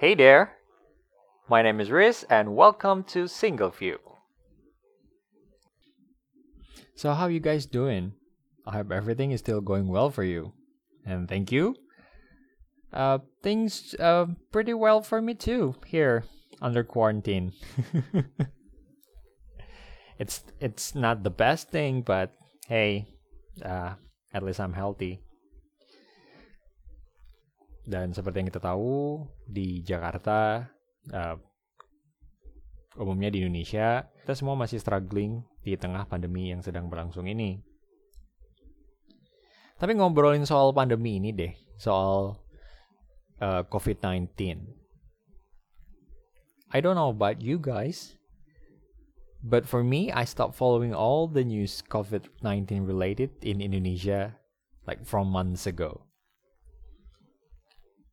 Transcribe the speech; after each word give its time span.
Hey 0.00 0.14
there, 0.14 0.56
my 1.46 1.60
name 1.60 1.78
is 1.78 1.90
Riz, 1.90 2.24
and 2.30 2.56
welcome 2.56 3.04
to 3.12 3.28
Single 3.28 3.68
View. 3.68 3.98
So, 6.94 7.12
how 7.12 7.26
you 7.26 7.38
guys 7.38 7.66
doing? 7.66 8.14
I 8.66 8.78
hope 8.78 8.92
everything 8.92 9.30
is 9.30 9.40
still 9.40 9.60
going 9.60 9.88
well 9.88 10.08
for 10.08 10.24
you, 10.24 10.54
and 11.04 11.28
thank 11.28 11.52
you. 11.52 11.76
Uh, 12.94 13.18
things 13.42 13.94
uh 14.00 14.24
pretty 14.50 14.72
well 14.72 15.02
for 15.02 15.20
me 15.20 15.34
too 15.34 15.74
here 15.84 16.24
under 16.62 16.82
quarantine. 16.82 17.52
it's 20.18 20.44
it's 20.60 20.94
not 20.94 21.24
the 21.24 21.36
best 21.44 21.68
thing, 21.68 22.00
but 22.00 22.32
hey, 22.68 23.06
uh, 23.62 23.92
at 24.32 24.42
least 24.42 24.60
I'm 24.60 24.72
healthy. 24.72 25.20
Dan 27.84 28.12
seperti 28.12 28.44
yang 28.44 28.48
kita 28.52 28.62
tahu 28.62 29.24
di 29.48 29.80
Jakarta, 29.80 30.68
uh, 31.10 31.36
umumnya 33.00 33.32
di 33.32 33.40
Indonesia, 33.40 34.04
kita 34.22 34.34
semua 34.36 34.54
masih 34.58 34.82
struggling 34.82 35.40
di 35.64 35.76
tengah 35.76 36.04
pandemi 36.08 36.52
yang 36.52 36.60
sedang 36.60 36.88
berlangsung 36.90 37.28
ini. 37.28 37.60
Tapi 39.80 39.96
ngobrolin 39.96 40.44
soal 40.44 40.76
pandemi 40.76 41.16
ini 41.16 41.32
deh, 41.32 41.56
soal 41.80 42.36
uh, 43.40 43.64
COVID-19. 43.64 44.28
I 46.70 46.78
don't 46.78 46.94
know 46.94 47.10
about 47.10 47.40
you 47.40 47.56
guys, 47.58 48.14
but 49.42 49.64
for 49.64 49.82
me, 49.82 50.12
I 50.12 50.28
stopped 50.28 50.54
following 50.54 50.92
all 50.92 51.26
the 51.26 51.42
news 51.42 51.82
COVID-19 51.88 52.86
related 52.86 53.32
in 53.40 53.64
Indonesia 53.64 54.36
like 54.84 55.02
from 55.08 55.32
months 55.32 55.66
ago. 55.66 56.09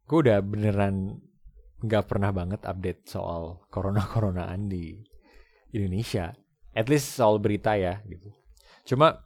Gue 0.07 0.23
udah 0.23 0.39
beneran 0.39 1.19
nggak 1.83 2.09
pernah 2.09 2.31
banget 2.31 2.63
update 2.63 3.11
soal 3.11 3.67
corona-coronaan 3.67 4.71
di 4.71 4.97
Indonesia. 5.75 6.31
At 6.71 6.87
least 6.87 7.11
soal 7.11 7.43
berita 7.43 7.75
ya 7.75 7.99
gitu. 8.07 8.31
Cuma 8.87 9.19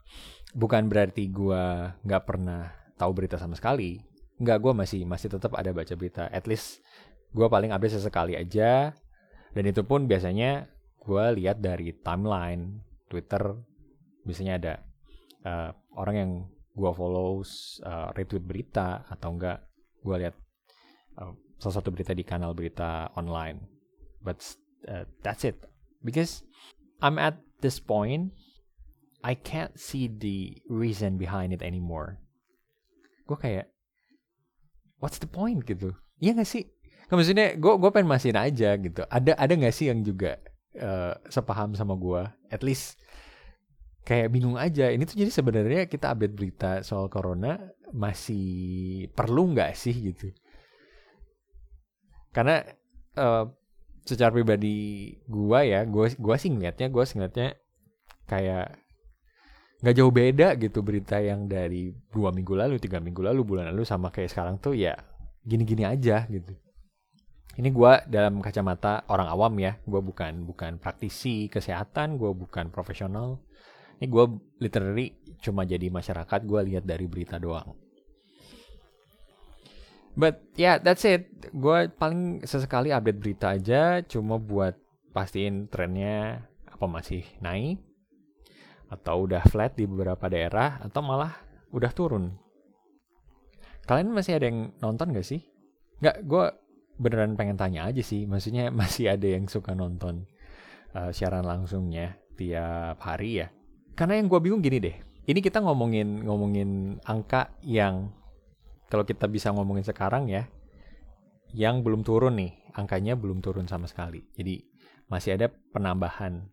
bukan 0.58 0.90
berarti 0.90 1.30
gue 1.30 1.64
nggak 2.02 2.24
pernah 2.26 2.74
tahu 2.98 3.12
berita 3.14 3.38
sama 3.38 3.54
sekali. 3.54 4.02
Nggak, 4.42 4.58
gue 4.58 4.74
masih 4.74 5.02
masih 5.06 5.30
tetap 5.30 5.54
ada 5.54 5.70
baca 5.70 5.94
berita. 5.94 6.26
At 6.34 6.50
least 6.50 6.82
gue 7.30 7.46
paling 7.46 7.70
update 7.70 8.02
sesekali 8.02 8.34
aja. 8.34 8.90
Dan 9.54 9.64
itu 9.70 9.86
pun 9.86 10.10
biasanya 10.10 10.66
gue 10.98 11.26
lihat 11.38 11.62
dari 11.62 11.94
timeline 12.02 12.82
Twitter. 13.06 13.54
Biasanya 14.26 14.54
ada 14.58 14.74
uh, 15.46 15.70
orang 15.94 16.16
yang 16.18 16.32
gue 16.74 16.92
follow 16.98 17.46
uh, 17.86 18.10
retweet 18.18 18.42
berita 18.42 19.06
atau 19.06 19.38
enggak 19.38 19.62
gue 20.02 20.16
lihat 20.18 20.36
uh, 21.20 21.34
salah 21.60 21.76
satu 21.82 21.90
berita 21.92 22.16
di 22.16 22.24
kanal 22.24 22.56
berita 22.56 23.12
online. 23.18 23.66
But 24.22 24.44
uh, 24.88 25.10
that's 25.26 25.44
it. 25.44 25.66
Because 26.02 26.46
I'm 27.02 27.18
at 27.18 27.42
this 27.62 27.82
point, 27.82 28.34
I 29.22 29.38
can't 29.38 29.78
see 29.78 30.10
the 30.10 30.62
reason 30.70 31.18
behind 31.18 31.54
it 31.54 31.62
anymore. 31.62 32.22
Gue 33.30 33.38
kayak, 33.38 33.70
what's 35.02 35.22
the 35.22 35.30
point 35.30 35.66
gitu? 35.66 35.94
Iya 36.22 36.42
gak 36.42 36.50
sih? 36.50 36.66
Nah, 37.10 37.20
maksudnya 37.20 37.58
gue 37.58 37.74
gue 37.78 37.90
pengen 37.94 38.10
masihin 38.10 38.38
aja 38.38 38.78
gitu. 38.78 39.02
Ada 39.06 39.38
ada 39.38 39.54
gak 39.54 39.76
sih 39.76 39.90
yang 39.90 40.02
juga 40.02 40.42
uh, 40.78 41.18
sepaham 41.30 41.78
sama 41.78 41.94
gue? 41.98 42.22
At 42.50 42.66
least 42.66 42.98
kayak 44.02 44.34
bingung 44.34 44.58
aja. 44.58 44.90
Ini 44.90 45.06
tuh 45.06 45.18
jadi 45.18 45.32
sebenarnya 45.34 45.82
kita 45.86 46.14
update 46.14 46.34
berita 46.34 46.72
soal 46.82 47.10
corona 47.10 47.58
masih 47.94 49.06
perlu 49.14 49.54
nggak 49.54 49.78
sih 49.78 49.94
gitu? 49.94 50.34
Karena 52.32 52.64
uh, 53.20 53.46
secara 54.08 54.32
pribadi 54.32 55.12
gua 55.28 55.68
ya, 55.68 55.84
gua 55.86 56.08
gua 56.16 56.36
sih 56.40 56.50
ngeliatnya, 56.50 56.88
gua 56.88 57.04
sih 57.04 57.20
ngeliatnya 57.20 57.60
kayak 58.28 58.80
nggak 59.82 59.96
jauh 59.98 60.14
beda 60.14 60.48
gitu 60.62 60.86
berita 60.86 61.18
yang 61.18 61.50
dari 61.50 61.92
dua 62.14 62.32
minggu 62.32 62.54
lalu, 62.56 62.80
tiga 62.80 63.02
minggu 63.04 63.20
lalu, 63.20 63.42
bulan 63.44 63.74
lalu 63.74 63.84
sama 63.84 64.14
kayak 64.14 64.32
sekarang 64.32 64.62
tuh 64.62 64.78
ya 64.78 64.96
gini-gini 65.44 65.84
aja 65.84 66.24
gitu. 66.30 66.54
Ini 67.52 67.68
gua 67.76 68.00
dalam 68.08 68.40
kacamata 68.40 69.04
orang 69.12 69.28
awam 69.28 69.54
ya, 69.60 69.76
gua 69.84 70.00
bukan 70.00 70.48
bukan 70.48 70.80
praktisi 70.80 71.52
kesehatan, 71.52 72.16
gua 72.16 72.32
bukan 72.32 72.72
profesional. 72.72 73.44
Ini 74.00 74.08
gua 74.08 74.32
literally 74.58 75.20
cuma 75.44 75.68
jadi 75.68 75.92
masyarakat, 75.92 76.40
gua 76.48 76.64
lihat 76.64 76.88
dari 76.88 77.06
berita 77.12 77.36
doang. 77.42 77.76
But 80.22 80.46
yeah, 80.54 80.78
that's 80.78 81.02
it. 81.02 81.50
Gue 81.50 81.90
paling 81.90 82.46
sesekali 82.46 82.94
update 82.94 83.18
berita 83.18 83.58
aja, 83.58 84.06
cuma 84.06 84.38
buat 84.38 84.78
pastiin 85.18 85.66
trennya 85.66 86.46
apa 86.70 86.86
masih 86.86 87.26
naik 87.42 87.82
atau 88.94 89.26
udah 89.26 89.42
flat 89.50 89.74
di 89.74 89.90
beberapa 89.90 90.30
daerah 90.30 90.78
atau 90.78 91.02
malah 91.02 91.34
udah 91.74 91.90
turun. 91.90 92.38
Kalian 93.90 94.14
masih 94.14 94.38
ada 94.38 94.46
yang 94.46 94.78
nonton 94.78 95.10
gak 95.10 95.26
sih? 95.26 95.42
Gak, 96.06 96.22
gue 96.22 96.54
beneran 97.02 97.34
pengen 97.34 97.58
tanya 97.58 97.90
aja 97.90 98.06
sih. 98.06 98.30
Maksudnya 98.30 98.70
masih 98.78 99.10
ada 99.18 99.26
yang 99.26 99.50
suka 99.50 99.74
nonton 99.74 100.30
uh, 100.94 101.10
siaran 101.10 101.50
langsungnya 101.50 102.22
tiap 102.38 103.02
hari 103.02 103.42
ya. 103.42 103.48
Karena 103.98 104.22
yang 104.22 104.30
gue 104.30 104.38
bingung 104.38 104.62
gini 104.62 104.78
deh. 104.78 104.98
Ini 105.26 105.40
kita 105.42 105.66
ngomongin 105.66 106.30
ngomongin 106.30 107.02
angka 107.10 107.58
yang 107.66 108.21
kalau 108.92 109.08
kita 109.08 109.32
bisa 109.32 109.56
ngomongin 109.56 109.88
sekarang 109.88 110.28
ya, 110.28 110.52
yang 111.56 111.80
belum 111.80 112.04
turun 112.04 112.36
nih, 112.36 112.76
angkanya 112.76 113.16
belum 113.16 113.40
turun 113.40 113.64
sama 113.72 113.88
sekali. 113.88 114.20
Jadi 114.36 114.60
masih 115.08 115.40
ada 115.40 115.48
penambahan 115.48 116.52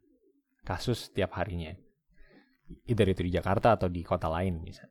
kasus 0.62 1.10
setiap 1.10 1.34
harinya. 1.34 1.74
Either 2.86 3.10
itu 3.10 3.26
di 3.26 3.34
Jakarta 3.34 3.74
atau 3.74 3.90
di 3.90 4.06
kota 4.06 4.30
lain 4.30 4.62
bisa. 4.62 4.86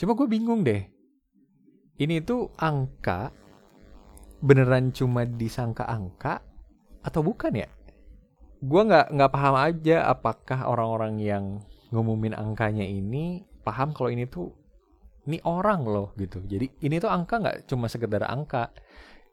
Coba 0.00 0.16
gue 0.16 0.28
bingung 0.32 0.64
deh. 0.64 0.80
Ini 1.96 2.24
tuh 2.24 2.56
angka 2.56 3.32
beneran 4.40 4.96
cuma 4.96 5.28
disangka 5.28 5.84
angka 5.84 6.40
atau 7.04 7.20
bukan 7.20 7.52
ya? 7.52 7.68
Gue 8.64 8.80
nggak 8.84 9.12
nggak 9.12 9.32
paham 9.32 9.56
aja 9.60 10.08
apakah 10.08 10.68
orang-orang 10.72 11.20
yang 11.20 11.44
ngumumin 11.92 12.32
angkanya 12.32 12.84
ini 12.84 13.44
paham 13.64 13.96
kalau 13.96 14.12
ini 14.12 14.28
tuh 14.28 14.65
ini 15.26 15.42
orang 15.42 15.82
loh 15.84 16.14
gitu. 16.16 16.42
Jadi 16.46 16.70
ini 16.86 16.96
tuh 17.02 17.10
angka 17.10 17.42
nggak 17.42 17.56
cuma 17.66 17.90
sekedar 17.90 18.26
angka. 18.26 18.70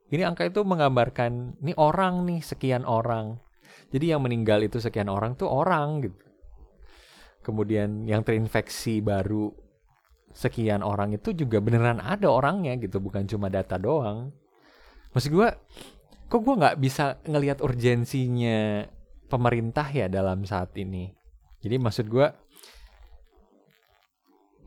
Ini 0.09 0.25
angka 0.25 0.49
itu 0.49 0.61
menggambarkan 0.61 1.61
ini 1.61 1.73
orang 1.77 2.25
nih 2.27 2.41
sekian 2.41 2.85
orang. 2.85 3.37
Jadi 3.93 4.13
yang 4.13 4.25
meninggal 4.25 4.61
itu 4.65 4.81
sekian 4.81 5.09
orang 5.09 5.37
tuh 5.37 5.49
orang 5.49 6.01
gitu. 6.05 6.25
Kemudian 7.45 8.09
yang 8.09 8.25
terinfeksi 8.25 9.03
baru 9.03 9.53
sekian 10.33 10.81
orang 10.81 11.13
itu 11.13 11.29
juga 11.37 11.61
beneran 11.61 12.01
ada 12.01 12.25
orangnya 12.25 12.73
gitu, 12.81 12.97
bukan 12.97 13.29
cuma 13.29 13.53
data 13.53 13.77
doang. 13.77 14.33
Maksud 15.13 15.29
gue, 15.29 15.49
kok 16.25 16.41
gue 16.41 16.55
nggak 16.57 16.77
bisa 16.81 17.21
ngelihat 17.29 17.61
urgensinya 17.61 18.89
pemerintah 19.29 19.85
ya 19.93 20.09
dalam 20.09 20.41
saat 20.41 20.73
ini. 20.73 21.13
Jadi 21.61 21.75
maksud 21.77 22.09
gue, 22.09 22.27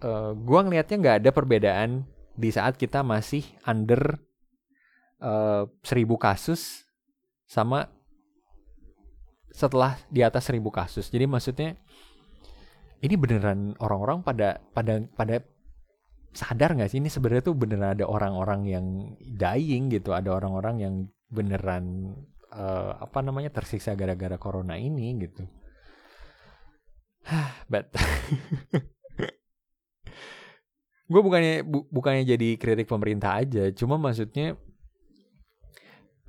uh, 0.03 0.33
gue 0.37 0.61
ngelihatnya 0.61 0.97
nggak 0.99 1.17
ada 1.25 1.31
perbedaan 1.33 1.91
di 2.37 2.53
saat 2.53 2.77
kita 2.77 3.01
masih 3.01 3.45
under 3.65 4.21
uh, 5.21 5.65
kasus 6.21 6.85
sama 7.49 7.89
setelah 9.57 9.97
di 10.13 10.21
atas 10.21 10.53
seribu 10.53 10.69
kasus. 10.69 11.09
Jadi 11.09 11.25
maksudnya 11.25 11.81
ini 13.01 13.15
beneran 13.17 13.73
orang-orang 13.81 14.21
pada 14.21 14.61
pada 14.73 15.01
pada 15.17 15.41
sadar 16.37 16.77
nggak 16.77 16.93
sih 16.93 17.01
ini 17.01 17.09
sebenarnya 17.09 17.49
tuh 17.49 17.57
beneran 17.57 17.97
ada 17.97 18.05
orang-orang 18.05 18.69
yang 18.69 18.87
dying 19.25 19.89
gitu, 19.89 20.13
ada 20.13 20.37
orang-orang 20.37 20.77
yang 20.85 20.95
beneran 21.33 22.13
uh, 22.53 23.01
apa 23.01 23.25
namanya 23.25 23.49
tersiksa 23.49 23.97
gara-gara 23.97 24.37
corona 24.37 24.77
ini 24.77 25.17
gitu. 25.25 25.49
But 27.73 27.89
gue 31.07 31.21
bukannya 31.23 31.63
bu, 31.63 31.87
bukannya 31.91 32.27
jadi 32.27 32.59
kritik 32.59 32.91
pemerintah 32.91 33.39
aja 33.39 33.71
cuma 33.75 33.95
maksudnya 33.95 34.59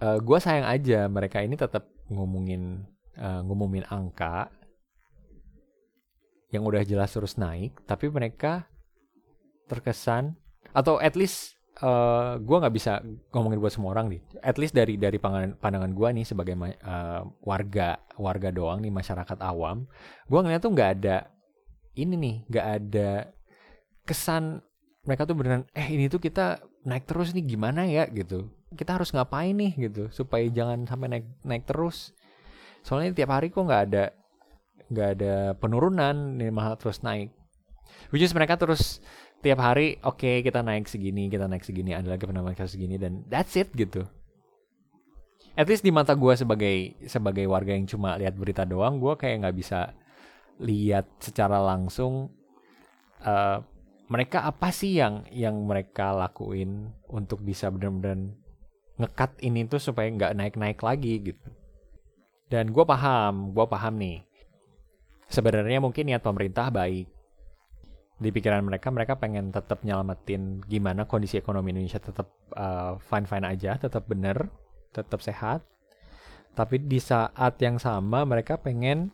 uh, 0.01 0.18
gue 0.21 0.38
sayang 0.38 0.68
aja 0.69 1.09
mereka 1.09 1.41
ini 1.41 1.57
tetap 1.57 1.89
ngomongin 2.07 2.85
uh, 3.18 3.41
ngumumin 3.41 3.83
angka 3.89 4.53
yang 6.53 6.63
udah 6.63 6.85
jelas 6.85 7.12
terus 7.12 7.35
naik 7.35 7.75
tapi 7.89 8.07
mereka 8.07 8.69
terkesan 9.68 10.38
atau 10.71 11.01
at 11.01 11.18
least 11.19 11.57
uh, 11.81 12.39
gue 12.39 12.57
nggak 12.57 12.75
bisa 12.75 13.03
ngomongin 13.33 13.59
buat 13.59 13.74
semua 13.74 13.94
orang 13.94 14.07
nih. 14.13 14.21
At 14.41 14.57
least 14.57 14.74
dari 14.74 14.95
dari 14.95 15.19
pandangan 15.19 15.59
pandangan 15.59 15.91
gue 15.91 16.09
nih 16.21 16.25
sebagai 16.25 16.53
uh, 16.56 17.21
warga 17.44 18.00
warga 18.18 18.50
doang 18.50 18.81
nih 18.81 18.94
masyarakat 18.94 19.38
awam 19.44 19.85
gue 20.25 20.39
ngeliat 20.39 20.62
tuh 20.63 20.74
nggak 20.74 20.91
ada 21.01 21.18
ini 21.97 22.15
nih 22.15 22.35
nggak 22.50 22.68
ada 22.81 23.12
kesan 24.07 24.63
mereka 25.07 25.24
tuh 25.24 25.39
beneran 25.39 25.63
eh 25.71 25.88
ini 25.88 26.12
tuh 26.12 26.19
kita 26.19 26.59
naik 26.83 27.07
terus 27.07 27.31
nih 27.31 27.48
gimana 27.48 27.88
ya? 27.88 28.04
Gitu. 28.12 28.51
Kita 28.75 29.00
harus 29.00 29.15
ngapain 29.15 29.56
nih? 29.56 29.71
Gitu 29.88 30.12
supaya 30.12 30.44
jangan 30.51 30.83
sampai 30.83 31.07
naik 31.07 31.25
naik 31.48 31.63
terus. 31.63 32.12
Soalnya 32.83 33.15
tiap 33.15 33.31
hari 33.31 33.48
kok 33.48 33.63
nggak 33.63 33.83
ada 33.88 34.12
nggak 34.92 35.09
ada 35.19 35.33
penurunan 35.56 36.36
nih 36.36 36.51
malah 36.51 36.75
terus 36.75 37.00
naik. 37.01 37.31
Which 38.12 38.21
is 38.21 38.36
mereka 38.36 38.59
terus 38.59 39.00
tiap 39.39 39.63
hari 39.63 39.95
oke 40.04 40.19
okay, 40.19 40.44
kita 40.44 40.59
naik 40.59 40.92
segini 40.92 41.31
kita 41.31 41.48
naik 41.48 41.63
segini 41.63 41.95
ada 41.95 42.10
lagi 42.12 42.27
penambahan 42.27 42.57
kasus 42.57 42.75
segini 42.75 43.00
dan 43.00 43.24
that's 43.31 43.56
it 43.56 43.71
gitu. 43.71 44.03
At 45.57 45.65
least 45.65 45.81
di 45.81 45.89
mata 45.89 46.13
gue 46.13 46.33
sebagai 46.38 47.00
sebagai 47.10 47.48
warga 47.50 47.74
yang 47.74 47.88
cuma 47.89 48.19
lihat 48.19 48.36
berita 48.36 48.68
doang 48.68 49.00
gue 49.00 49.15
kayak 49.15 49.48
nggak 49.48 49.57
bisa 49.57 49.95
lihat 50.62 51.07
secara 51.21 51.62
langsung 51.62 52.30
uh, 53.24 53.62
mereka 54.07 54.48
apa 54.48 54.71
sih 54.71 54.95
yang 54.95 55.27
yang 55.31 55.56
mereka 55.68 56.15
lakuin 56.15 56.95
untuk 57.12 57.44
bisa 57.44 57.68
benar-benar 57.68 58.31
ngekat 58.98 59.38
ini 59.45 59.68
tuh 59.69 59.77
supaya 59.77 60.09
nggak 60.09 60.33
naik-naik 60.33 60.80
lagi 60.81 61.21
gitu. 61.21 61.50
Dan 62.48 62.71
gue 62.71 62.86
paham, 62.88 63.51
gue 63.51 63.65
paham 63.68 64.00
nih. 64.00 64.24
Sebenarnya 65.27 65.83
mungkin 65.83 66.07
niat 66.07 66.24
pemerintah 66.24 66.71
baik. 66.71 67.12
Di 68.18 68.33
pikiran 68.33 68.65
mereka, 68.65 68.89
mereka 68.89 69.19
pengen 69.19 69.54
tetap 69.54 69.86
nyelamatin 69.86 70.63
gimana 70.65 71.06
kondisi 71.06 71.38
ekonomi 71.38 71.69
Indonesia 71.75 72.01
tetap 72.01 72.33
uh, 72.57 72.98
fine-fine 72.98 73.45
aja, 73.45 73.77
tetap 73.77 74.10
bener, 74.10 74.50
tetap 74.89 75.21
sehat. 75.21 75.62
Tapi 76.57 76.81
di 76.81 76.98
saat 76.98 77.62
yang 77.62 77.77
sama 77.77 78.25
mereka 78.25 78.57
pengen 78.57 79.13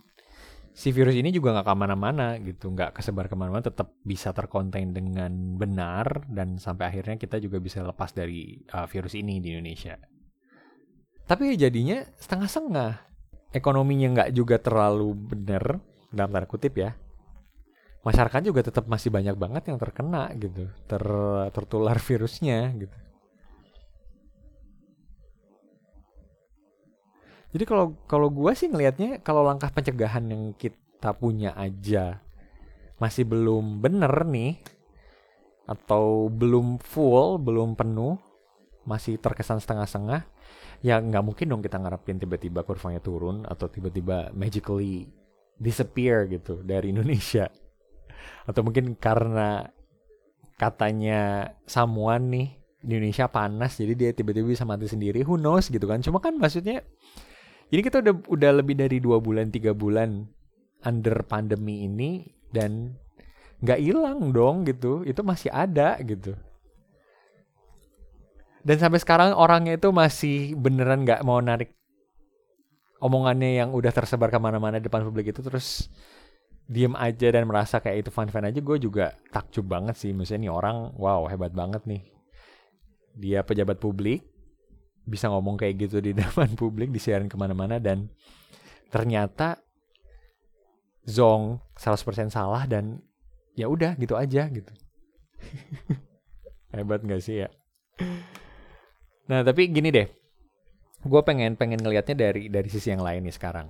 si 0.73 0.89
virus 0.89 1.13
ini 1.13 1.29
juga 1.29 1.53
nggak 1.53 1.69
ke 1.69 1.73
mana-mana 1.77 2.27
gitu, 2.41 2.73
nggak 2.73 2.97
kesebar 2.97 3.29
ke 3.29 3.37
mana-mana, 3.37 3.61
tetap 3.61 3.93
bisa 4.01 4.33
terkonten 4.33 4.89
dengan 4.91 5.29
benar 5.55 6.25
dan 6.33 6.57
sampai 6.57 6.89
akhirnya 6.89 7.21
kita 7.21 7.37
juga 7.37 7.61
bisa 7.61 7.85
lepas 7.85 8.09
dari 8.11 8.57
uh, 8.73 8.89
virus 8.89 9.13
ini 9.13 9.37
di 9.37 9.53
Indonesia. 9.53 9.93
Tapi 11.23 11.55
jadinya 11.55 12.01
setengah-setengah, 12.17 12.91
ekonominya 13.53 14.07
nggak 14.19 14.31
juga 14.33 14.57
terlalu 14.59 15.13
benar 15.13 15.77
dalam 16.09 16.33
tanda 16.33 16.49
kutip 16.49 16.73
ya. 16.75 16.97
Masyarakat 18.03 18.41
juga 18.43 18.59
tetap 18.65 18.89
masih 18.91 19.13
banyak 19.13 19.39
banget 19.39 19.71
yang 19.71 19.79
terkena 19.79 20.33
gitu, 20.35 20.67
ter 20.89 21.03
tertular 21.55 21.95
virusnya 21.95 22.75
gitu. 22.75 22.97
Jadi 27.53 27.63
kalau 27.69 27.93
kalau 28.09 28.33
gue 28.33 28.51
sih 28.57 28.65
ngelihatnya 28.65 29.21
kalau 29.21 29.45
langkah 29.45 29.69
pencegahan 29.69 30.25
yang 30.25 30.57
kita 30.57 31.13
punya 31.13 31.53
aja 31.53 32.17
masih 32.97 33.29
belum 33.29 33.77
bener 33.77 34.25
nih 34.25 34.57
atau 35.69 36.27
belum 36.27 36.81
full, 36.83 37.39
belum 37.39 37.79
penuh, 37.79 38.19
masih 38.83 39.15
terkesan 39.15 39.63
setengah-setengah, 39.63 40.27
ya 40.83 40.99
nggak 40.99 41.23
mungkin 41.23 41.45
dong 41.47 41.63
kita 41.63 41.79
ngarepin 41.79 42.19
tiba-tiba 42.19 42.67
kurvanya 42.67 42.99
turun 42.99 43.47
atau 43.47 43.71
tiba-tiba 43.71 44.35
magically 44.35 45.07
disappear 45.55 46.27
gitu 46.27 46.59
dari 46.65 46.91
Indonesia. 46.91 47.47
Atau 48.43 48.67
mungkin 48.67 48.95
karena 48.99 49.71
katanya 50.59 51.51
someone 51.63 52.25
nih 52.27 52.47
Indonesia 52.83 53.31
panas 53.31 53.79
jadi 53.79 53.93
dia 53.95 54.09
tiba-tiba 54.11 54.51
bisa 54.51 54.67
mati 54.67 54.91
sendiri, 54.91 55.23
who 55.23 55.39
knows 55.39 55.71
gitu 55.71 55.87
kan. 55.87 56.03
Cuma 56.03 56.19
kan 56.19 56.35
maksudnya 56.35 56.83
ini 57.73 57.81
kita 57.81 58.05
udah 58.05 58.13
udah 58.29 58.51
lebih 58.61 58.77
dari 58.77 59.01
dua 59.01 59.17
bulan 59.17 59.49
tiga 59.49 59.73
bulan 59.73 60.29
under 60.85 61.25
pandemi 61.25 61.89
ini 61.89 62.21
dan 62.53 62.93
nggak 63.65 63.81
hilang 63.81 64.29
dong 64.29 64.61
gitu. 64.69 65.01
Itu 65.01 65.25
masih 65.25 65.49
ada 65.49 65.97
gitu. 66.05 66.37
Dan 68.61 68.77
sampai 68.77 69.01
sekarang 69.01 69.33
orangnya 69.33 69.81
itu 69.81 69.89
masih 69.89 70.53
beneran 70.53 71.01
nggak 71.01 71.25
mau 71.25 71.41
narik 71.41 71.73
omongannya 73.01 73.59
yang 73.59 73.73
udah 73.73 73.89
tersebar 73.89 74.29
ke 74.29 74.37
mana-mana 74.37 74.77
depan 74.77 75.01
publik 75.01 75.33
itu. 75.33 75.41
Terus 75.41 75.89
diem 76.69 76.93
aja 76.93 77.27
dan 77.33 77.49
merasa 77.49 77.81
kayak 77.81 78.05
itu 78.05 78.09
fun-fun 78.13 78.45
aja. 78.45 78.61
Gue 78.61 78.77
juga 78.77 79.17
takjub 79.33 79.65
banget 79.65 79.97
sih. 79.97 80.13
Misalnya 80.13 80.45
nih 80.45 80.53
orang 80.53 80.77
wow 80.93 81.25
hebat 81.25 81.57
banget 81.57 81.81
nih. 81.89 82.05
Dia 83.17 83.41
pejabat 83.41 83.81
publik 83.81 84.32
bisa 85.03 85.27
ngomong 85.27 85.59
kayak 85.59 85.87
gitu 85.87 85.99
di 85.99 86.15
depan 86.19 86.55
publik 86.55 86.89
disiarin 86.89 87.27
ke 87.27 87.35
mana-mana 87.35 87.79
dan 87.79 88.07
ternyata 88.89 89.59
Zong 91.03 91.59
100% 91.75 92.31
salah 92.31 92.63
dan 92.63 93.03
ya 93.59 93.67
udah 93.67 93.99
gitu 93.99 94.15
aja 94.15 94.47
gitu. 94.47 94.71
Hebat 96.73 97.03
gak 97.03 97.19
sih 97.19 97.43
ya? 97.43 97.49
Nah 99.27 99.43
tapi 99.43 99.67
gini 99.67 99.91
deh. 99.91 100.07
Gue 101.03 101.21
pengen 101.27 101.59
pengen 101.59 101.83
ngelihatnya 101.83 102.15
dari 102.15 102.47
dari 102.47 102.69
sisi 102.71 102.95
yang 102.95 103.03
lain 103.03 103.27
nih 103.27 103.35
sekarang. 103.35 103.67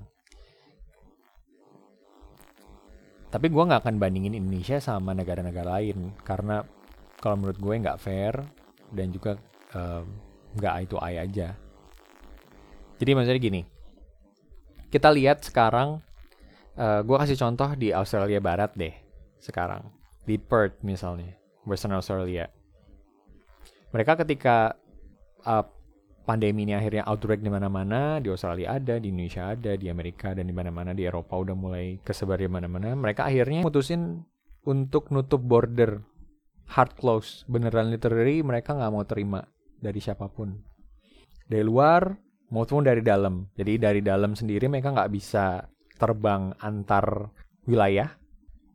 Tapi 3.34 3.50
gue 3.50 3.64
nggak 3.66 3.82
akan 3.82 3.98
bandingin 3.98 4.38
Indonesia 4.38 4.78
sama 4.78 5.18
negara-negara 5.18 5.82
lain 5.82 6.14
karena 6.22 6.62
kalau 7.18 7.42
menurut 7.42 7.58
gue 7.58 7.74
nggak 7.82 7.98
fair 7.98 8.38
dan 8.94 9.10
juga 9.10 9.42
um, 9.74 10.06
nggak 10.58 10.94
eye 10.94 11.20
aja. 11.20 11.48
Jadi 13.02 13.12
maksudnya 13.18 13.42
gini, 13.42 13.62
kita 14.94 15.10
lihat 15.10 15.42
sekarang, 15.42 16.00
uh, 16.78 16.82
eh, 16.82 17.00
gue 17.02 17.18
kasih 17.18 17.38
contoh 17.38 17.70
di 17.74 17.90
Australia 17.92 18.40
Barat 18.40 18.72
deh, 18.78 18.94
sekarang 19.42 19.90
di 20.24 20.38
Perth 20.38 20.86
misalnya, 20.86 21.34
Western 21.66 21.98
Australia. 21.98 22.48
Mereka 23.92 24.24
ketika 24.26 24.78
uh, 25.46 25.66
pandemi 26.24 26.64
ini 26.64 26.74
akhirnya 26.74 27.04
outbreak 27.04 27.44
di 27.44 27.52
mana-mana, 27.52 28.24
di 28.24 28.32
Australia 28.32 28.80
ada, 28.80 28.98
di 28.98 29.12
Indonesia 29.12 29.52
ada, 29.52 29.76
di 29.76 29.92
Amerika 29.92 30.32
dan 30.32 30.48
di 30.48 30.56
mana-mana 30.56 30.96
di 30.96 31.04
Eropa 31.04 31.36
udah 31.36 31.54
mulai 31.54 32.00
kesebar 32.02 32.40
di 32.40 32.48
mana-mana. 32.48 32.96
Mereka 32.96 33.28
akhirnya 33.28 33.62
mutusin 33.62 34.24
untuk 34.64 35.12
nutup 35.12 35.44
border 35.44 36.00
hard 36.72 36.96
close, 36.96 37.44
beneran 37.52 37.92
literally 37.92 38.40
mereka 38.40 38.72
nggak 38.72 38.92
mau 38.94 39.04
terima 39.04 39.44
dari 39.84 40.00
siapa 40.00 40.32
pun. 40.32 40.56
Dari 41.44 41.62
luar 41.68 42.16
maupun 42.56 42.88
dari 42.88 43.04
dalam. 43.04 43.52
Jadi 43.60 43.76
dari 43.76 44.00
dalam 44.00 44.40
sendiri 44.40 44.72
mereka 44.72 44.96
nggak 44.96 45.12
bisa 45.12 45.68
terbang 46.00 46.56
antar 46.64 47.28
wilayah. 47.68 48.08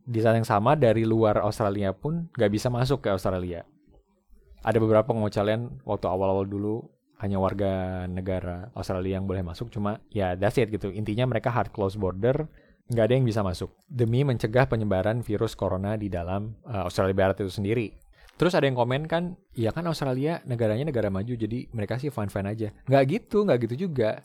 Di 0.05 0.21
saat 0.21 0.37
yang 0.37 0.49
sama 0.49 0.77
dari 0.77 1.09
luar 1.09 1.41
Australia 1.41 1.97
pun 1.97 2.29
nggak 2.37 2.53
bisa 2.53 2.69
masuk 2.69 3.05
ke 3.05 3.09
Australia. 3.09 3.65
Ada 4.61 4.77
beberapa 4.77 5.17
pengecualian 5.17 5.81
waktu 5.89 6.07
awal-awal 6.09 6.45
dulu 6.45 6.85
hanya 7.19 7.39
warga 7.43 8.05
negara 8.07 8.71
Australia 8.79 9.19
yang 9.19 9.27
boleh 9.27 9.43
masuk 9.43 9.75
cuma 9.75 9.99
ya 10.15 10.39
that's 10.39 10.55
it 10.59 10.71
gitu 10.71 10.95
intinya 10.95 11.27
mereka 11.27 11.51
hard 11.51 11.75
close 11.75 11.99
border 11.99 12.47
nggak 12.89 13.05
ada 13.05 13.15
yang 13.19 13.27
bisa 13.27 13.43
masuk 13.43 13.75
demi 13.91 14.23
mencegah 14.23 14.71
penyebaran 14.71 15.21
virus 15.21 15.59
corona 15.59 15.99
di 15.99 16.09
dalam 16.09 16.57
uh, 16.65 16.87
Australia 16.87 17.13
Barat 17.13 17.43
itu 17.43 17.51
sendiri 17.53 17.93
Terus 18.39 18.55
ada 18.55 18.71
yang 18.71 18.79
komen 18.79 19.11
kan, 19.11 19.35
ya 19.53 19.75
kan 19.75 19.83
Australia 19.91 20.39
negaranya 20.47 20.87
negara 20.87 21.11
maju, 21.11 21.35
jadi 21.35 21.67
mereka 21.75 21.99
sih 21.99 22.15
fine-fine 22.15 22.49
aja. 22.49 22.69
Nggak 22.87 23.03
gitu, 23.11 23.43
nggak 23.43 23.59
gitu 23.67 23.91
juga. 23.91 24.23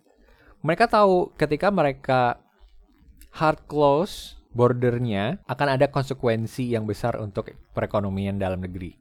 Mereka 0.62 0.86
tahu 0.86 1.34
ketika 1.34 1.74
mereka 1.74 2.38
hard 3.34 3.66
close 3.66 4.38
bordernya 4.54 5.42
akan 5.50 5.68
ada 5.76 5.90
konsekuensi 5.90 6.70
yang 6.78 6.86
besar 6.86 7.18
untuk 7.18 7.58
perekonomian 7.74 8.38
dalam 8.38 8.62
negeri. 8.62 8.94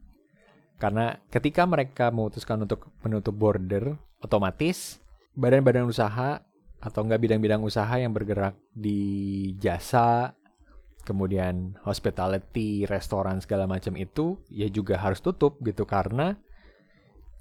Karena 0.80 1.14
ketika 1.28 1.68
mereka 1.68 2.08
memutuskan 2.10 2.64
untuk 2.64 2.90
menutup 3.04 3.36
border, 3.36 3.94
otomatis 4.24 4.98
badan-badan 5.36 5.86
usaha 5.86 6.42
atau 6.82 7.00
enggak 7.06 7.22
bidang-bidang 7.22 7.62
usaha 7.62 7.94
yang 7.94 8.10
bergerak 8.10 8.58
di 8.74 9.52
jasa 9.62 10.34
kemudian 11.02 11.76
hospitality, 11.82 12.86
restoran 12.86 13.42
segala 13.42 13.66
macam 13.66 13.98
itu 13.98 14.38
ya 14.48 14.70
juga 14.70 14.98
harus 14.98 15.18
tutup 15.18 15.58
gitu 15.66 15.82
karena 15.82 16.38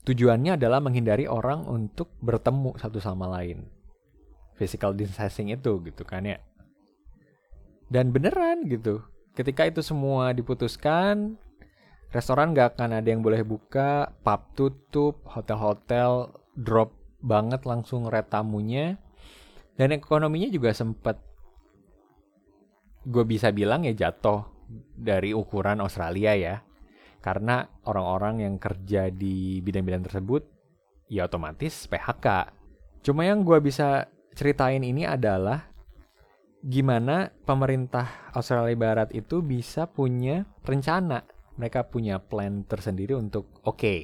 tujuannya 0.06 0.58
adalah 0.58 0.82
menghindari 0.82 1.30
orang 1.30 1.66
untuk 1.70 2.10
bertemu 2.22 2.78
satu 2.82 2.98
sama 2.98 3.30
lain. 3.30 3.70
Physical 4.58 4.98
distancing 4.98 5.54
itu 5.54 5.82
gitu 5.86 6.04
kan 6.06 6.26
ya. 6.26 6.38
Dan 7.92 8.10
beneran 8.10 8.66
gitu. 8.66 9.06
Ketika 9.38 9.68
itu 9.68 9.80
semua 9.84 10.36
diputuskan, 10.36 11.40
restoran 12.12 12.52
gak 12.52 12.76
akan 12.78 13.00
ada 13.00 13.08
yang 13.08 13.24
boleh 13.24 13.44
buka, 13.44 14.12
pub 14.24 14.42
tutup, 14.56 15.24
hotel-hotel 15.28 16.36
drop 16.56 16.92
banget 17.24 17.64
langsung 17.64 18.08
retamunya. 18.08 19.00
Dan 19.80 19.96
ekonominya 19.96 20.52
juga 20.52 20.76
sempat 20.76 21.31
gue 23.06 23.24
bisa 23.26 23.50
bilang 23.50 23.86
ya 23.86 23.94
jatuh 23.94 24.46
dari 24.98 25.34
ukuran 25.34 25.82
Australia 25.82 26.34
ya. 26.38 26.56
Karena 27.22 27.62
orang-orang 27.86 28.42
yang 28.42 28.56
kerja 28.58 29.14
di 29.14 29.62
bidang-bidang 29.62 30.10
tersebut 30.10 30.42
ya 31.06 31.30
otomatis 31.30 31.86
PHK. 31.86 32.50
Cuma 33.06 33.26
yang 33.28 33.46
gue 33.46 33.62
bisa 33.62 34.10
ceritain 34.34 34.82
ini 34.82 35.06
adalah 35.06 35.70
gimana 36.62 37.34
pemerintah 37.46 38.34
Australia 38.34 38.78
Barat 38.78 39.10
itu 39.14 39.42
bisa 39.46 39.90
punya 39.90 40.46
rencana. 40.66 41.26
Mereka 41.58 41.94
punya 41.94 42.18
plan 42.18 42.66
tersendiri 42.66 43.14
untuk 43.14 43.54
oke. 43.62 43.78
Okay, 43.78 44.00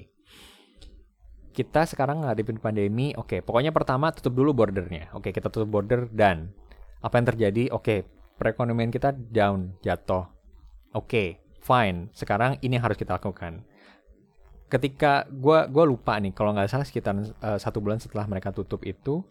kita 1.57 1.89
sekarang 1.89 2.21
ngadepin 2.21 2.61
pandemi, 2.61 3.17
oke, 3.17 3.33
okay, 3.33 3.39
pokoknya 3.41 3.73
pertama 3.73 4.13
tutup 4.13 4.37
dulu 4.37 4.53
bordernya. 4.53 5.09
Oke, 5.17 5.29
okay, 5.29 5.41
kita 5.41 5.49
tutup 5.49 5.73
border 5.73 6.05
dan 6.13 6.53
apa 7.01 7.17
yang 7.17 7.25
terjadi? 7.33 7.63
Oke, 7.73 7.81
okay, 7.81 7.99
perekonomian 8.37 8.93
kita 8.93 9.11
down, 9.11 9.75
jatuh. 9.81 10.29
Oke, 10.93 11.09
okay, 11.09 11.29
fine. 11.59 12.13
Sekarang 12.13 12.55
ini 12.61 12.77
yang 12.77 12.85
harus 12.85 12.95
kita 12.95 13.17
lakukan. 13.17 13.65
Ketika 14.67 15.25
gue 15.27 15.59
gua 15.67 15.85
lupa 15.87 16.15
nih, 16.21 16.31
kalau 16.31 16.53
nggak 16.53 16.69
salah 16.69 16.87
sekitar 16.87 17.15
uh, 17.17 17.59
satu 17.59 17.81
bulan 17.81 17.97
setelah 17.97 18.29
mereka 18.29 18.51
tutup 18.51 18.83
itu, 18.85 19.23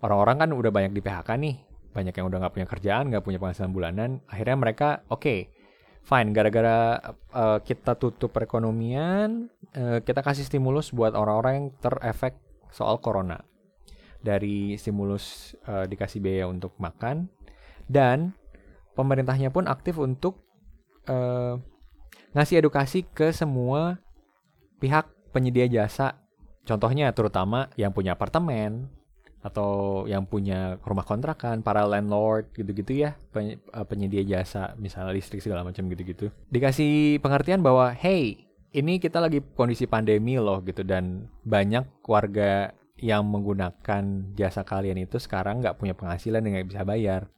orang-orang 0.00 0.46
kan 0.46 0.48
udah 0.52 0.70
banyak 0.72 0.92
di 0.94 1.00
PHK 1.00 1.28
nih, 1.40 1.56
banyak 1.92 2.14
yang 2.14 2.26
udah 2.28 2.38
nggak 2.46 2.54
punya 2.54 2.68
kerjaan, 2.68 3.04
nggak 3.10 3.24
punya 3.24 3.38
penghasilan 3.40 3.72
bulanan. 3.72 4.10
Akhirnya 4.28 4.56
mereka, 4.60 4.88
oke, 5.08 5.24
okay, 5.24 5.38
fine. 6.04 6.32
Gara-gara 6.36 7.00
uh, 7.32 7.58
kita 7.64 7.96
tutup 7.96 8.32
perekonomian, 8.32 9.48
uh, 9.76 9.98
kita 10.04 10.20
kasih 10.20 10.44
stimulus 10.44 10.92
buat 10.92 11.16
orang-orang 11.16 11.52
yang 11.58 11.68
terefek 11.80 12.36
soal 12.68 13.00
corona. 13.00 13.40
Dari 14.18 14.76
stimulus 14.76 15.54
uh, 15.64 15.88
dikasih 15.88 16.20
biaya 16.20 16.44
untuk 16.50 16.76
makan, 16.76 17.30
dan 17.88 18.36
pemerintahnya 18.94 19.48
pun 19.50 19.66
aktif 19.66 19.98
untuk 19.98 20.44
uh, 21.08 21.58
ngasih 22.36 22.60
edukasi 22.60 23.08
ke 23.08 23.32
semua 23.32 23.98
pihak 24.78 25.08
penyedia 25.32 25.66
jasa. 25.66 26.20
Contohnya 26.68 27.10
terutama 27.16 27.72
yang 27.80 27.96
punya 27.96 28.12
apartemen 28.12 28.92
atau 29.40 30.04
yang 30.04 30.26
punya 30.28 30.76
rumah 30.84 31.06
kontrakan, 31.06 31.64
para 31.64 31.86
landlord 31.86 32.50
gitu-gitu 32.52 33.06
ya, 33.06 33.16
eh, 33.38 33.56
penyedia 33.86 34.26
jasa 34.26 34.74
misalnya 34.76 35.14
listrik 35.14 35.40
segala 35.40 35.64
macam 35.64 35.88
gitu-gitu. 35.88 36.28
Dikasih 36.52 37.22
pengertian 37.24 37.64
bahwa 37.64 37.94
hey, 37.94 38.44
ini 38.76 39.00
kita 39.00 39.22
lagi 39.22 39.40
kondisi 39.56 39.88
pandemi 39.88 40.36
loh 40.36 40.60
gitu 40.60 40.84
dan 40.84 41.30
banyak 41.46 41.88
warga 42.04 42.76
yang 42.98 43.24
menggunakan 43.30 44.34
jasa 44.34 44.66
kalian 44.66 44.98
itu 45.06 45.22
sekarang 45.22 45.62
nggak 45.62 45.78
punya 45.78 45.94
penghasilan 45.94 46.42
dan 46.42 46.50
nggak 46.52 46.68
bisa 46.68 46.82
bayar. 46.84 47.30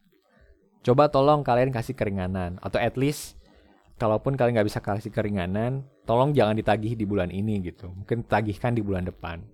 Coba 0.80 1.12
tolong 1.12 1.44
kalian 1.44 1.68
kasih 1.68 1.92
keringanan 1.92 2.56
atau 2.64 2.80
at 2.80 2.96
least 2.96 3.36
kalaupun 4.00 4.32
kalian 4.32 4.56
nggak 4.56 4.68
bisa 4.72 4.80
kasih 4.80 5.12
keringanan, 5.12 5.84
tolong 6.08 6.32
jangan 6.32 6.56
ditagih 6.56 6.96
di 6.96 7.04
bulan 7.04 7.28
ini 7.28 7.60
gitu. 7.60 7.92
Mungkin 7.92 8.24
tagihkan 8.24 8.72
di 8.72 8.80
bulan 8.80 9.04
depan. 9.04 9.44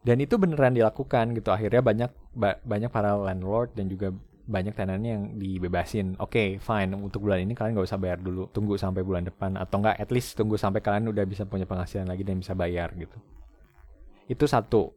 Dan 0.00 0.24
itu 0.24 0.40
beneran 0.40 0.72
dilakukan 0.72 1.36
gitu. 1.36 1.52
Akhirnya 1.52 1.84
banyak 1.84 2.10
ba 2.32 2.56
banyak 2.64 2.88
para 2.88 3.12
landlord 3.20 3.76
dan 3.76 3.92
juga 3.92 4.08
banyak 4.48 4.72
tenannya 4.72 5.10
yang 5.12 5.24
dibebasin. 5.36 6.16
Oke, 6.16 6.32
okay, 6.32 6.48
fine. 6.56 6.96
Untuk 6.96 7.28
bulan 7.28 7.44
ini 7.44 7.52
kalian 7.52 7.76
nggak 7.76 7.88
usah 7.92 8.00
bayar 8.00 8.16
dulu. 8.16 8.48
Tunggu 8.48 8.80
sampai 8.80 9.04
bulan 9.04 9.28
depan 9.28 9.60
atau 9.60 9.84
enggak 9.84 10.00
at 10.00 10.08
least 10.08 10.40
tunggu 10.40 10.56
sampai 10.56 10.80
kalian 10.80 11.12
udah 11.12 11.28
bisa 11.28 11.44
punya 11.44 11.68
penghasilan 11.68 12.08
lagi 12.08 12.24
dan 12.24 12.40
bisa 12.40 12.56
bayar 12.56 12.96
gitu. 12.96 13.20
Itu 14.24 14.48
satu. 14.48 14.96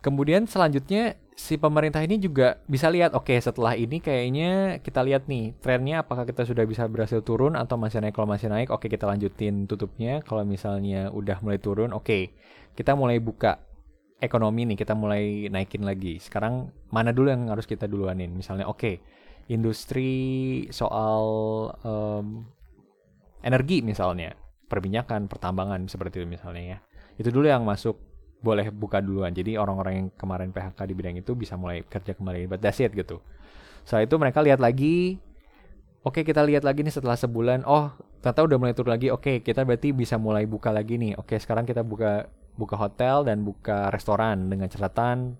Kemudian 0.00 0.48
selanjutnya 0.48 1.20
si 1.36 1.60
pemerintah 1.60 2.00
ini 2.00 2.16
juga 2.16 2.64
bisa 2.64 2.88
lihat 2.88 3.12
oke 3.12 3.28
okay, 3.28 3.38
setelah 3.44 3.76
ini 3.76 4.00
kayaknya 4.00 4.80
kita 4.80 5.04
lihat 5.04 5.28
nih 5.28 5.52
trennya 5.60 6.00
apakah 6.00 6.24
kita 6.24 6.48
sudah 6.48 6.64
bisa 6.64 6.88
berhasil 6.88 7.20
turun 7.20 7.60
atau 7.60 7.76
masih 7.76 8.00
naik? 8.00 8.16
Kalau 8.16 8.24
masih 8.24 8.48
naik 8.48 8.72
oke 8.72 8.88
okay, 8.88 8.88
kita 8.88 9.04
lanjutin 9.04 9.68
tutupnya. 9.68 10.24
Kalau 10.24 10.48
misalnya 10.48 11.12
udah 11.12 11.36
mulai 11.44 11.60
turun 11.60 11.92
oke 11.92 12.08
okay, 12.08 12.32
kita 12.72 12.96
mulai 12.96 13.20
buka 13.20 13.60
ekonomi 14.16 14.64
nih 14.64 14.80
kita 14.80 14.96
mulai 14.96 15.52
naikin 15.52 15.84
lagi. 15.84 16.16
Sekarang 16.16 16.72
mana 16.88 17.12
dulu 17.12 17.28
yang 17.28 17.52
harus 17.52 17.68
kita 17.68 17.84
duluanin? 17.84 18.32
Misalnya 18.32 18.64
oke 18.64 18.80
okay, 18.80 18.94
industri 19.52 20.64
soal 20.72 21.20
um, 21.84 22.48
energi 23.44 23.84
misalnya 23.84 24.32
perminyakan 24.72 25.28
pertambangan 25.28 25.84
seperti 25.84 26.24
itu 26.24 26.26
misalnya 26.32 26.64
ya. 26.64 26.78
Itu 27.20 27.28
dulu 27.28 27.44
yang 27.44 27.68
masuk 27.68 28.00
boleh 28.40 28.68
buka 28.70 29.00
duluan. 29.00 29.32
Jadi 29.32 29.56
orang-orang 29.56 29.94
yang 29.94 30.08
kemarin 30.14 30.50
PHK 30.52 30.78
di 30.86 30.94
bidang 30.94 31.16
itu 31.18 31.32
bisa 31.32 31.56
mulai 31.56 31.82
kerja 31.84 32.12
kembali. 32.16 32.50
But 32.50 32.60
that's 32.62 32.80
it 32.80 32.92
gitu. 32.92 33.20
Setelah 33.82 34.04
itu 34.04 34.14
mereka 34.18 34.38
lihat 34.44 34.60
lagi. 34.60 35.20
Oke 36.06 36.22
okay, 36.22 36.32
kita 36.32 36.46
lihat 36.46 36.62
lagi 36.62 36.86
nih 36.86 36.94
setelah 36.94 37.18
sebulan. 37.18 37.66
Oh 37.66 37.90
ternyata 38.22 38.46
udah 38.46 38.56
mulai 38.58 38.74
turun 38.74 38.94
lagi. 38.94 39.10
Oke 39.10 39.22
okay, 39.22 39.36
kita 39.42 39.66
berarti 39.66 39.90
bisa 39.90 40.14
mulai 40.20 40.46
buka 40.46 40.70
lagi 40.70 40.98
nih. 40.98 41.18
Oke 41.18 41.34
okay, 41.34 41.38
sekarang 41.42 41.66
kita 41.66 41.82
buka 41.82 42.30
buka 42.54 42.78
hotel 42.78 43.26
dan 43.26 43.42
buka 43.42 43.90
restoran 43.90 44.48
dengan 44.48 44.70
catatan 44.70 45.34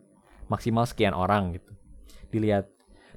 maksimal 0.50 0.86
sekian 0.86 1.14
orang 1.14 1.54
gitu. 1.54 1.70
Dilihat 2.34 2.66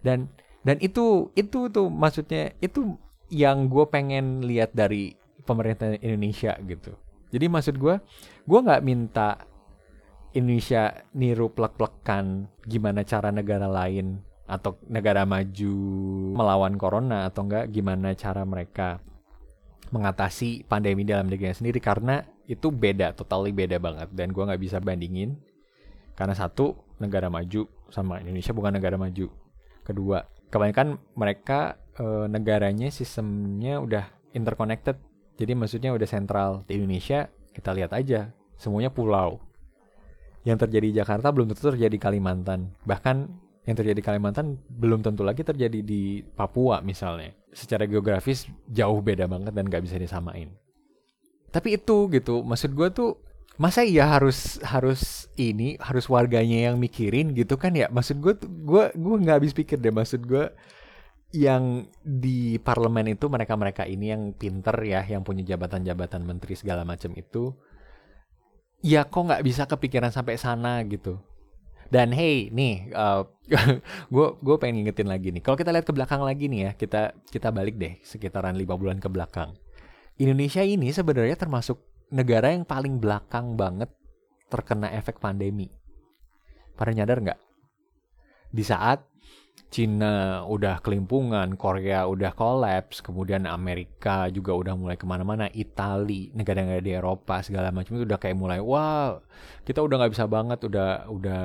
dan 0.05 0.29
dan 0.61 0.77
itu 0.83 1.33
itu 1.33 1.71
tuh 1.73 1.89
maksudnya 1.89 2.53
itu 2.61 2.97
yang 3.29 3.69
gue 3.69 3.85
pengen 3.89 4.41
lihat 4.45 4.73
dari 4.73 5.13
pemerintah 5.45 5.97
Indonesia 6.01 6.57
gitu. 6.65 6.97
Jadi 7.29 7.45
maksud 7.45 7.77
gue, 7.77 7.95
gue 8.45 8.59
nggak 8.59 8.81
minta 8.81 9.37
Indonesia 10.37 10.93
niru 11.17 11.49
plek-plekan 11.49 12.45
gimana 12.69 13.01
cara 13.01 13.33
negara 13.33 13.65
lain 13.65 14.21
atau 14.49 14.77
negara 14.85 15.25
maju 15.25 15.73
melawan 16.37 16.77
corona 16.77 17.29
atau 17.29 17.45
enggak 17.45 17.69
gimana 17.69 18.13
cara 18.13 18.45
mereka 18.45 19.01
mengatasi 19.89 20.65
pandemi 20.69 21.01
dalam 21.01 21.29
negerinya 21.29 21.57
sendiri 21.57 21.81
karena 21.81 22.21
itu 22.45 22.69
beda, 22.69 23.13
totally 23.13 23.53
beda 23.53 23.81
banget. 23.81 24.09
Dan 24.13 24.33
gue 24.33 24.41
nggak 24.41 24.61
bisa 24.61 24.77
bandingin 24.81 25.37
karena 26.13 26.37
satu 26.37 26.77
negara 27.01 27.29
maju 27.29 27.65
sama 27.89 28.21
Indonesia 28.21 28.53
bukan 28.53 28.73
negara 28.77 28.97
maju. 29.01 29.29
Kedua, 29.81 30.21
kebanyakan 30.53 31.01
mereka 31.17 31.81
e, 31.97 32.29
negaranya 32.29 32.93
sistemnya 32.93 33.81
udah 33.81 34.05
interconnected, 34.33 34.97
jadi 35.41 35.57
maksudnya 35.57 35.89
udah 35.89 36.05
sentral. 36.05 36.65
Di 36.69 36.77
Indonesia 36.77 37.29
kita 37.53 37.73
lihat 37.73 37.97
aja 37.97 38.29
semuanya 38.61 38.93
pulau 38.93 39.48
yang 40.47 40.55
terjadi 40.55 40.85
di 40.91 40.95
Jakarta 40.95 41.31
belum 41.31 41.51
tentu 41.51 41.71
terjadi 41.73 41.91
di 41.95 42.01
Kalimantan. 42.01 42.71
Bahkan 42.87 43.17
yang 43.67 43.75
terjadi 43.75 43.97
di 43.99 44.05
Kalimantan 44.05 44.57
belum 44.67 45.03
tentu 45.03 45.21
lagi 45.21 45.43
terjadi 45.43 45.83
di 45.83 46.23
Papua 46.23 46.79
misalnya. 46.79 47.35
Secara 47.49 47.89
geografis 47.89 48.45
jauh 48.69 49.01
beda 49.01 49.25
banget 49.25 49.51
dan 49.51 49.67
gak 49.67 49.83
bisa 49.83 49.99
disamain. 49.99 50.53
Tapi 51.49 51.81
itu 51.81 52.07
gitu, 52.13 52.45
maksud 52.45 52.77
gue 52.77 52.89
tuh 52.93 53.17
masa 53.59 53.83
iya 53.83 54.07
harus 54.07 54.55
harus 54.63 55.27
ini 55.35 55.75
harus 55.83 56.07
warganya 56.07 56.71
yang 56.71 56.79
mikirin 56.79 57.35
gitu 57.35 57.59
kan 57.59 57.75
ya 57.75 57.91
maksud 57.91 58.23
gue 58.23 58.39
gue 58.39 58.83
gue 58.95 59.15
nggak 59.19 59.35
habis 59.35 59.51
pikir 59.51 59.75
deh 59.83 59.91
maksud 59.91 60.23
gue 60.23 60.47
yang 61.35 61.83
di 61.99 62.55
parlemen 62.63 63.11
itu 63.11 63.27
mereka 63.27 63.59
mereka 63.59 63.83
ini 63.83 64.15
yang 64.15 64.31
pinter 64.31 64.73
ya 64.81 65.03
yang 65.03 65.27
punya 65.27 65.43
jabatan-jabatan 65.43 66.23
menteri 66.23 66.55
segala 66.55 66.87
macam 66.87 67.11
itu 67.19 67.51
ya 68.79 69.03
kok 69.07 69.27
nggak 69.27 69.43
bisa 69.43 69.67
kepikiran 69.67 70.11
sampai 70.11 70.39
sana 70.39 70.83
gitu. 70.87 71.19
Dan 71.89 72.13
hey 72.13 72.53
nih 72.53 72.93
gue 74.13 74.25
uh, 74.27 74.37
gue 74.45 74.55
pengen 74.61 74.85
ngingetin 74.85 75.09
lagi 75.09 75.33
nih. 75.33 75.41
Kalau 75.41 75.57
kita 75.57 75.73
lihat 75.73 75.85
ke 75.89 75.93
belakang 75.93 76.21
lagi 76.21 76.45
nih 76.45 76.69
ya 76.69 76.71
kita 76.77 77.17
kita 77.33 77.49
balik 77.49 77.81
deh 77.81 77.97
sekitaran 78.05 78.53
lima 78.53 78.77
bulan 78.77 79.01
ke 79.01 79.09
belakang. 79.09 79.57
Indonesia 80.21 80.61
ini 80.61 80.93
sebenarnya 80.93 81.33
termasuk 81.33 81.81
negara 82.13 82.53
yang 82.53 82.61
paling 82.61 83.01
belakang 83.01 83.57
banget 83.57 83.89
terkena 84.53 84.93
efek 84.93 85.17
pandemi. 85.17 85.69
Pada 86.77 86.93
nyadar 86.93 87.17
nggak? 87.25 87.39
Di 88.53 88.63
saat 88.65 89.08
Cina 89.69 90.41
udah 90.49 90.81
kelimpungan, 90.81 91.53
Korea 91.53 92.09
udah 92.09 92.33
kolaps, 92.33 93.05
kemudian 93.05 93.45
Amerika 93.45 94.25
juga 94.33 94.57
udah 94.57 94.73
mulai 94.73 94.97
ke 94.97 95.05
mana-mana, 95.05 95.45
Itali, 95.53 96.33
negara-negara 96.33 96.81
di 96.81 96.97
Eropa 96.97 97.45
segala 97.45 97.69
macam 97.69 97.93
itu 97.93 98.05
udah 98.09 98.17
kayak 98.17 98.33
mulai, 98.33 98.57
wah 98.57 99.21
kita 99.69 99.85
udah 99.85 100.01
nggak 100.01 100.13
bisa 100.17 100.25
banget, 100.25 100.65
udah 100.65 101.05
udah 101.13 101.43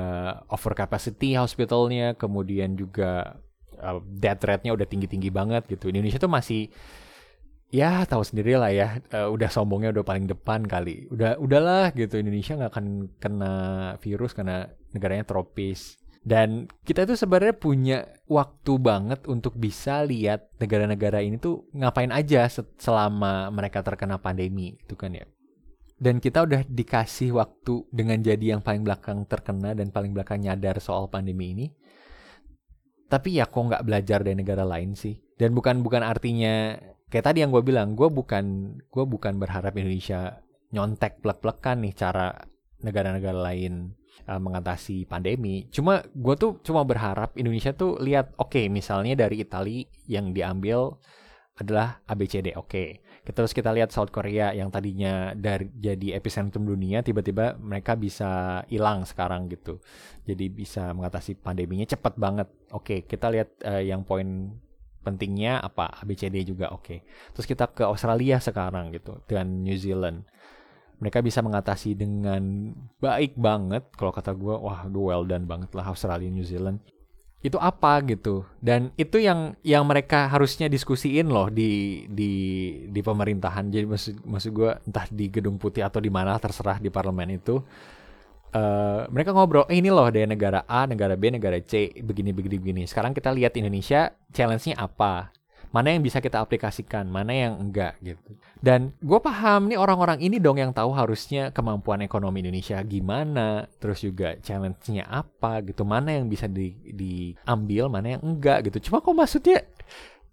over 0.49 0.73
capacity 0.73 1.37
hospitalnya, 1.37 2.17
kemudian 2.17 2.73
juga 2.73 3.37
uh, 3.77 4.01
death 4.01 4.41
rate-nya 4.41 4.73
udah 4.73 4.89
tinggi-tinggi 4.89 5.29
banget 5.29 5.69
gitu. 5.69 5.93
Indonesia 5.93 6.17
tuh 6.17 6.33
masih 6.33 6.73
ya 7.69 8.09
tahu 8.09 8.25
sendiri 8.25 8.57
lah 8.57 8.73
ya, 8.73 9.05
uh, 9.13 9.29
udah 9.29 9.53
sombongnya 9.53 9.93
udah 9.93 10.01
paling 10.01 10.25
depan 10.25 10.65
kali, 10.65 11.05
udah 11.13 11.37
udahlah 11.37 11.93
gitu 11.93 12.17
Indonesia 12.17 12.57
nggak 12.57 12.73
akan 12.73 12.87
kena 13.21 13.53
virus 14.01 14.33
karena 14.33 14.65
negaranya 14.89 15.29
tropis 15.29 16.01
dan 16.25 16.65
kita 16.81 17.05
itu 17.05 17.13
sebenarnya 17.13 17.53
punya 17.53 17.97
waktu 18.25 18.81
banget 18.81 19.29
untuk 19.29 19.53
bisa 19.61 20.01
lihat 20.01 20.49
negara-negara 20.57 21.21
ini 21.21 21.37
tuh 21.37 21.69
ngapain 21.69 22.09
aja 22.09 22.49
selama 22.81 23.53
mereka 23.53 23.85
terkena 23.85 24.17
pandemi 24.17 24.73
itu 24.73 24.97
kan 24.97 25.13
ya. 25.13 25.29
Dan 25.95 26.17
kita 26.17 26.43
udah 26.43 26.65
dikasih 26.65 27.29
waktu 27.37 27.85
dengan 27.93 28.25
jadi 28.25 28.57
yang 28.57 28.65
paling 28.65 28.81
belakang 28.81 29.29
terkena 29.29 29.77
dan 29.77 29.93
paling 29.93 30.17
belakang 30.17 30.41
nyadar 30.41 30.81
soal 30.81 31.13
pandemi 31.13 31.53
ini. 31.53 31.69
Tapi 33.05 33.37
ya 33.37 33.45
kok 33.45 33.61
nggak 33.61 33.85
belajar 33.85 34.25
dari 34.25 34.33
negara 34.33 34.65
lain 34.65 34.97
sih. 34.97 35.13
Dan 35.37 35.53
bukan 35.53 35.85
bukan 35.85 36.01
artinya 36.01 36.73
kayak 37.13 37.31
tadi 37.31 37.45
yang 37.45 37.53
gue 37.53 37.61
bilang, 37.61 37.93
gue 37.93 38.09
bukan 38.09 38.75
gue 38.81 39.05
bukan 39.05 39.37
berharap 39.37 39.77
Indonesia 39.77 40.41
nyontek 40.73 41.21
plek-plekan 41.21 41.85
nih 41.85 41.93
cara 41.93 42.33
negara-negara 42.81 43.53
lain 43.53 43.93
uh, 44.27 44.39
mengatasi 44.39 45.05
pandemi. 45.05 45.67
Cuma 45.69 46.01
gue 46.01 46.35
tuh 46.39 46.59
cuma 46.63 46.83
berharap 46.87 47.35
Indonesia 47.35 47.75
tuh 47.75 47.99
lihat, 47.99 48.33
oke 48.39 48.55
okay, 48.55 48.65
misalnya 48.67 49.15
dari 49.15 49.43
Italia 49.43 49.85
yang 50.07 50.31
diambil 50.31 50.95
adalah 51.55 52.03
ABCD. 52.03 52.51
Oke. 52.59 52.67
Okay. 52.67 52.87
Terus 53.25 53.55
kita 53.55 53.73
lihat 53.73 53.89
South 53.89 54.13
Korea 54.13 54.53
yang 54.53 54.69
tadinya 54.69 55.33
dari 55.33 55.65
jadi 55.73 56.19
epicentrum 56.19 56.61
dunia 56.61 57.01
tiba-tiba 57.01 57.57
mereka 57.57 57.97
bisa 57.97 58.61
hilang 58.69 59.07
sekarang 59.07 59.49
gitu. 59.49 59.81
Jadi 60.27 60.45
bisa 60.51 60.93
mengatasi 60.93 61.39
pandeminya 61.39 61.87
cepat 61.87 62.19
banget. 62.19 62.51
Oke, 62.75 62.83
okay, 62.85 62.99
kita 63.07 63.31
lihat 63.33 63.49
uh, 63.65 63.81
yang 63.81 64.05
poin 64.05 64.53
pentingnya 65.01 65.61
apa 65.61 66.01
ABCD 66.01 66.43
juga 66.45 66.69
oke. 66.75 66.83
Okay. 66.83 66.99
Terus 67.33 67.47
kita 67.47 67.65
ke 67.71 67.85
Australia 67.87 68.37
sekarang 68.37 68.93
gitu 68.93 69.23
dan 69.25 69.63
New 69.63 69.77
Zealand. 69.79 70.27
Mereka 70.99 71.19
bisa 71.19 71.43
mengatasi 71.43 71.95
dengan 71.97 72.71
baik 72.99 73.35
banget 73.35 73.83
kalau 73.95 74.15
kata 74.15 74.31
gue 74.31 74.55
wah 74.55 74.87
well 74.87 75.27
done 75.27 75.43
banget 75.43 75.71
lah 75.75 75.91
Australia 75.91 76.31
New 76.31 76.45
Zealand. 76.45 76.79
Itu 77.45 77.61
apa 77.61 78.01
gitu? 78.07 78.47
Dan 78.57 78.89
itu 78.97 79.21
yang 79.21 79.53
yang 79.61 79.85
mereka 79.85 80.25
harusnya 80.25 80.65
diskusiin 80.65 81.29
loh 81.29 81.51
di 81.53 82.03
di 82.09 82.31
di 82.89 83.01
pemerintahan. 83.05 83.69
Jadi 83.69 83.85
maksud 83.85 84.15
maksud 84.25 84.51
gue 84.55 84.71
entah 84.87 85.05
di 85.11 85.29
gedung 85.29 85.61
putih 85.61 85.85
atau 85.85 86.01
di 86.01 86.09
mana 86.09 86.39
terserah 86.41 86.81
di 86.81 86.89
parlemen 86.89 87.37
itu 87.37 87.61
uh, 88.55 89.01
mereka 89.11 89.35
ngobrol 89.35 89.67
eh, 89.67 89.77
ini 89.77 89.91
loh 89.91 90.07
dari 90.07 90.25
negara 90.25 90.63
A 90.65 90.87
negara 90.87 91.19
B 91.19 91.29
negara 91.29 91.59
C 91.59 91.91
begini 91.99 92.31
begini 92.31 92.57
begini. 92.57 92.81
Sekarang 92.87 93.11
kita 93.11 93.35
lihat 93.35 93.53
Indonesia 93.59 94.15
challenge-nya 94.31 94.79
apa 94.79 95.35
mana 95.71 95.93
yang 95.93 96.01
bisa 96.01 96.21
kita 96.21 96.41
aplikasikan, 96.41 97.07
mana 97.07 97.31
yang 97.31 97.53
enggak 97.57 97.97
gitu. 98.03 98.37
Dan 98.59 98.93
gue 98.99 99.19
paham 99.21 99.69
nih 99.69 99.77
orang-orang 99.79 100.21
ini 100.21 100.41
dong 100.41 100.57
yang 100.57 100.73
tahu 100.73 100.91
harusnya 100.93 101.53
kemampuan 101.53 102.01
ekonomi 102.03 102.43
Indonesia 102.43 102.81
gimana, 102.83 103.65
terus 103.79 104.01
juga 104.03 104.35
challenge-nya 104.41 105.07
apa 105.07 105.61
gitu, 105.63 105.87
mana 105.87 106.13
yang 106.17 106.27
bisa 106.27 106.45
di, 106.45 106.75
diambil, 106.91 107.87
mana 107.87 108.19
yang 108.19 108.21
enggak 108.25 108.67
gitu. 108.69 108.89
Cuma 108.89 109.01
kok 109.01 109.15
maksudnya 109.15 109.63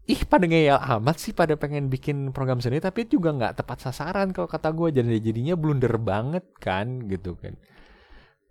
ih 0.03 0.27
pada 0.27 0.51
ngeyel 0.51 0.83
amat 0.99 1.17
sih 1.23 1.31
pada 1.31 1.55
pengen 1.55 1.87
bikin 1.87 2.35
program 2.35 2.59
sendiri 2.59 2.83
tapi 2.83 3.07
juga 3.07 3.31
nggak 3.31 3.63
tepat 3.63 3.87
sasaran 3.87 4.35
kalau 4.35 4.51
kata 4.51 4.75
gue 4.75 4.99
jadi 4.99 5.23
jadinya 5.23 5.55
blunder 5.55 5.95
banget 5.95 6.43
kan 6.59 7.07
gitu 7.07 7.39
kan 7.39 7.55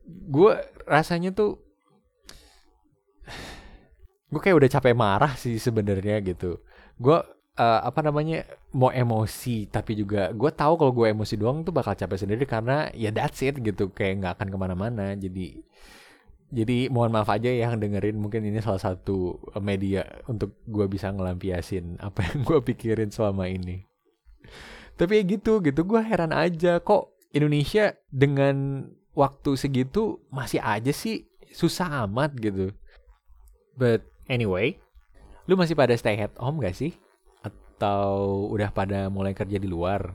gue 0.08 0.54
rasanya 0.88 1.36
tuh 1.36 1.60
gue 4.32 4.40
kayak 4.40 4.58
udah 4.64 4.70
capek 4.72 4.96
marah 4.96 5.36
sih 5.36 5.60
sebenarnya 5.60 6.24
gitu 6.24 6.64
gue 7.02 7.18
uh, 7.58 7.82
apa 7.82 8.00
namanya 8.06 8.46
mau 8.78 8.94
emosi 8.94 9.68
tapi 9.68 9.98
juga 9.98 10.30
gue 10.32 10.52
tahu 10.54 10.78
kalau 10.78 10.94
gue 10.94 11.12
emosi 11.12 11.36
doang 11.36 11.66
tuh 11.66 11.74
bakal 11.74 11.98
capek 11.98 12.24
sendiri 12.24 12.46
karena 12.46 12.88
ya 12.94 13.10
that's 13.10 13.42
it 13.42 13.58
gitu 13.60 13.90
kayak 13.92 14.22
nggak 14.22 14.34
akan 14.38 14.48
ke 14.54 14.58
mana-mana. 14.58 15.06
Jadi 15.18 15.60
jadi 16.52 16.92
mohon 16.92 17.16
maaf 17.16 17.32
aja 17.32 17.48
ya 17.48 17.72
yang 17.72 17.80
dengerin 17.80 18.20
mungkin 18.20 18.44
ini 18.44 18.60
salah 18.60 18.80
satu 18.80 19.40
media 19.64 20.04
untuk 20.28 20.54
gue 20.68 20.86
bisa 20.86 21.10
ngelampiasin 21.10 21.98
apa 22.08 22.22
yang 22.32 22.46
gue 22.46 22.60
pikirin 22.62 23.10
selama 23.10 23.50
ini. 23.50 23.84
Tapi 24.96 25.18
ya 25.18 25.24
gitu 25.26 25.58
gitu. 25.66 25.82
Gue 25.82 26.06
heran 26.06 26.36
aja 26.36 26.78
kok 26.78 27.18
Indonesia 27.34 27.98
dengan 28.14 28.86
waktu 29.18 29.58
segitu 29.58 30.22
masih 30.30 30.62
aja 30.62 30.94
sih 30.94 31.26
susah 31.50 32.06
amat 32.06 32.38
gitu. 32.38 32.76
But 33.74 34.06
anyway 34.30 34.78
Lu 35.50 35.58
masih 35.58 35.74
pada 35.74 35.94
stay 35.98 36.22
at 36.22 36.34
home 36.38 36.62
gak 36.62 36.78
sih? 36.78 36.94
Atau 37.42 38.46
udah 38.54 38.70
pada 38.70 39.10
mulai 39.10 39.34
kerja 39.34 39.58
di 39.58 39.66
luar? 39.66 40.14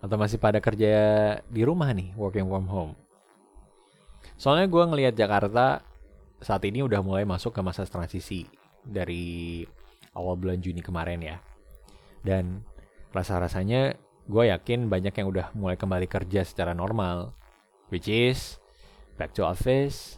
Atau 0.00 0.16
masih 0.16 0.40
pada 0.40 0.64
kerja 0.64 0.92
di 1.44 1.62
rumah 1.64 1.92
nih, 1.92 2.16
working 2.16 2.48
from 2.48 2.64
home? 2.64 2.92
Soalnya 4.40 4.64
gue 4.72 4.84
ngelihat 4.88 5.14
Jakarta 5.16 5.84
saat 6.40 6.64
ini 6.64 6.80
udah 6.80 7.04
mulai 7.04 7.28
masuk 7.28 7.52
ke 7.52 7.60
masa 7.60 7.84
transisi 7.84 8.48
dari 8.80 9.60
awal 10.16 10.40
bulan 10.40 10.56
Juni 10.64 10.80
kemarin 10.80 11.20
ya. 11.20 11.36
Dan 12.24 12.64
rasa-rasanya 13.12 14.00
gue 14.24 14.44
yakin 14.48 14.88
banyak 14.88 15.12
yang 15.12 15.28
udah 15.28 15.52
mulai 15.52 15.76
kembali 15.76 16.08
kerja 16.08 16.48
secara 16.48 16.72
normal. 16.72 17.36
Which 17.92 18.08
is 18.08 18.56
back 19.20 19.36
to 19.36 19.44
office, 19.44 20.16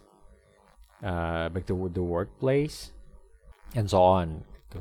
uh, 1.03 1.51
back 1.51 1.67
to 1.67 1.75
the 1.91 2.05
workplace, 2.05 2.95
and 3.77 3.89
so 3.89 4.01
on 4.01 4.45
gitu. 4.45 4.81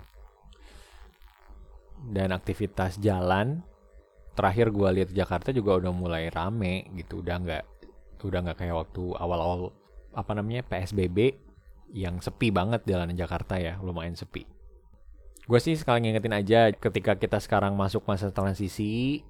dan 2.11 2.35
aktivitas 2.35 2.99
jalan 2.99 3.63
terakhir 4.35 4.71
gue 4.71 4.89
lihat 5.01 5.09
Jakarta 5.11 5.51
juga 5.51 5.77
udah 5.79 5.91
mulai 5.91 6.31
rame 6.31 6.87
gitu 6.95 7.19
udah 7.19 7.35
nggak 7.43 7.63
udah 8.21 8.39
nggak 8.45 8.57
kayak 8.61 8.75
waktu 8.77 9.03
awal-awal 9.17 9.73
apa 10.13 10.31
namanya 10.37 10.61
PSBB 10.67 11.35
yang 11.91 12.21
sepi 12.21 12.53
banget 12.53 12.85
jalanan 12.87 13.17
Jakarta 13.17 13.59
ya 13.59 13.81
lumayan 13.81 14.15
sepi 14.15 14.47
gue 15.41 15.59
sih 15.59 15.75
sekali 15.75 16.05
ngingetin 16.05 16.37
aja 16.37 16.69
ketika 16.71 17.17
kita 17.17 17.41
sekarang 17.41 17.75
masuk 17.75 18.05
masa 18.07 18.29
transisi 18.31 19.25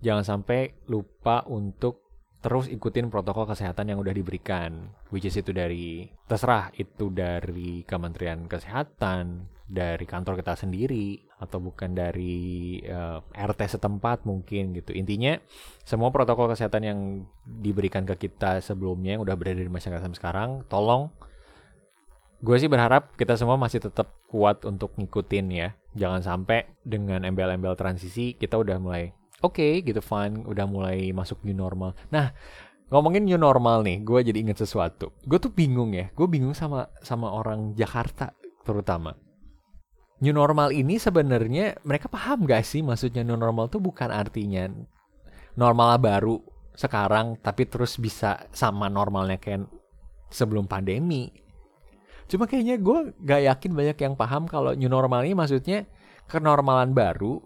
jangan 0.00 0.24
sampai 0.24 0.78
lupa 0.88 1.42
untuk 1.50 2.05
terus 2.44 2.68
ikutin 2.68 3.08
protokol 3.08 3.48
kesehatan 3.48 3.90
yang 3.90 3.98
udah 3.98 4.12
diberikan 4.12 4.92
which 5.10 5.26
is 5.26 5.34
itu 5.34 5.50
dari 5.50 6.06
terserah 6.28 6.70
itu 6.76 7.10
dari 7.10 7.82
Kementerian 7.82 8.46
Kesehatan 8.46 9.56
dari 9.66 10.06
kantor 10.06 10.38
kita 10.38 10.54
sendiri 10.54 11.18
atau 11.42 11.58
bukan 11.58 11.90
dari 11.90 12.78
uh, 12.86 13.18
eh, 13.18 13.44
RT 13.50 13.76
setempat 13.76 14.22
mungkin 14.22 14.72
gitu. 14.78 14.94
Intinya 14.94 15.36
semua 15.82 16.14
protokol 16.14 16.54
kesehatan 16.54 16.82
yang 16.86 16.98
diberikan 17.44 18.06
ke 18.06 18.14
kita 18.14 18.62
sebelumnya 18.62 19.18
yang 19.18 19.22
udah 19.26 19.34
berada 19.34 19.58
di 19.58 19.68
masyarakat 19.68 20.06
sekarang 20.14 20.62
tolong 20.70 21.10
gue 22.36 22.56
sih 22.60 22.70
berharap 22.70 23.16
kita 23.18 23.34
semua 23.34 23.58
masih 23.58 23.82
tetap 23.82 24.14
kuat 24.30 24.62
untuk 24.62 24.94
ngikutin 24.94 25.46
ya. 25.50 25.68
Jangan 25.98 26.22
sampai 26.22 26.70
dengan 26.86 27.26
embel-embel 27.26 27.74
transisi 27.74 28.38
kita 28.38 28.54
udah 28.60 28.78
mulai 28.78 29.10
oke 29.46 29.56
okay, 29.56 29.72
gitu 29.86 30.02
fine 30.02 30.42
udah 30.44 30.66
mulai 30.66 31.14
masuk 31.14 31.40
new 31.46 31.54
normal. 31.54 31.94
Nah 32.10 32.34
ngomongin 32.90 33.26
new 33.26 33.38
normal 33.38 33.82
nih 33.86 34.02
gue 34.02 34.30
jadi 34.32 34.38
inget 34.42 34.62
sesuatu. 34.62 35.14
Gue 35.22 35.38
tuh 35.38 35.54
bingung 35.54 35.94
ya 35.94 36.10
gue 36.10 36.26
bingung 36.26 36.52
sama 36.52 36.90
sama 37.02 37.30
orang 37.30 37.72
Jakarta 37.78 38.34
terutama. 38.66 39.14
New 40.20 40.32
normal 40.32 40.72
ini 40.72 40.96
sebenarnya 40.96 41.76
mereka 41.84 42.08
paham 42.08 42.48
gak 42.48 42.64
sih 42.64 42.80
maksudnya 42.80 43.20
new 43.22 43.36
normal 43.36 43.68
tuh 43.68 43.84
bukan 43.84 44.08
artinya 44.08 44.66
normal 45.54 46.00
baru 46.00 46.40
sekarang 46.76 47.40
tapi 47.40 47.68
terus 47.68 47.96
bisa 47.96 48.48
sama 48.52 48.88
normalnya 48.90 49.40
kayak 49.40 49.68
sebelum 50.28 50.68
pandemi. 50.68 51.32
Cuma 52.26 52.50
kayaknya 52.50 52.76
gue 52.82 53.14
gak 53.22 53.42
yakin 53.44 53.72
banyak 53.76 53.98
yang 54.02 54.14
paham 54.18 54.50
kalau 54.50 54.74
new 54.74 54.90
normal 54.90 55.22
ini 55.22 55.38
maksudnya 55.38 55.86
kenormalan 56.26 56.90
baru 56.90 57.38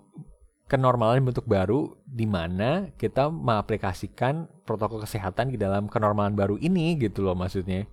kenormalan 0.70 1.26
bentuk 1.26 1.50
baru 1.50 1.98
di 2.06 2.30
mana 2.30 2.94
kita 2.94 3.26
mengaplikasikan 3.26 4.46
protokol 4.62 5.02
kesehatan 5.02 5.50
di 5.50 5.58
dalam 5.58 5.90
kenormalan 5.90 6.38
baru 6.38 6.54
ini 6.62 6.94
gitu 6.94 7.26
loh 7.26 7.34
maksudnya. 7.34 7.90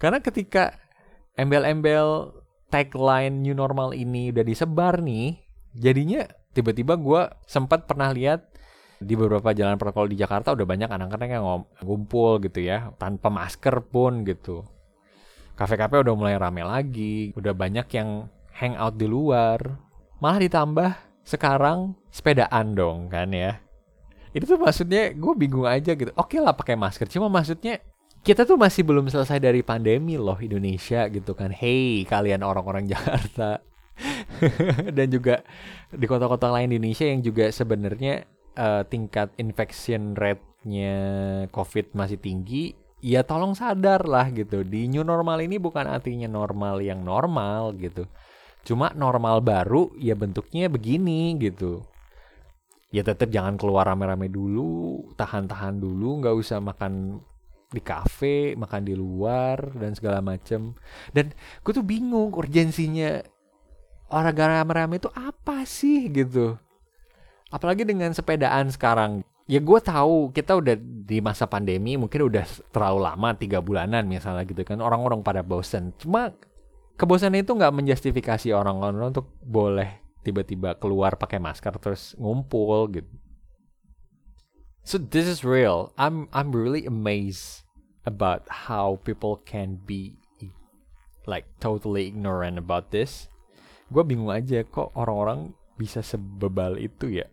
Karena 0.00 0.24
ketika 0.24 0.72
embel-embel 1.36 2.32
tagline 2.72 3.44
new 3.44 3.52
normal 3.52 3.92
ini 3.92 4.32
udah 4.32 4.40
disebar 4.40 5.04
nih, 5.04 5.36
jadinya 5.76 6.24
tiba-tiba 6.56 6.96
gue 6.96 7.28
sempat 7.44 7.84
pernah 7.84 8.08
lihat 8.08 8.56
di 8.96 9.12
beberapa 9.12 9.52
jalan 9.52 9.76
protokol 9.76 10.08
di 10.08 10.16
Jakarta 10.16 10.56
udah 10.56 10.64
banyak 10.64 10.88
anak-anak 10.88 11.28
yang 11.28 11.44
ngumpul 11.84 12.40
gitu 12.40 12.64
ya 12.64 12.96
tanpa 12.96 13.28
masker 13.28 13.84
pun 13.84 14.24
gitu. 14.24 14.64
Kafe-kafe 15.60 16.00
udah 16.00 16.14
mulai 16.16 16.40
rame 16.40 16.64
lagi, 16.64 17.36
udah 17.36 17.52
banyak 17.52 17.84
yang 17.92 18.32
hangout 18.56 18.96
di 18.96 19.04
luar. 19.04 19.60
Malah 20.20 20.40
ditambah 20.40 20.90
sekarang 21.26 21.98
sepedaan 22.14 22.78
dong 22.78 23.10
kan 23.10 23.34
ya. 23.34 23.58
Itu 24.30 24.46
tuh 24.46 24.62
maksudnya 24.62 25.10
gue 25.10 25.32
bingung 25.34 25.66
aja 25.66 25.98
gitu. 25.98 26.14
Oke 26.14 26.38
lah 26.38 26.54
pakai 26.54 26.78
masker, 26.78 27.10
cuma 27.10 27.26
maksudnya 27.26 27.82
kita 28.22 28.46
tuh 28.46 28.54
masih 28.54 28.86
belum 28.86 29.10
selesai 29.10 29.42
dari 29.42 29.66
pandemi 29.66 30.14
loh 30.14 30.38
Indonesia 30.38 31.10
gitu 31.10 31.34
kan. 31.34 31.50
Hey 31.50 32.06
kalian 32.06 32.46
orang-orang 32.46 32.86
Jakarta 32.92 33.58
dan 34.96 35.06
juga 35.10 35.42
di 35.90 36.06
kota-kota 36.06 36.52
lain 36.52 36.70
di 36.70 36.76
Indonesia 36.78 37.06
yang 37.08 37.20
juga 37.24 37.50
sebenarnya 37.50 38.28
uh, 38.54 38.82
tingkat 38.86 39.32
infection 39.40 40.14
rate-nya 40.14 40.94
COVID 41.50 41.96
masih 41.96 42.18
tinggi, 42.20 42.76
ya 43.00 43.24
tolong 43.24 43.56
sadar 43.56 44.04
lah 44.04 44.28
gitu. 44.30 44.62
Di 44.62 44.86
new 44.86 45.02
normal 45.02 45.42
ini 45.42 45.56
bukan 45.56 45.88
artinya 45.88 46.28
normal 46.28 46.84
yang 46.84 47.02
normal 47.02 47.74
gitu. 47.78 48.04
Cuma 48.66 48.90
normal 48.98 49.46
baru 49.46 49.94
ya 49.94 50.18
bentuknya 50.18 50.66
begini 50.66 51.38
gitu. 51.38 51.86
Ya 52.90 53.06
tetap 53.06 53.30
jangan 53.30 53.54
keluar 53.54 53.86
rame-rame 53.86 54.26
dulu, 54.26 55.06
tahan-tahan 55.14 55.78
dulu, 55.78 56.18
nggak 56.18 56.34
usah 56.34 56.58
makan 56.58 57.22
di 57.70 57.78
kafe, 57.78 58.58
makan 58.58 58.82
di 58.82 58.94
luar 58.98 59.70
dan 59.78 59.94
segala 59.94 60.18
macem. 60.18 60.74
Dan 61.14 61.30
gue 61.62 61.72
tuh 61.72 61.86
bingung 61.86 62.34
urgensinya 62.34 63.22
olahraga 64.10 64.62
rame-rame 64.62 64.98
itu 64.98 65.10
apa 65.14 65.62
sih 65.62 66.10
gitu. 66.10 66.58
Apalagi 67.54 67.86
dengan 67.86 68.10
sepedaan 68.10 68.70
sekarang. 68.74 69.22
Ya 69.46 69.62
gue 69.62 69.78
tahu 69.78 70.34
kita 70.34 70.58
udah 70.58 70.74
di 71.06 71.22
masa 71.22 71.46
pandemi 71.46 71.94
mungkin 71.94 72.26
udah 72.26 72.42
terlalu 72.74 72.98
lama 73.06 73.30
tiga 73.38 73.62
bulanan 73.62 74.10
misalnya 74.10 74.42
gitu 74.42 74.66
kan 74.66 74.82
orang-orang 74.82 75.22
pada 75.22 75.46
bosen. 75.46 75.94
Cuma 76.02 76.34
kebosanan 76.96 77.44
itu 77.44 77.52
nggak 77.52 77.76
menjustifikasi 77.76 78.56
orang-orang 78.56 79.12
untuk 79.12 79.28
boleh 79.44 80.00
tiba-tiba 80.24 80.74
keluar 80.80 81.14
pakai 81.14 81.38
masker 81.38 81.76
terus 81.78 82.16
ngumpul 82.18 82.90
gitu. 82.90 83.12
So 84.82 84.98
this 84.98 85.28
is 85.28 85.44
real. 85.46 85.92
I'm 86.00 86.26
I'm 86.32 86.50
really 86.50 86.88
amazed 86.88 87.62
about 88.08 88.46
how 88.66 88.98
people 89.04 89.42
can 89.44 89.82
be 89.82 90.18
like 91.26 91.46
totally 91.62 92.10
ignorant 92.10 92.56
about 92.58 92.90
this. 92.90 93.30
Gue 93.90 94.02
bingung 94.02 94.30
aja 94.30 94.66
kok 94.66 94.94
orang-orang 94.98 95.54
bisa 95.78 96.02
sebebal 96.02 96.78
itu 96.78 97.22
ya. 97.22 97.26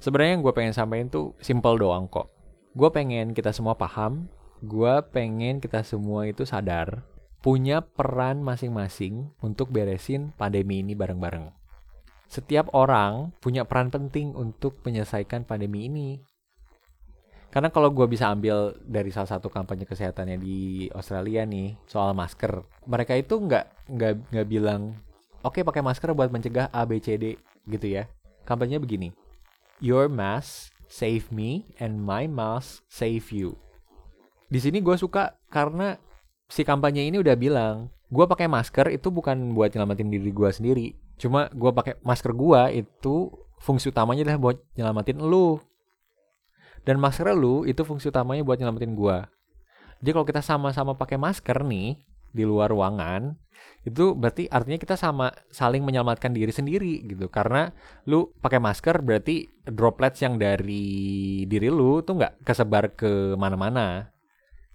Sebenarnya 0.00 0.36
yang 0.36 0.44
gue 0.44 0.54
pengen 0.56 0.76
sampaikan 0.76 1.08
tuh 1.08 1.36
simple 1.40 1.76
doang 1.76 2.08
kok. 2.08 2.28
Gue 2.72 2.88
pengen 2.92 3.32
kita 3.32 3.52
semua 3.52 3.76
paham. 3.76 4.28
Gue 4.64 5.00
pengen 5.12 5.60
kita 5.60 5.84
semua 5.84 6.26
itu 6.26 6.42
sadar 6.48 7.04
punya 7.38 7.80
peran 7.82 8.42
masing-masing 8.42 9.30
untuk 9.38 9.70
beresin 9.70 10.34
pandemi 10.34 10.82
ini 10.82 10.98
bareng-bareng. 10.98 11.54
Setiap 12.28 12.74
orang 12.76 13.32
punya 13.40 13.64
peran 13.64 13.88
penting 13.88 14.36
untuk 14.36 14.82
menyelesaikan 14.84 15.48
pandemi 15.48 15.88
ini. 15.88 16.20
Karena 17.48 17.72
kalau 17.72 17.88
gue 17.88 18.04
bisa 18.04 18.28
ambil 18.28 18.76
dari 18.84 19.08
salah 19.08 19.32
satu 19.32 19.48
kampanye 19.48 19.88
kesehatannya 19.88 20.36
di 20.36 20.84
Australia 20.92 21.48
nih 21.48 21.80
soal 21.88 22.12
masker, 22.12 22.60
mereka 22.84 23.16
itu 23.16 23.40
nggak 23.40 24.44
bilang 24.44 24.92
oke 25.40 25.56
okay, 25.56 25.62
pakai 25.64 25.80
masker 25.80 26.12
buat 26.12 26.28
mencegah 26.28 26.68
A 26.68 26.84
B 26.84 27.00
C 27.00 27.16
D 27.16 27.40
gitu 27.64 27.88
ya. 27.88 28.04
Kampanyenya 28.44 28.84
begini, 28.84 29.08
Your 29.80 30.12
mask 30.12 30.76
save 30.92 31.32
me 31.32 31.72
and 31.80 32.04
my 32.04 32.28
mask 32.28 32.84
save 32.92 33.32
you. 33.32 33.56
Di 34.52 34.60
sini 34.60 34.84
gue 34.84 35.00
suka 35.00 35.40
karena 35.48 35.96
si 36.48 36.64
kampanye 36.64 37.06
ini 37.06 37.20
udah 37.20 37.36
bilang, 37.36 37.92
gue 38.08 38.24
pakai 38.24 38.48
masker 38.48 38.88
itu 38.88 39.12
bukan 39.12 39.52
buat 39.52 39.68
nyelamatin 39.72 40.08
diri 40.08 40.32
gue 40.32 40.50
sendiri. 40.50 40.86
Cuma 41.20 41.52
gue 41.52 41.70
pakai 41.70 42.00
masker 42.00 42.32
gue 42.32 42.84
itu 42.84 43.28
fungsi 43.60 43.92
utamanya 43.92 44.24
adalah 44.24 44.40
buat 44.40 44.56
nyelamatin 44.74 45.20
lu. 45.20 45.60
Dan 46.88 46.96
masker 46.96 47.36
lu 47.36 47.68
itu 47.68 47.84
fungsi 47.84 48.08
utamanya 48.08 48.40
buat 48.42 48.56
nyelamatin 48.56 48.96
gue. 48.96 49.18
Jadi 50.00 50.10
kalau 50.14 50.26
kita 50.26 50.40
sama-sama 50.40 50.96
pakai 50.96 51.20
masker 51.20 51.60
nih 51.68 52.00
di 52.32 52.44
luar 52.48 52.72
ruangan, 52.72 53.36
itu 53.84 54.14
berarti 54.14 54.46
artinya 54.48 54.78
kita 54.78 54.94
sama 54.94 55.28
saling 55.52 55.84
menyelamatkan 55.84 56.32
diri 56.32 56.54
sendiri 56.54 57.04
gitu. 57.04 57.28
Karena 57.28 57.68
lu 58.08 58.32
pakai 58.40 58.56
masker 58.56 59.04
berarti 59.04 59.44
droplets 59.68 60.24
yang 60.24 60.40
dari 60.40 61.44
diri 61.44 61.68
lu 61.68 62.00
tuh 62.00 62.16
nggak 62.16 62.46
kesebar 62.46 62.96
ke 62.96 63.36
mana-mana 63.36 64.08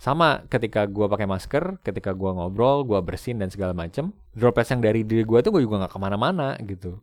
sama 0.04 0.44
ketika 0.52 0.84
gue 0.84 1.08
pakai 1.08 1.24
masker 1.24 1.80
ketika 1.80 2.12
gue 2.12 2.28
ngobrol 2.28 2.84
gue 2.84 3.00
bersin 3.00 3.40
dan 3.40 3.48
segala 3.48 3.72
macem 3.72 4.12
droplets 4.36 4.76
yang 4.76 4.84
dari 4.84 5.08
diri 5.08 5.24
gue 5.24 5.40
tuh 5.40 5.56
gue 5.56 5.64
juga 5.64 5.88
nggak 5.88 5.94
ke 5.96 6.00
mana-mana 6.04 6.60
gitu. 6.60 7.00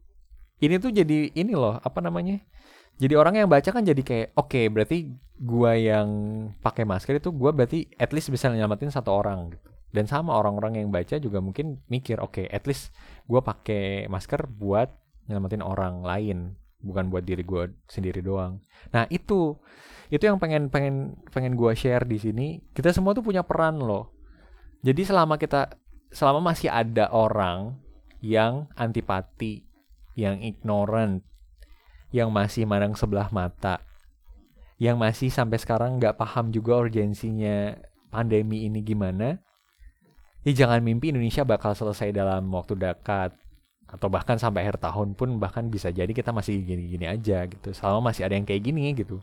Ini 0.60 0.76
tuh 0.76 0.92
jadi 0.92 1.32
ini 1.32 1.56
loh 1.56 1.80
apa 1.80 2.04
namanya 2.04 2.36
jadi 3.00 3.16
orang 3.16 3.40
yang 3.40 3.48
baca 3.48 3.72
kan 3.72 3.80
jadi 3.80 4.04
kayak 4.04 4.36
oke 4.36 4.52
okay, 4.52 4.68
berarti 4.68 5.16
gue 5.40 5.72
yang 5.80 6.08
pakai 6.60 6.84
masker 6.84 7.16
itu 7.16 7.32
gue 7.32 7.48
berarti 7.48 7.88
at 7.96 8.12
least 8.12 8.28
bisa 8.28 8.52
nyelamatin 8.52 8.92
satu 8.92 9.16
orang 9.16 9.56
gitu. 9.56 9.72
Dan 9.90 10.04
sama 10.04 10.36
orang-orang 10.36 10.84
yang 10.84 10.92
baca 10.92 11.16
juga 11.16 11.40
mungkin 11.40 11.80
mikir 11.88 12.20
oke 12.20 12.44
okay, 12.44 12.46
at 12.52 12.68
least 12.68 12.92
gue 13.24 13.40
pakai 13.40 14.12
masker 14.12 14.44
buat 14.44 14.92
nyelamatin 15.24 15.64
orang 15.64 16.04
lain 16.04 16.60
bukan 16.84 17.08
buat 17.08 17.24
diri 17.24 17.40
gue 17.40 17.72
sendiri 17.88 18.20
doang. 18.20 18.60
Nah 18.92 19.08
itu 19.08 19.56
itu 20.10 20.26
yang 20.26 20.42
pengen 20.42 20.66
pengen 20.68 21.14
pengen 21.30 21.54
gue 21.54 21.72
share 21.78 22.02
di 22.02 22.18
sini. 22.18 22.58
Kita 22.74 22.90
semua 22.90 23.14
tuh 23.14 23.22
punya 23.22 23.46
peran 23.46 23.78
loh. 23.78 24.10
Jadi 24.82 25.06
selama 25.06 25.38
kita 25.38 25.78
selama 26.10 26.50
masih 26.50 26.66
ada 26.66 27.06
orang 27.14 27.78
yang 28.18 28.66
antipati 28.74 29.62
yang 30.18 30.42
ignorant 30.42 31.22
yang 32.10 32.34
masih 32.34 32.66
mandang 32.66 32.98
sebelah 32.98 33.30
mata 33.30 33.78
yang 34.82 34.98
masih 34.98 35.30
sampai 35.30 35.62
sekarang 35.62 36.02
nggak 36.02 36.18
paham 36.18 36.50
juga 36.50 36.82
urgensinya 36.82 37.78
pandemi 38.10 38.66
ini 38.66 38.82
gimana 38.82 39.38
ya 40.42 40.52
jangan 40.66 40.82
mimpi 40.82 41.14
Indonesia 41.14 41.46
bakal 41.46 41.76
selesai 41.76 42.10
dalam 42.16 42.48
waktu 42.50 42.76
dekat. 42.76 43.36
Atau 43.90 44.06
bahkan 44.06 44.38
sampai 44.38 44.62
akhir 44.62 44.78
tahun 44.78 45.18
pun 45.18 45.42
bahkan 45.42 45.66
bisa 45.66 45.90
jadi 45.90 46.14
kita 46.14 46.30
masih 46.30 46.62
gini-gini 46.62 47.10
aja 47.10 47.42
gitu. 47.50 47.74
Selama 47.74 48.14
masih 48.14 48.22
ada 48.22 48.38
yang 48.38 48.46
kayak 48.46 48.62
gini 48.62 48.94
gitu 48.94 49.18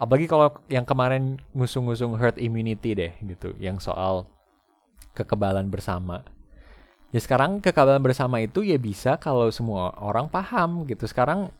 apalagi 0.00 0.24
kalau 0.24 0.48
yang 0.72 0.88
kemarin 0.88 1.36
ngusung-ngusung 1.52 2.16
herd 2.16 2.40
immunity 2.40 2.96
deh 2.96 3.12
gitu. 3.20 3.52
Yang 3.60 3.84
soal 3.84 4.24
kekebalan 5.12 5.68
bersama. 5.68 6.24
Ya 7.12 7.20
sekarang 7.20 7.60
kekebalan 7.60 8.00
bersama 8.00 8.40
itu 8.40 8.64
ya 8.64 8.80
bisa 8.80 9.20
kalau 9.20 9.52
semua 9.52 9.92
orang 10.00 10.26
paham 10.32 10.88
gitu. 10.88 11.04
Sekarang 11.04 11.52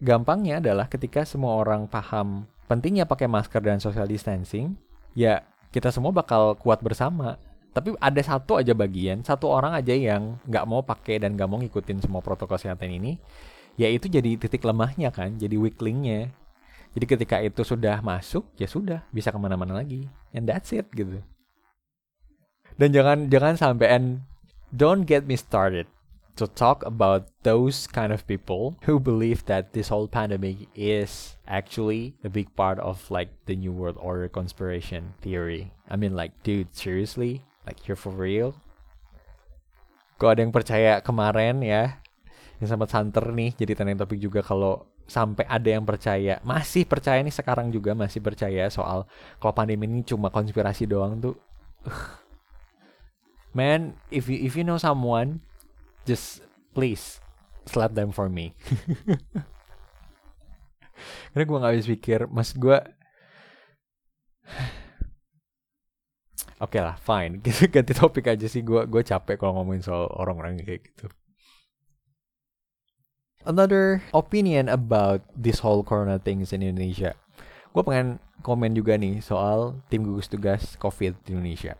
gampangnya 0.00 0.58
adalah 0.58 0.88
ketika 0.88 1.28
semua 1.28 1.60
orang 1.60 1.84
paham 1.84 2.48
pentingnya 2.66 3.04
pakai 3.04 3.28
masker 3.28 3.60
dan 3.60 3.78
social 3.78 4.08
distancing 4.08 4.74
ya 5.12 5.44
kita 5.68 5.92
semua 5.92 6.10
bakal 6.10 6.56
kuat 6.56 6.80
bersama. 6.80 7.36
Tapi 7.72 7.96
ada 8.04 8.20
satu 8.20 8.60
aja 8.60 8.76
bagian 8.76 9.24
satu 9.24 9.48
orang 9.48 9.76
aja 9.76 9.92
yang 9.92 10.36
nggak 10.48 10.64
mau 10.64 10.80
pakai 10.80 11.20
dan 11.20 11.36
nggak 11.36 11.48
mau 11.48 11.60
ngikutin 11.60 12.04
semua 12.04 12.20
protokol 12.20 12.56
kesehatan 12.56 12.88
ini 12.88 13.16
ya 13.80 13.88
itu 13.88 14.08
jadi 14.08 14.36
titik 14.36 14.60
lemahnya 14.60 15.08
kan 15.08 15.40
jadi 15.40 15.56
weak 15.56 15.80
linknya 15.80 16.28
jadi 16.92 17.06
ketika 17.08 17.36
itu 17.40 17.64
sudah 17.64 18.04
masuk, 18.04 18.44
ya 18.60 18.68
sudah 18.68 19.00
bisa 19.08 19.32
ke 19.32 19.38
mana-mana 19.40 19.80
lagi. 19.80 20.12
And 20.36 20.44
that's 20.44 20.76
it 20.76 20.92
gitu. 20.92 21.24
Dan 22.76 22.92
jangan 22.92 23.32
jangan 23.32 23.56
sampai 23.56 23.88
and 23.88 24.06
don't 24.72 25.08
get 25.08 25.24
me 25.24 25.36
started 25.36 25.88
to 26.36 26.48
talk 26.48 26.80
about 26.88 27.28
those 27.44 27.84
kind 27.84 28.12
of 28.12 28.24
people 28.24 28.76
who 28.88 28.96
believe 28.96 29.44
that 29.44 29.76
this 29.76 29.92
whole 29.92 30.08
pandemic 30.08 30.68
is 30.72 31.36
actually 31.44 32.16
a 32.24 32.32
big 32.32 32.48
part 32.56 32.80
of 32.80 33.04
like 33.12 33.28
the 33.44 33.56
new 33.56 33.72
world 33.72 33.96
order 34.00 34.28
conspiration 34.28 35.16
theory. 35.20 35.72
I 35.88 35.96
mean 35.96 36.16
like 36.16 36.32
dude, 36.44 36.72
seriously? 36.76 37.44
Like 37.64 37.88
you're 37.88 38.00
for 38.00 38.12
real? 38.12 38.56
Kok 40.20 40.36
ada 40.36 40.40
yang 40.44 40.52
percaya 40.52 41.00
kemarin 41.00 41.64
ya 41.64 42.02
yang 42.62 42.78
sempat 42.78 42.94
santer 42.94 43.26
nih 43.34 43.58
jadi 43.58 43.74
trending 43.74 43.98
topik 43.98 44.22
juga 44.22 44.38
kalau 44.38 44.86
sampai 45.12 45.44
ada 45.44 45.68
yang 45.68 45.84
percaya 45.84 46.40
masih 46.40 46.88
percaya 46.88 47.20
nih 47.20 47.36
sekarang 47.36 47.68
juga 47.68 47.92
masih 47.92 48.24
percaya 48.24 48.64
soal 48.72 49.04
kalau 49.36 49.52
pandemi 49.52 49.84
ini 49.84 50.00
cuma 50.00 50.32
konspirasi 50.32 50.88
doang 50.88 51.20
tuh 51.20 51.36
man 53.58 53.92
if 54.08 54.32
you 54.32 54.40
if 54.40 54.56
you 54.56 54.64
know 54.64 54.80
someone 54.80 55.44
just 56.08 56.40
please 56.72 57.20
slap 57.68 57.92
them 57.92 58.08
for 58.08 58.32
me 58.32 58.56
karena 61.36 61.44
gue 61.44 61.58
nggak 61.60 61.72
habis 61.76 61.88
pikir 61.92 62.24
mas 62.32 62.56
gue 62.56 62.80
Oke 66.62 66.78
okay 66.78 66.82
lah, 66.86 66.94
fine. 66.94 67.42
Ganti 67.74 67.90
topik 67.90 68.30
aja 68.30 68.46
sih. 68.46 68.62
Gue 68.62 68.86
gue 68.86 69.02
capek 69.02 69.34
kalau 69.34 69.58
ngomongin 69.58 69.82
soal 69.82 70.06
orang-orang 70.14 70.62
kayak 70.62 70.94
gitu 70.94 71.10
another 73.44 74.02
opinion 74.14 74.70
about 74.70 75.22
this 75.34 75.62
whole 75.62 75.82
corona 75.82 76.18
things 76.18 76.54
in 76.54 76.62
Indonesia. 76.62 77.18
Gue 77.72 77.82
pengen 77.82 78.20
komen 78.44 78.76
juga 78.76 78.98
nih 79.00 79.24
soal 79.24 79.80
tim 79.88 80.04
gugus 80.04 80.28
tugas 80.28 80.76
COVID 80.76 81.24
di 81.24 81.32
Indonesia. 81.32 81.78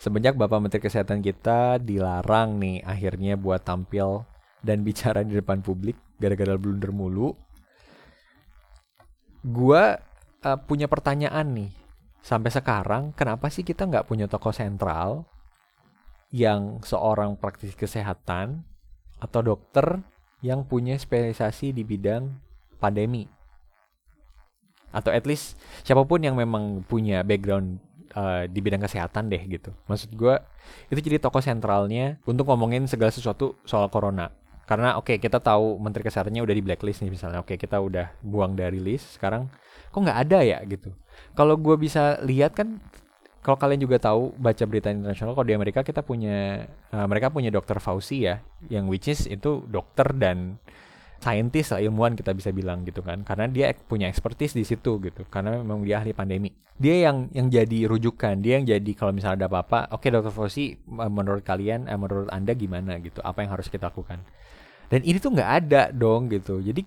Semenjak 0.00 0.34
Bapak 0.34 0.60
Menteri 0.60 0.82
Kesehatan 0.82 1.22
kita 1.24 1.78
dilarang 1.80 2.58
nih 2.58 2.82
akhirnya 2.82 3.38
buat 3.38 3.62
tampil 3.62 4.26
dan 4.60 4.82
bicara 4.86 5.22
di 5.22 5.38
depan 5.38 5.62
publik 5.62 5.96
gara-gara 6.18 6.58
blunder 6.58 6.90
mulu. 6.90 7.32
Gue 9.44 9.82
uh, 10.44 10.58
punya 10.64 10.88
pertanyaan 10.88 11.52
nih. 11.52 11.72
Sampai 12.24 12.48
sekarang 12.48 13.12
kenapa 13.12 13.52
sih 13.52 13.60
kita 13.60 13.84
nggak 13.84 14.08
punya 14.08 14.24
toko 14.24 14.48
sentral 14.48 15.28
yang 16.32 16.80
seorang 16.80 17.36
praktisi 17.36 17.76
kesehatan 17.76 18.64
atau 19.24 19.40
dokter 19.40 20.04
yang 20.44 20.68
punya 20.68 21.00
spesialisasi 21.00 21.72
di 21.72 21.80
bidang 21.88 22.28
pandemi. 22.76 23.24
Atau 24.92 25.10
at 25.10 25.24
least 25.24 25.56
siapa 25.80 26.04
pun 26.04 26.20
yang 26.20 26.36
memang 26.36 26.84
punya 26.84 27.24
background 27.24 27.80
uh, 28.12 28.44
di 28.44 28.60
bidang 28.60 28.84
kesehatan 28.84 29.32
deh 29.32 29.40
gitu. 29.48 29.72
Maksud 29.88 30.12
gue 30.12 30.36
itu 30.92 31.00
jadi 31.00 31.16
toko 31.16 31.40
sentralnya 31.40 32.20
untuk 32.28 32.44
ngomongin 32.52 32.84
segala 32.84 33.08
sesuatu 33.08 33.56
soal 33.64 33.88
corona. 33.88 34.28
Karena 34.64 34.96
oke 34.96 35.12
okay, 35.12 35.16
kita 35.20 35.40
tahu 35.40 35.76
menteri 35.76 36.04
kesehatannya 36.04 36.40
udah 36.40 36.54
di 36.56 36.62
blacklist 36.64 37.00
nih 37.04 37.12
misalnya. 37.12 37.40
Oke 37.40 37.56
okay, 37.56 37.64
kita 37.64 37.80
udah 37.80 38.12
buang 38.20 38.52
dari 38.56 38.80
list. 38.80 39.16
Sekarang 39.16 39.48
kok 39.88 40.00
nggak 40.00 40.20
ada 40.28 40.38
ya 40.44 40.58
gitu. 40.68 40.92
Kalau 41.32 41.56
gue 41.56 41.76
bisa 41.80 42.20
lihat 42.24 42.56
kan 42.56 42.80
kalau 43.44 43.60
kalian 43.60 43.84
juga 43.84 44.00
tahu 44.00 44.32
baca 44.40 44.64
berita 44.64 44.88
internasional 44.88 45.36
kalau 45.36 45.44
di 45.44 45.52
Amerika 45.52 45.84
kita 45.84 46.00
punya 46.00 46.64
uh, 46.96 47.04
mereka 47.04 47.28
punya 47.28 47.52
dokter 47.52 47.76
Fauci 47.76 48.24
ya 48.24 48.40
yang 48.72 48.88
which 48.88 49.04
is 49.04 49.28
itu 49.28 49.60
dokter 49.68 50.16
dan 50.16 50.56
saintis 51.20 51.68
lah 51.72 51.84
ilmuwan 51.84 52.16
kita 52.16 52.32
bisa 52.32 52.56
bilang 52.56 52.88
gitu 52.88 53.04
kan. 53.04 53.20
Karena 53.20 53.44
dia 53.44 53.76
punya 53.76 54.08
expertise 54.08 54.56
di 54.56 54.64
situ 54.64 54.96
gitu 54.96 55.28
karena 55.28 55.60
memang 55.60 55.84
dia 55.84 56.00
ahli 56.00 56.16
pandemi. 56.16 56.56
Dia 56.80 57.12
yang 57.12 57.28
yang 57.36 57.52
jadi 57.52 57.84
rujukan 57.84 58.40
dia 58.40 58.56
yang 58.56 58.64
jadi 58.64 58.90
kalau 58.96 59.12
misalnya 59.12 59.44
ada 59.44 59.48
apa-apa 59.52 59.92
oke 59.92 60.00
okay, 60.00 60.08
dokter 60.08 60.32
Fosi 60.32 60.64
menurut 60.88 61.44
kalian 61.44 61.84
eh, 61.84 62.00
menurut 62.00 62.32
anda 62.32 62.56
gimana? 62.56 62.96
gitu 63.04 63.20
apa 63.20 63.44
yang 63.44 63.52
harus 63.52 63.68
kita 63.68 63.92
lakukan? 63.92 64.24
Dan 64.88 65.04
ini 65.04 65.20
tuh 65.20 65.36
nggak 65.36 65.50
ada 65.64 65.92
dong 65.92 66.32
gitu. 66.32 66.64
Jadi 66.64 66.80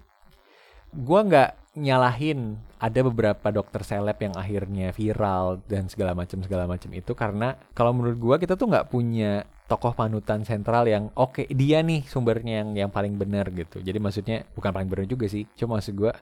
gua 0.90 1.22
nggak 1.22 1.50
nyalahin 1.78 2.58
ada 2.82 3.00
beberapa 3.06 3.48
dokter 3.54 3.86
seleb 3.86 4.18
yang 4.18 4.34
akhirnya 4.34 4.90
viral 4.90 5.62
dan 5.70 5.86
segala 5.86 6.18
macam 6.18 6.42
segala 6.42 6.66
macam 6.66 6.90
itu 6.94 7.14
karena 7.14 7.54
kalau 7.78 7.94
menurut 7.94 8.18
gua 8.18 8.36
kita 8.42 8.58
tuh 8.58 8.66
nggak 8.66 8.90
punya 8.90 9.46
tokoh 9.70 9.94
panutan 9.94 10.42
sentral 10.42 10.90
yang 10.90 11.14
oke 11.14 11.44
okay, 11.44 11.46
dia 11.54 11.86
nih 11.86 12.02
sumbernya 12.10 12.66
yang 12.66 12.88
yang 12.88 12.90
paling 12.90 13.14
benar 13.20 13.52
gitu. 13.54 13.84
Jadi 13.84 13.98
maksudnya 14.02 14.38
bukan 14.58 14.74
paling 14.74 14.90
benar 14.90 15.06
juga 15.06 15.30
sih. 15.30 15.46
Cuma 15.54 15.78
maksud 15.78 15.94
gua 15.94 16.18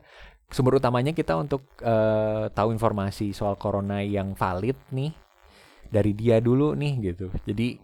sumber 0.52 0.78
utamanya 0.78 1.16
kita 1.16 1.38
untuk 1.40 1.64
uh, 1.82 2.52
tahu 2.52 2.76
informasi 2.76 3.32
soal 3.32 3.56
corona 3.56 4.04
yang 4.04 4.36
valid 4.36 4.76
nih 4.92 5.14
dari 5.88 6.12
dia 6.18 6.44
dulu 6.44 6.76
nih 6.76 7.14
gitu. 7.14 7.32
Jadi 7.46 7.80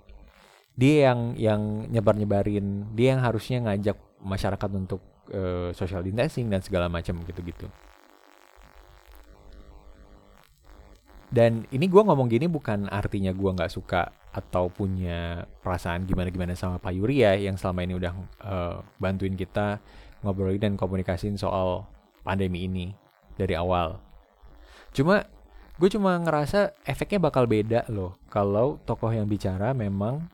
dia 0.76 1.14
yang 1.14 1.36
yang 1.38 1.62
nyebar 1.92 2.16
nyebarin 2.18 2.96
dia 2.98 3.16
yang 3.16 3.22
harusnya 3.22 3.62
ngajak 3.64 4.00
masyarakat 4.24 4.70
untuk 4.74 5.11
uh, 5.34 5.70
social 5.76 6.04
distancing 6.04 6.48
dan 6.52 6.62
segala 6.64 6.88
macam 6.88 7.20
gitu-gitu. 7.26 7.68
Dan 11.32 11.64
ini 11.72 11.88
gue 11.88 12.04
ngomong 12.04 12.28
gini 12.28 12.52
bukan 12.52 12.92
artinya 12.92 13.32
gue 13.32 13.52
nggak 13.56 13.72
suka 13.72 14.12
atau 14.36 14.68
punya 14.68 15.48
perasaan 15.64 16.04
gimana-gimana 16.04 16.60
sama 16.60 16.76
Pak 16.76 16.92
Yuri 16.92 17.24
ya 17.24 17.40
yang 17.40 17.56
selama 17.56 17.88
ini 17.88 17.96
udah 17.96 18.14
uh, 18.44 18.76
bantuin 19.00 19.40
kita 19.40 19.80
ngobrolin 20.28 20.60
dan 20.60 20.74
komunikasiin 20.76 21.40
soal 21.40 21.88
pandemi 22.28 22.68
ini 22.68 22.92
dari 23.40 23.56
awal. 23.56 24.04
Cuma 24.92 25.24
gue 25.80 25.90
cuma 25.90 26.20
ngerasa 26.20 26.76
efeknya 26.84 27.32
bakal 27.32 27.48
beda 27.48 27.88
loh 27.88 28.20
kalau 28.28 28.78
tokoh 28.84 29.16
yang 29.16 29.26
bicara 29.26 29.72
memang 29.72 30.28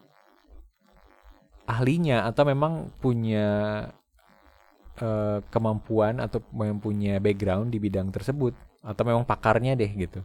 ahlinya 1.69 2.25
atau 2.25 2.41
memang 2.41 2.89
punya 2.97 3.45
uh, 5.01 5.39
kemampuan 5.49 6.21
atau 6.21 6.41
mempunyai 6.53 7.21
background 7.21 7.73
di 7.73 7.77
bidang 7.81 8.09
tersebut 8.13 8.53
atau 8.81 9.03
memang 9.03 9.27
pakarnya 9.27 9.73
deh 9.73 9.91
gitu. 9.93 10.21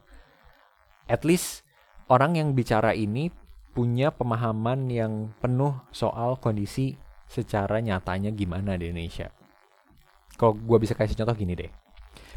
At 1.09 1.27
least 1.27 1.67
orang 2.07 2.39
yang 2.39 2.55
bicara 2.55 2.95
ini 2.95 3.33
punya 3.73 4.13
pemahaman 4.13 4.93
yang 4.93 5.33
penuh 5.41 5.73
soal 5.91 6.37
kondisi 6.37 6.95
secara 7.25 7.81
nyatanya 7.81 8.29
gimana 8.31 8.77
di 8.77 8.93
Indonesia. 8.93 9.33
Kalau 10.37 10.53
gue 10.53 10.79
bisa 10.81 10.93
kasih 10.93 11.17
contoh 11.17 11.33
gini 11.33 11.57
deh. 11.57 11.73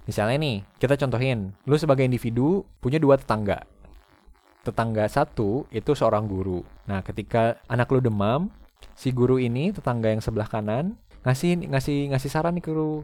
Misalnya 0.06 0.38
nih, 0.38 0.58
kita 0.78 0.96
contohin, 0.96 1.52
lu 1.66 1.76
sebagai 1.76 2.06
individu 2.06 2.64
punya 2.80 3.02
dua 3.02 3.18
tetangga. 3.18 3.66
Tetangga 4.62 5.10
satu 5.10 5.66
itu 5.74 5.92
seorang 5.98 6.30
guru. 6.30 6.62
Nah, 6.86 7.02
ketika 7.02 7.58
anak 7.66 7.90
lu 7.90 8.00
demam, 8.00 8.54
si 8.94 9.10
guru 9.10 9.42
ini 9.42 9.74
tetangga 9.74 10.14
yang 10.14 10.22
sebelah 10.22 10.48
kanan 10.48 10.96
ngasih 11.26 11.68
ngasih 11.74 12.14
ngasih 12.14 12.30
saran 12.30 12.54
nih 12.56 12.64
ke 12.64 12.72
lu 12.72 13.02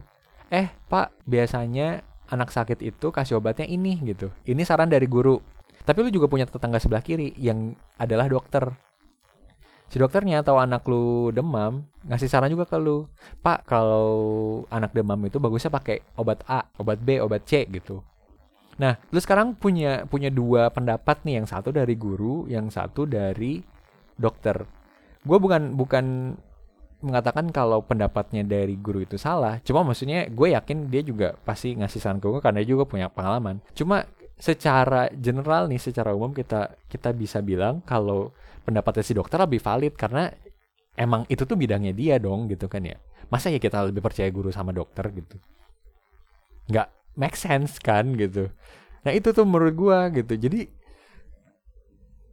eh 0.52 0.70
pak 0.86 1.10
biasanya 1.26 2.06
anak 2.32 2.48
sakit 2.48 2.80
itu 2.80 3.12
kasih 3.12 3.36
obatnya 3.36 3.68
ini 3.68 4.00
gitu. 4.08 4.32
Ini 4.48 4.64
saran 4.64 4.88
dari 4.88 5.04
guru. 5.04 5.36
Tapi 5.82 5.98
lu 6.00 6.08
juga 6.08 6.30
punya 6.30 6.48
tetangga 6.48 6.80
sebelah 6.80 7.04
kiri 7.04 7.36
yang 7.36 7.76
adalah 8.00 8.30
dokter. 8.30 8.72
Si 9.92 10.00
dokternya 10.00 10.40
tahu 10.40 10.56
anak 10.56 10.88
lu 10.88 11.28
demam 11.28 11.84
ngasih 12.08 12.32
saran 12.32 12.48
juga 12.48 12.64
ke 12.64 12.80
lu. 12.80 13.04
Pak 13.44 13.68
kalau 13.68 14.08
anak 14.72 14.96
demam 14.96 15.20
itu 15.28 15.36
bagusnya 15.36 15.68
pakai 15.68 16.00
obat 16.16 16.40
A 16.48 16.64
obat 16.80 17.04
B 17.04 17.20
obat 17.20 17.44
C 17.44 17.68
gitu. 17.68 18.00
Nah 18.80 18.96
lu 19.12 19.20
sekarang 19.20 19.52
punya 19.52 20.08
punya 20.08 20.32
dua 20.32 20.72
pendapat 20.72 21.20
nih. 21.28 21.44
Yang 21.44 21.52
satu 21.52 21.68
dari 21.76 21.92
guru 22.00 22.48
yang 22.48 22.72
satu 22.72 23.04
dari 23.04 23.60
dokter. 24.16 24.64
Gue 25.22 25.36
bukan 25.36 25.76
bukan 25.76 26.36
mengatakan 27.02 27.50
kalau 27.50 27.82
pendapatnya 27.82 28.46
dari 28.46 28.78
guru 28.78 29.02
itu 29.02 29.18
salah. 29.18 29.58
Cuma 29.66 29.82
maksudnya 29.82 30.30
gue 30.30 30.54
yakin 30.54 30.88
dia 30.88 31.02
juga 31.02 31.34
pasti 31.42 31.74
ngasih 31.74 32.00
saran 32.00 32.18
ke 32.22 32.26
gue 32.30 32.40
karena 32.40 32.62
dia 32.62 32.70
juga 32.78 32.86
punya 32.86 33.10
pengalaman. 33.10 33.58
Cuma 33.74 34.06
secara 34.38 35.10
general 35.14 35.66
nih, 35.70 35.78
secara 35.78 36.14
umum 36.14 36.30
kita 36.34 36.74
kita 36.86 37.10
bisa 37.14 37.42
bilang 37.42 37.82
kalau 37.82 38.34
pendapatnya 38.62 39.04
si 39.06 39.12
dokter 39.12 39.38
lebih 39.42 39.58
valid 39.58 39.94
karena 39.98 40.30
emang 40.94 41.26
itu 41.26 41.42
tuh 41.42 41.58
bidangnya 41.58 41.92
dia 41.92 42.16
dong 42.22 42.46
gitu 42.46 42.70
kan 42.70 42.86
ya. 42.86 42.98
Masa 43.28 43.50
ya 43.50 43.58
kita 43.58 43.90
lebih 43.90 44.02
percaya 44.02 44.30
guru 44.30 44.54
sama 44.54 44.70
dokter 44.70 45.08
gitu? 45.10 45.36
Nggak 46.70 46.88
make 47.18 47.34
sense 47.34 47.82
kan 47.82 48.14
gitu. 48.14 48.48
Nah 49.02 49.12
itu 49.12 49.34
tuh 49.34 49.42
menurut 49.42 49.74
gue 49.74 49.98
gitu. 50.22 50.34
Jadi 50.48 50.60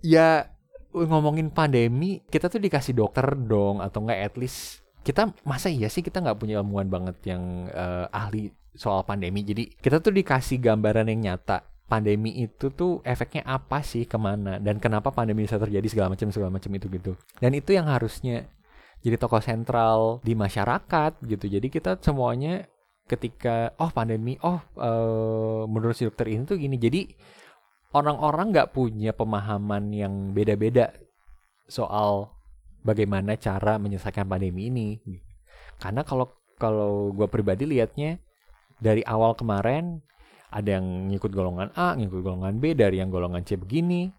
ya 0.06 0.48
ngomongin 0.90 1.54
pandemi 1.54 2.26
kita 2.28 2.50
tuh 2.50 2.58
dikasih 2.58 2.98
dokter 2.98 3.26
dong 3.38 3.80
atau 3.80 4.02
enggak 4.02 4.20
at 4.26 4.36
least 4.42 4.82
kita 5.06 5.32
masa 5.48 5.72
iya 5.72 5.88
sih 5.88 6.04
kita 6.04 6.20
nggak 6.20 6.38
punya 6.38 6.60
ilmuwan 6.60 6.92
banget 6.92 7.18
yang 7.24 7.72
uh, 7.72 8.12
ahli 8.12 8.52
soal 8.76 9.02
pandemi? 9.08 9.42
Jadi 9.42 9.74
kita 9.80 10.04
tuh 10.04 10.14
dikasih 10.14 10.60
gambaran 10.60 11.08
yang 11.10 11.34
nyata 11.34 11.66
pandemi 11.90 12.46
itu 12.46 12.70
tuh 12.70 13.02
efeknya 13.02 13.42
apa 13.50 13.82
sih 13.82 14.06
ke 14.06 14.14
mana 14.22 14.62
dan 14.62 14.78
kenapa 14.78 15.10
pandemi 15.10 15.50
bisa 15.50 15.58
terjadi 15.58 15.88
segala 15.90 16.14
macam 16.14 16.30
segala 16.30 16.54
macam 16.54 16.70
itu 16.76 16.86
gitu. 16.92 17.12
Dan 17.42 17.58
itu 17.58 17.74
yang 17.74 17.90
harusnya 17.90 18.46
jadi 19.02 19.16
tokoh 19.18 19.42
sentral 19.42 20.22
di 20.22 20.38
masyarakat 20.38 21.18
gitu. 21.26 21.46
Jadi 21.50 21.68
kita 21.74 21.98
semuanya 21.98 22.70
ketika 23.10 23.74
oh 23.82 23.90
pandemi 23.90 24.38
oh 24.46 24.62
uh, 24.78 25.66
menurut 25.66 25.98
si 25.98 26.06
dokter 26.06 26.30
ini 26.30 26.46
tuh 26.46 26.62
gini. 26.62 26.78
Jadi 26.78 27.10
orang-orang 27.94 28.54
nggak 28.54 28.72
punya 28.74 29.12
pemahaman 29.14 29.90
yang 29.90 30.14
beda-beda 30.34 30.94
soal 31.70 32.34
bagaimana 32.86 33.38
cara 33.38 33.78
menyelesaikan 33.82 34.26
pandemi 34.26 34.70
ini. 34.70 34.90
Karena 35.80 36.06
kalau 36.06 36.30
kalau 36.60 37.16
gue 37.16 37.28
pribadi 37.32 37.64
liatnya 37.66 38.20
dari 38.78 39.02
awal 39.08 39.34
kemarin 39.34 40.04
ada 40.50 40.82
yang 40.82 41.10
ngikut 41.14 41.30
golongan 41.30 41.70
A, 41.78 41.94
ngikut 41.94 42.26
golongan 42.26 42.58
B, 42.58 42.74
dari 42.74 42.98
yang 42.98 43.14
golongan 43.14 43.46
C 43.46 43.56
begini. 43.56 44.10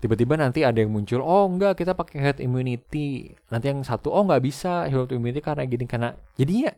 Tiba-tiba 0.00 0.36
nanti 0.36 0.60
ada 0.64 0.76
yang 0.76 0.92
muncul, 0.92 1.24
oh 1.24 1.48
enggak 1.48 1.80
kita 1.80 1.96
pakai 1.96 2.20
herd 2.20 2.38
immunity. 2.40 3.32
Nanti 3.48 3.72
yang 3.72 3.80
satu, 3.84 4.12
oh 4.12 4.24
nggak 4.24 4.42
bisa 4.44 4.88
herd 4.88 5.12
immunity 5.12 5.40
karena 5.40 5.64
gini 5.64 5.84
karena 5.88 6.12
jadinya 6.36 6.72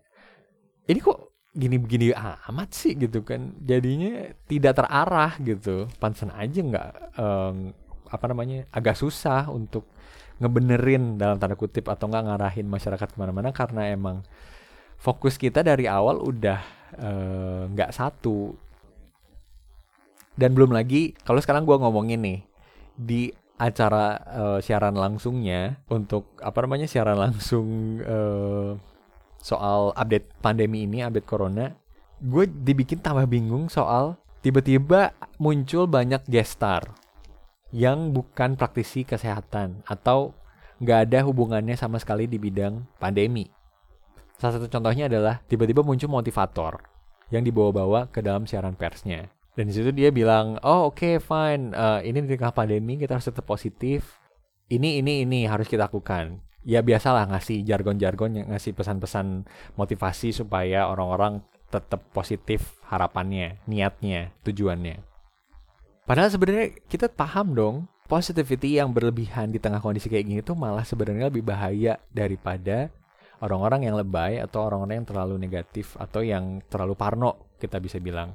ini 0.86 0.98
kok 1.02 1.35
gini-begini 1.56 2.12
amat 2.52 2.70
sih 2.76 2.92
gitu 2.94 3.24
kan. 3.24 3.56
Jadinya 3.64 4.28
tidak 4.44 4.76
terarah 4.76 5.32
gitu. 5.40 5.88
Pansen 5.96 6.28
aja 6.30 6.60
nggak 6.60 6.90
um, 7.16 7.72
apa 8.06 8.24
namanya 8.30 8.68
agak 8.70 8.94
susah 8.94 9.48
untuk 9.50 9.88
ngebenerin 10.36 11.16
dalam 11.16 11.40
tanda 11.40 11.56
kutip 11.56 11.88
atau 11.88 12.12
nggak 12.12 12.24
ngarahin 12.28 12.68
masyarakat 12.68 13.08
ke 13.08 13.16
mana-mana 13.16 13.50
karena 13.56 13.88
emang 13.88 14.20
fokus 15.00 15.40
kita 15.40 15.64
dari 15.64 15.88
awal 15.88 16.20
udah 16.20 16.60
eh, 17.00 17.62
nggak 17.72 17.90
uh, 17.90 17.96
satu. 17.96 18.52
Dan 20.36 20.52
belum 20.52 20.76
lagi 20.76 21.16
kalau 21.24 21.40
sekarang 21.40 21.64
gue 21.64 21.76
ngomongin 21.80 22.20
nih 22.20 22.40
di 22.92 23.32
acara 23.56 24.20
uh, 24.28 24.58
siaran 24.60 24.92
langsungnya 24.92 25.80
untuk 25.88 26.36
apa 26.44 26.60
namanya 26.60 26.84
siaran 26.84 27.16
langsung 27.16 27.98
uh, 28.04 28.76
soal 29.46 29.94
update 29.94 30.26
pandemi 30.42 30.82
ini, 30.82 31.06
update 31.06 31.30
corona, 31.30 31.70
gue 32.18 32.50
dibikin 32.50 32.98
tambah 32.98 33.30
bingung 33.30 33.70
soal 33.70 34.18
tiba-tiba 34.42 35.14
muncul 35.38 35.86
banyak 35.86 36.26
gestar 36.26 36.82
yang 37.70 38.10
bukan 38.10 38.58
praktisi 38.58 39.06
kesehatan 39.06 39.86
atau 39.86 40.34
nggak 40.82 40.98
ada 41.06 41.18
hubungannya 41.22 41.78
sama 41.78 42.02
sekali 42.02 42.26
di 42.26 42.42
bidang 42.42 42.82
pandemi. 42.98 43.46
Salah 44.34 44.58
satu 44.58 44.66
contohnya 44.66 45.06
adalah 45.06 45.38
tiba-tiba 45.46 45.86
muncul 45.86 46.10
motivator 46.10 46.82
yang 47.30 47.46
dibawa-bawa 47.46 48.10
ke 48.10 48.20
dalam 48.20 48.50
siaran 48.50 48.74
persnya. 48.74 49.30
Dan 49.56 49.72
di 49.72 49.72
situ 49.72 49.88
dia 49.88 50.12
bilang, 50.12 50.60
oh 50.60 50.92
oke 50.92 51.00
okay, 51.00 51.14
fine, 51.16 51.72
uh, 51.72 52.04
ini 52.04 52.28
di 52.28 52.36
tengah 52.36 52.52
pandemi 52.52 53.00
kita 53.00 53.16
harus 53.16 53.30
tetap 53.30 53.48
positif. 53.48 54.20
Ini, 54.68 55.00
ini, 55.00 55.22
ini 55.22 55.46
harus 55.46 55.70
kita 55.70 55.86
lakukan 55.86 56.42
ya 56.66 56.82
biasalah 56.82 57.30
ngasih 57.30 57.62
jargon-jargon 57.62 58.42
yang 58.42 58.46
ngasih 58.50 58.74
pesan-pesan 58.74 59.46
motivasi 59.78 60.34
supaya 60.34 60.90
orang-orang 60.90 61.38
tetap 61.70 62.02
positif 62.10 62.74
harapannya, 62.90 63.62
niatnya, 63.70 64.34
tujuannya. 64.42 64.98
Padahal 66.06 66.30
sebenarnya 66.30 66.74
kita 66.90 67.06
paham 67.10 67.54
dong, 67.54 67.76
positivity 68.10 68.78
yang 68.82 68.90
berlebihan 68.90 69.54
di 69.54 69.62
tengah 69.62 69.78
kondisi 69.78 70.10
kayak 70.10 70.26
gini 70.26 70.40
tuh 70.42 70.58
malah 70.58 70.82
sebenarnya 70.82 71.30
lebih 71.30 71.46
bahaya 71.46 71.98
daripada 72.10 72.90
orang-orang 73.42 73.90
yang 73.90 73.94
lebay 73.98 74.42
atau 74.42 74.66
orang-orang 74.66 75.02
yang 75.02 75.08
terlalu 75.10 75.34
negatif 75.38 75.94
atau 75.98 76.22
yang 76.22 76.62
terlalu 76.66 76.98
parno 76.98 77.54
kita 77.62 77.78
bisa 77.78 78.02
bilang. 78.02 78.34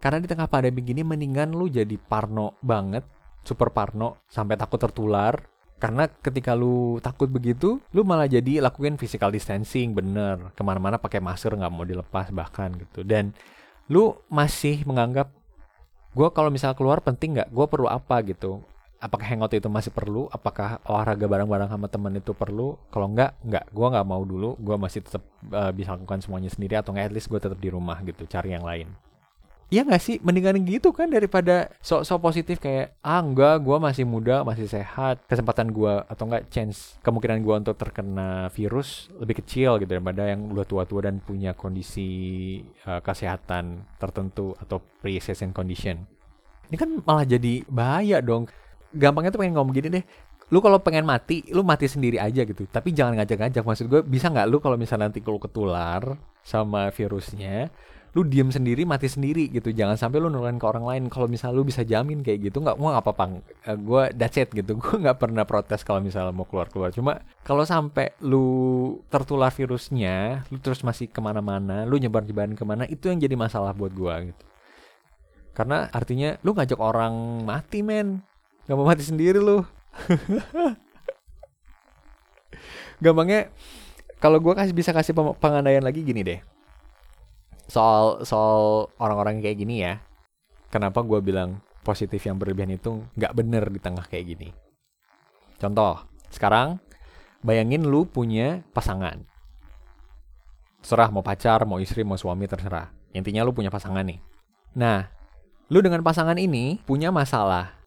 Karena 0.00 0.20
di 0.20 0.28
tengah 0.28 0.48
pandemi 0.52 0.84
gini 0.84 1.00
mendingan 1.00 1.56
lu 1.56 1.68
jadi 1.68 1.96
parno 1.96 2.60
banget, 2.60 3.08
super 3.40 3.72
parno 3.72 4.24
sampai 4.28 4.56
takut 4.56 4.76
tertular 4.80 5.53
Karena 5.82 6.06
ketika 6.08 6.54
lu 6.54 7.02
takut 7.02 7.28
begitu, 7.28 7.82
lu 7.92 8.06
malah 8.06 8.30
jadi 8.30 8.62
lakuin 8.62 8.96
physical 8.96 9.34
distancing 9.34 9.92
bener. 9.92 10.54
Ke 10.54 10.62
mana-mana 10.62 10.96
pakai 10.96 11.18
masker 11.20 11.52
nggak 11.52 11.72
mau 11.72 11.84
dilepas 11.84 12.30
bahkan 12.30 12.72
gitu. 12.78 13.02
Dan 13.04 13.34
lu 13.90 14.16
masih 14.32 14.86
menganggap 14.88 15.28
gue 16.14 16.28
kalau 16.30 16.48
misal 16.48 16.72
keluar 16.72 17.02
penting 17.02 17.36
nggak? 17.36 17.50
Gue 17.50 17.66
perlu 17.66 17.90
apa 17.90 18.22
gitu? 18.24 18.62
Apakah 19.02 19.26
hangout 19.28 19.52
itu 19.52 19.68
masih 19.68 19.92
perlu? 19.92 20.32
Apakah 20.32 20.80
olahraga 20.88 21.28
bareng-bareng 21.28 21.68
sama 21.68 21.92
temen 21.92 22.16
itu 22.16 22.32
perlu? 22.32 22.80
Kalau 22.88 23.12
nggak, 23.12 23.44
nggak. 23.44 23.64
Gue 23.68 23.86
nggak 23.92 24.06
mau 24.08 24.24
dulu. 24.24 24.56
Gue 24.56 24.80
masih 24.80 25.04
tetap 25.04 25.20
uh, 25.52 25.68
bisa 25.76 25.92
lakukan 25.92 26.24
semuanya 26.24 26.48
sendiri 26.48 26.80
atau 26.80 26.96
nggak? 26.96 27.12
At 27.12 27.12
least 27.12 27.28
gue 27.28 27.36
tetap 27.36 27.60
di 27.60 27.68
rumah 27.68 28.00
gitu, 28.00 28.24
cari 28.24 28.56
yang 28.56 28.64
lain. 28.64 28.88
Iya 29.72 29.82
gak 29.88 30.02
sih? 30.04 30.16
Mendingan 30.20 30.60
gitu 30.68 30.92
kan 30.92 31.08
daripada 31.08 31.72
sok-sok 31.80 32.20
positif 32.20 32.56
kayak 32.60 33.00
ah 33.00 33.18
enggak, 33.18 33.64
gue 33.64 33.76
masih 33.80 34.04
muda, 34.04 34.44
masih 34.44 34.68
sehat, 34.68 35.24
kesempatan 35.24 35.72
gue 35.72 36.04
atau 36.04 36.24
enggak 36.28 36.46
chance 36.52 37.00
kemungkinan 37.00 37.40
gue 37.42 37.54
untuk 37.64 37.76
terkena 37.80 38.52
virus 38.52 39.08
lebih 39.16 39.40
kecil 39.40 39.80
gitu 39.80 39.88
daripada 39.88 40.28
yang 40.28 40.52
udah 40.52 40.68
tua-tua 40.68 41.08
dan 41.08 41.18
punya 41.18 41.56
kondisi 41.56 42.60
uh, 42.86 43.00
kesehatan 43.00 43.82
tertentu 43.96 44.52
atau 44.60 44.78
pre-existing 45.00 45.50
condition. 45.50 46.06
Ini 46.68 46.76
kan 46.76 46.90
malah 47.04 47.24
jadi 47.24 47.64
bahaya 47.66 48.20
dong. 48.20 48.46
Gampangnya 48.94 49.34
tuh 49.34 49.42
pengen 49.42 49.58
ngomong 49.58 49.74
gini 49.74 49.88
deh, 49.90 50.04
lu 50.52 50.62
kalau 50.62 50.78
pengen 50.78 51.02
mati, 51.02 51.42
lu 51.50 51.66
mati 51.66 51.90
sendiri 51.90 52.20
aja 52.20 52.46
gitu. 52.46 52.68
Tapi 52.68 52.94
jangan 52.94 53.18
ngajak-ngajak. 53.18 53.64
Maksud 53.64 53.86
gue 53.90 54.00
bisa 54.06 54.30
nggak 54.30 54.46
lu 54.46 54.62
kalau 54.62 54.78
misalnya 54.78 55.10
nanti 55.10 55.18
lu 55.24 55.40
ketular 55.40 56.14
sama 56.44 56.92
virusnya, 56.94 57.72
lu 58.14 58.22
diem 58.22 58.46
sendiri 58.46 58.86
mati 58.86 59.10
sendiri 59.10 59.50
gitu. 59.50 59.74
Jangan 59.74 59.98
sampai 59.98 60.22
lu 60.22 60.30
nularin 60.30 60.62
ke 60.62 60.66
orang 60.70 60.86
lain. 60.86 61.02
Kalau 61.10 61.26
misal 61.26 61.50
lu 61.50 61.66
bisa 61.66 61.82
jamin 61.82 62.22
kayak 62.22 62.46
gitu 62.50 62.62
nggak 62.62 62.78
mau 62.78 62.94
apa 62.94 63.10
apa 63.10 63.24
uh, 63.26 63.42
eh, 63.42 63.78
gue 63.78 64.02
that's 64.14 64.38
it 64.38 64.54
gitu. 64.54 64.76
Gue 64.82 65.02
nggak 65.02 65.18
pernah 65.18 65.42
protes 65.42 65.82
kalau 65.82 65.98
misalnya 65.98 66.30
mau 66.30 66.46
keluar 66.46 66.70
keluar 66.70 66.94
cuma 66.94 67.26
kalau 67.42 67.66
sampai 67.66 68.14
lu 68.22 69.02
tertular 69.10 69.50
virusnya 69.50 70.46
lu 70.54 70.62
terus 70.62 70.86
masih 70.86 71.10
ke 71.10 71.18
mana-mana 71.18 71.82
lu 71.82 71.98
nyebar 71.98 72.22
nyebarin 72.22 72.54
ke 72.54 72.62
mana 72.62 72.86
itu 72.86 73.10
yang 73.10 73.18
jadi 73.18 73.34
masalah 73.34 73.74
buat 73.74 73.90
gue 73.90 74.30
gitu. 74.30 74.44
Karena 75.54 75.90
artinya 75.90 76.38
lu 76.46 76.54
ngajak 76.54 76.78
orang 76.78 77.42
mati 77.42 77.82
men. 77.82 78.22
Nggak 78.70 78.76
mau 78.78 78.86
mati 78.86 79.02
sendiri 79.02 79.42
lu. 79.42 79.66
Gampangnya 83.02 83.50
kalau 84.22 84.38
gue 84.38 84.54
kasih 84.54 84.72
bisa 84.72 84.94
kasih 84.94 85.12
pengandaian 85.36 85.82
lagi 85.82 86.00
gini 86.00 86.22
deh 86.22 86.53
soal 87.68 88.22
soal 88.24 88.88
orang-orang 89.00 89.40
kayak 89.40 89.58
gini 89.60 89.84
ya. 89.84 90.00
Kenapa 90.68 91.06
gue 91.06 91.20
bilang 91.22 91.62
positif 91.86 92.24
yang 92.26 92.40
berlebihan 92.40 92.74
itu 92.74 93.04
nggak 93.14 93.32
bener 93.36 93.64
di 93.70 93.78
tengah 93.78 94.04
kayak 94.08 94.34
gini? 94.34 94.48
Contoh 95.60 96.02
sekarang 96.34 96.82
bayangin 97.44 97.86
lu 97.86 98.08
punya 98.08 98.66
pasangan. 98.74 99.22
Terserah 100.82 101.08
mau 101.08 101.24
pacar 101.24 101.64
mau 101.64 101.80
istri 101.80 102.04
mau 102.04 102.18
suami 102.18 102.44
terserah. 102.50 102.92
Intinya 103.14 103.46
lu 103.46 103.54
punya 103.54 103.70
pasangan 103.70 104.04
nih. 104.04 104.18
Nah 104.76 105.06
lu 105.70 105.80
dengan 105.80 106.02
pasangan 106.02 106.36
ini 106.36 106.82
punya 106.82 107.14
masalah. 107.14 107.80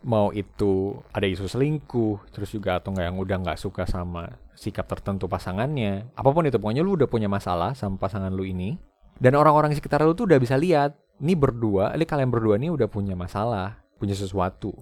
Mau 0.00 0.32
itu 0.32 0.96
ada 1.12 1.28
isu 1.28 1.44
selingkuh 1.44 2.32
terus 2.32 2.52
juga 2.52 2.80
atau 2.80 2.92
nggak 2.92 3.06
yang 3.10 3.18
udah 3.20 3.36
nggak 3.44 3.60
suka 3.60 3.84
sama 3.88 4.28
sikap 4.56 4.84
tertentu 4.88 5.24
pasangannya. 5.24 6.12
Apa 6.12 6.30
pun 6.36 6.44
itu 6.44 6.60
pokoknya 6.60 6.84
lu 6.84 7.00
udah 7.00 7.08
punya 7.08 7.28
masalah 7.32 7.72
sama 7.72 7.96
pasangan 7.96 8.32
lu 8.32 8.44
ini 8.44 8.89
dan 9.20 9.36
orang-orang 9.36 9.76
sekitar 9.76 10.00
lu 10.00 10.16
tuh 10.16 10.24
udah 10.24 10.40
bisa 10.40 10.56
lihat, 10.56 10.96
ini 11.20 11.36
berdua, 11.36 11.92
ini 11.92 12.08
kalian 12.08 12.32
berdua 12.32 12.56
nih 12.56 12.72
udah 12.72 12.88
punya 12.88 13.12
masalah, 13.12 13.84
punya 14.00 14.16
sesuatu. 14.16 14.72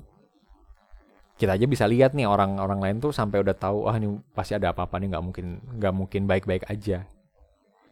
Kita 1.35 1.59
aja 1.59 1.66
bisa 1.66 1.90
lihat 1.90 2.14
nih 2.14 2.27
orang-orang 2.27 2.79
lain 2.79 2.96
tuh 3.03 3.11
sampai 3.11 3.42
udah 3.42 3.55
tahu, 3.59 3.90
ah 3.90 3.98
ini 3.98 4.22
pasti 4.31 4.55
ada 4.55 4.70
apa-apa 4.70 5.03
nih 5.03 5.11
nggak 5.11 5.24
mungkin 5.27 5.46
nggak 5.83 5.94
mungkin 5.94 6.22
baik-baik 6.31 6.70
aja. 6.70 7.03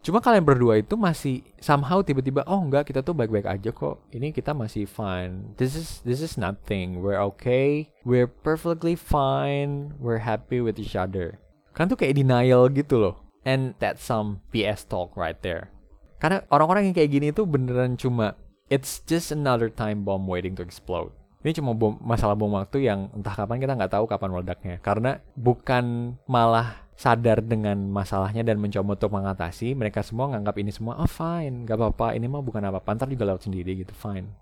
Cuma 0.06 0.22
kalian 0.22 0.46
berdua 0.46 0.78
itu 0.78 0.94
masih 0.94 1.42
somehow 1.58 1.98
tiba-tiba 1.98 2.46
oh 2.46 2.62
enggak 2.62 2.86
kita 2.86 3.02
tuh 3.02 3.10
baik-baik 3.10 3.50
aja 3.50 3.74
kok. 3.74 4.06
Ini 4.14 4.30
kita 4.30 4.54
masih 4.54 4.86
fine. 4.86 5.58
This 5.58 5.74
is 5.74 5.98
this 6.06 6.22
is 6.22 6.38
nothing. 6.38 7.02
We're 7.02 7.18
okay. 7.34 7.90
We're 8.06 8.30
perfectly 8.30 8.94
fine. 8.94 9.98
We're 9.98 10.22
happy 10.22 10.62
with 10.62 10.78
each 10.78 10.94
other. 10.94 11.42
Kan 11.74 11.90
tuh 11.90 11.98
kayak 11.98 12.22
denial 12.22 12.70
gitu 12.70 13.02
loh. 13.02 13.14
And 13.42 13.74
that's 13.82 14.06
some 14.06 14.46
BS 14.54 14.86
talk 14.86 15.18
right 15.18 15.38
there. 15.42 15.74
Karena 16.16 16.42
orang-orang 16.48 16.90
yang 16.90 16.94
kayak 16.96 17.10
gini 17.12 17.26
itu 17.32 17.44
beneran 17.44 17.94
cuma 18.00 18.36
it's 18.72 19.04
just 19.04 19.30
another 19.30 19.68
time 19.68 20.02
bomb 20.02 20.24
waiting 20.24 20.56
to 20.56 20.64
explode. 20.64 21.12
Ini 21.46 21.62
cuma 21.62 21.76
bom, 21.76 21.94
masalah 22.02 22.34
bom 22.34 22.50
waktu 22.56 22.88
yang 22.90 23.12
entah 23.14 23.30
kapan 23.30 23.62
kita 23.62 23.78
nggak 23.78 23.92
tahu 23.92 24.04
kapan 24.10 24.34
meledaknya. 24.34 24.76
Karena 24.82 25.22
bukan 25.38 26.16
malah 26.26 26.82
sadar 26.96 27.44
dengan 27.44 27.76
masalahnya 27.92 28.40
dan 28.40 28.56
mencoba 28.56 28.96
untuk 28.96 29.12
mengatasi, 29.12 29.76
mereka 29.76 30.00
semua 30.00 30.32
nganggap 30.32 30.56
ini 30.56 30.72
semua, 30.72 30.96
oh 30.96 31.06
fine, 31.06 31.68
gak 31.68 31.76
apa-apa, 31.76 32.16
ini 32.16 32.24
mah 32.24 32.40
bukan 32.40 32.64
apa-apa, 32.64 32.96
ntar 32.96 33.12
juga 33.12 33.28
lewat 33.28 33.44
sendiri 33.44 33.84
gitu, 33.84 33.92
fine. 33.92 34.32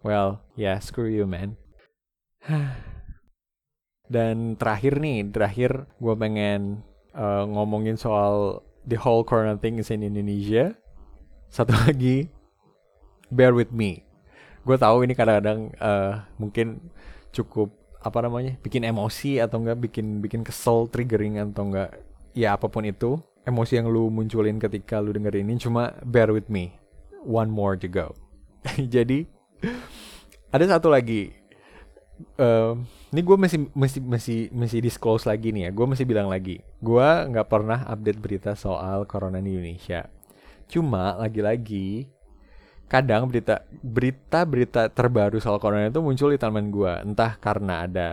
Well, 0.00 0.40
yeah, 0.56 0.80
screw 0.80 1.12
you 1.12 1.28
man. 1.28 1.60
dan 4.14 4.56
terakhir 4.56 5.04
nih, 5.04 5.28
terakhir 5.28 5.84
gue 6.00 6.14
pengen 6.16 6.80
uh, 7.12 7.44
ngomongin 7.44 8.00
soal 8.00 8.64
the 8.88 8.96
whole 8.96 9.20
corona 9.20 9.60
thing 9.60 9.76
is 9.76 9.92
in 9.92 10.00
Indonesia 10.00 10.72
satu 11.48 11.72
lagi 11.88 12.28
bear 13.32 13.52
with 13.52 13.72
me. 13.72 14.04
Gue 14.64 14.76
tahu 14.76 15.04
ini 15.04 15.16
kadang-kadang 15.16 15.72
uh, 15.80 16.24
mungkin 16.36 16.92
cukup 17.32 17.72
apa 17.98 18.18
namanya 18.24 18.54
bikin 18.62 18.86
emosi 18.86 19.42
atau 19.42 19.58
enggak 19.58 19.90
bikin 19.90 20.22
bikin 20.22 20.46
kesel 20.46 20.86
triggering 20.86 21.42
atau 21.42 21.66
enggak 21.66 21.98
ya 22.30 22.54
apa 22.54 22.70
pun 22.70 22.86
itu 22.86 23.18
emosi 23.42 23.80
yang 23.80 23.90
lu 23.90 24.06
munculin 24.12 24.60
ketika 24.62 25.02
lu 25.02 25.10
dengerin 25.10 25.48
ini 25.48 25.58
cuma 25.60 25.96
bear 26.04 26.30
with 26.30 26.52
me. 26.52 26.76
One 27.24 27.50
more 27.50 27.74
to 27.80 27.88
go. 27.90 28.14
Jadi 28.94 29.26
ada 30.52 30.64
satu 30.68 30.92
lagi. 30.92 31.34
Uh, 32.34 32.74
ini 33.14 33.22
gue 33.22 33.36
masih 33.38 33.58
masih 33.78 34.02
masih 34.02 34.38
masih 34.50 34.82
disclose 34.82 35.22
lagi 35.22 35.54
nih 35.54 35.68
ya 35.68 35.70
gue 35.70 35.86
masih 35.86 36.04
bilang 36.04 36.28
lagi. 36.28 36.60
Gue 36.82 37.04
nggak 37.04 37.48
pernah 37.48 37.86
update 37.88 38.20
berita 38.20 38.52
soal 38.58 39.06
corona 39.08 39.38
di 39.38 39.54
Indonesia 39.54 40.17
Cuma 40.68 41.16
lagi-lagi 41.16 42.08
kadang 42.88 43.28
berita 43.28 43.68
berita 43.84 44.40
berita 44.48 44.82
terbaru 44.88 45.36
soal 45.44 45.60
corona 45.60 45.92
itu 45.92 46.00
muncul 46.00 46.32
di 46.32 46.40
timeline 46.40 46.72
gue 46.72 46.92
entah 47.04 47.36
karena 47.36 47.84
ada 47.84 48.08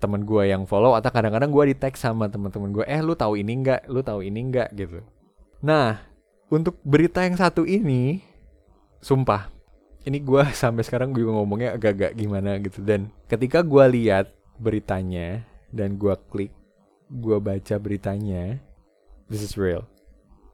temen 0.00 0.24
gue 0.24 0.48
yang 0.48 0.64
follow 0.64 0.96
atau 0.96 1.12
kadang-kadang 1.12 1.52
gue 1.52 1.72
di 1.72 1.76
tag 1.76 1.92
sama 1.96 2.28
teman-teman 2.32 2.72
gue 2.72 2.84
eh 2.88 3.00
lu 3.04 3.12
tahu 3.12 3.36
ini 3.36 3.52
nggak? 3.60 3.88
Lu 3.88 4.00
tahu 4.00 4.24
ini 4.24 4.40
nggak? 4.48 4.68
Gitu. 4.76 5.04
Nah 5.64 6.00
untuk 6.48 6.80
berita 6.84 7.24
yang 7.24 7.36
satu 7.36 7.68
ini 7.68 8.24
sumpah 9.04 9.52
ini 10.04 10.20
gue 10.20 10.44
sampai 10.60 10.84
sekarang 10.84 11.12
gue 11.12 11.24
ngomongnya 11.24 11.76
agak-agak 11.76 12.16
gimana 12.16 12.56
gitu. 12.60 12.80
Dan 12.80 13.12
ketika 13.28 13.60
gue 13.60 13.84
lihat 13.92 14.32
beritanya 14.60 15.44
dan 15.74 15.98
gue 15.98 16.14
klik 16.30 16.52
gue 17.10 17.36
baca 17.42 17.74
beritanya 17.76 18.62
this 19.28 19.42
is 19.42 19.58
real 19.58 19.84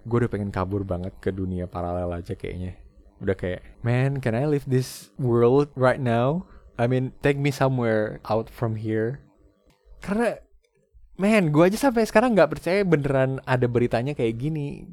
gue 0.07 0.17
udah 0.25 0.31
pengen 0.31 0.53
kabur 0.53 0.83
banget 0.87 1.13
ke 1.21 1.33
dunia 1.33 1.69
paralel 1.69 2.17
aja 2.17 2.33
kayaknya. 2.37 2.77
Udah 3.21 3.37
kayak 3.37 3.61
man 3.85 4.21
can 4.25 4.33
I 4.33 4.49
leave 4.49 4.69
this 4.69 5.13
world 5.21 5.69
right 5.77 6.01
now? 6.01 6.49
I 6.81 6.89
mean 6.89 7.13
take 7.21 7.37
me 7.37 7.53
somewhere 7.53 8.25
out 8.29 8.49
from 8.49 8.81
here. 8.81 9.21
Karena 10.01 10.41
man 11.21 11.53
gue 11.53 11.65
aja 11.69 11.91
sampai 11.91 12.09
sekarang 12.09 12.33
nggak 12.33 12.57
percaya 12.57 12.81
beneran 12.85 13.45
ada 13.45 13.69
beritanya 13.69 14.17
kayak 14.17 14.41
gini. 14.41 14.89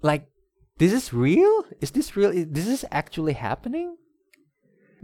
Like 0.00 0.32
this 0.80 0.96
is 0.96 1.12
real? 1.12 1.68
Is 1.84 1.92
this 1.92 2.16
real? 2.16 2.32
Is 2.32 2.48
this 2.48 2.68
is 2.68 2.82
actually 2.88 3.36
happening? 3.36 3.98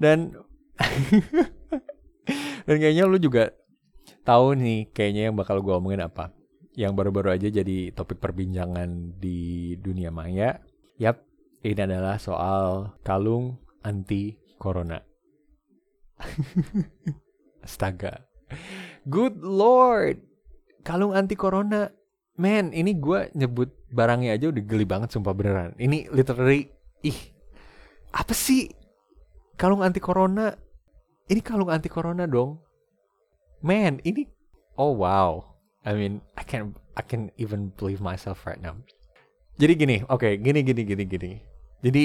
Dan 0.01 0.39
dan 2.67 2.77
kayaknya 2.81 3.05
lu 3.05 3.21
juga 3.21 3.53
tahu 4.25 4.57
nih 4.57 4.89
kayaknya 4.91 5.31
yang 5.31 5.37
bakal 5.37 5.61
gue 5.61 5.71
omongin 5.71 6.03
apa 6.03 6.33
yang 6.75 6.99
baru-baru 6.99 7.39
aja 7.39 7.49
jadi 7.51 7.95
topik 7.95 8.19
perbincangan 8.19 9.19
di 9.19 9.75
dunia 9.79 10.11
maya. 10.11 10.59
Yap, 10.99 11.23
ini 11.63 11.79
adalah 11.79 12.19
soal 12.19 12.95
kalung 13.07 13.63
anti 13.87 14.35
corona. 14.59 14.99
Astaga. 17.67 18.27
Good 19.07 19.39
lord. 19.43 20.19
Kalung 20.83 21.15
anti 21.15 21.39
corona. 21.39 21.91
Man, 22.35 22.75
ini 22.75 22.99
gue 22.99 23.31
nyebut 23.39 23.71
barangnya 23.95 24.35
aja 24.35 24.51
udah 24.51 24.63
geli 24.67 24.83
banget 24.83 25.15
sumpah 25.15 25.31
beneran. 25.31 25.79
Ini 25.79 26.11
literally 26.11 26.67
ih. 27.07 27.21
Apa 28.11 28.35
sih? 28.35 28.67
Kalung 29.55 29.87
anti 29.87 30.03
corona. 30.03 30.51
Ini 31.31 31.41
kalung 31.41 31.71
anti 31.71 31.87
corona 31.87 32.27
dong. 32.27 32.59
Man, 33.63 34.03
ini 34.03 34.27
oh 34.77 34.99
wow 34.99 35.54
I 35.85 35.93
mean, 35.93 36.25
I 36.35 36.45
can 36.45 36.73
I 36.97 37.05
can 37.05 37.29
even 37.37 37.73
believe 37.77 38.01
myself 38.01 38.49
right 38.49 38.61
now. 38.61 38.77
Jadi 39.61 39.73
gini, 39.79 39.97
oke, 40.09 40.19
okay, 40.19 40.33
gini 40.41 40.65
gini 40.65 40.83
gini 40.83 41.05
gini. 41.05 41.33
Jadi 41.85 42.05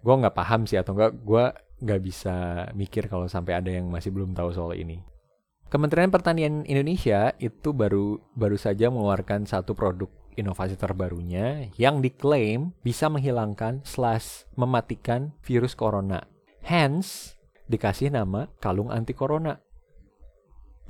gue 0.00 0.14
nggak 0.14 0.36
paham 0.36 0.66
sih 0.66 0.76
atau 0.76 0.92
enggak 0.92 1.16
gue 1.22 1.44
nggak 1.80 2.00
bisa 2.04 2.36
mikir 2.76 3.08
kalau 3.08 3.24
sampai 3.30 3.56
ada 3.56 3.70
yang 3.72 3.88
masih 3.88 4.12
belum 4.12 4.36
tahu 4.36 4.52
soal 4.52 4.76
ini. 4.76 5.00
Kementerian 5.70 6.10
Pertanian 6.10 6.66
Indonesia 6.66 7.30
itu 7.38 7.70
baru 7.70 8.18
baru 8.34 8.58
saja 8.58 8.90
mengeluarkan 8.90 9.46
satu 9.46 9.72
produk 9.78 10.10
inovasi 10.34 10.74
terbarunya 10.74 11.70
yang 11.78 12.02
diklaim 12.02 12.74
bisa 12.82 13.06
menghilangkan 13.06 13.86
slash 13.86 14.50
mematikan 14.58 15.30
virus 15.46 15.78
corona. 15.78 16.26
Hence, 16.66 17.38
dikasih 17.70 18.10
nama 18.10 18.50
kalung 18.58 18.90
anti 18.90 19.14
corona. 19.14 19.62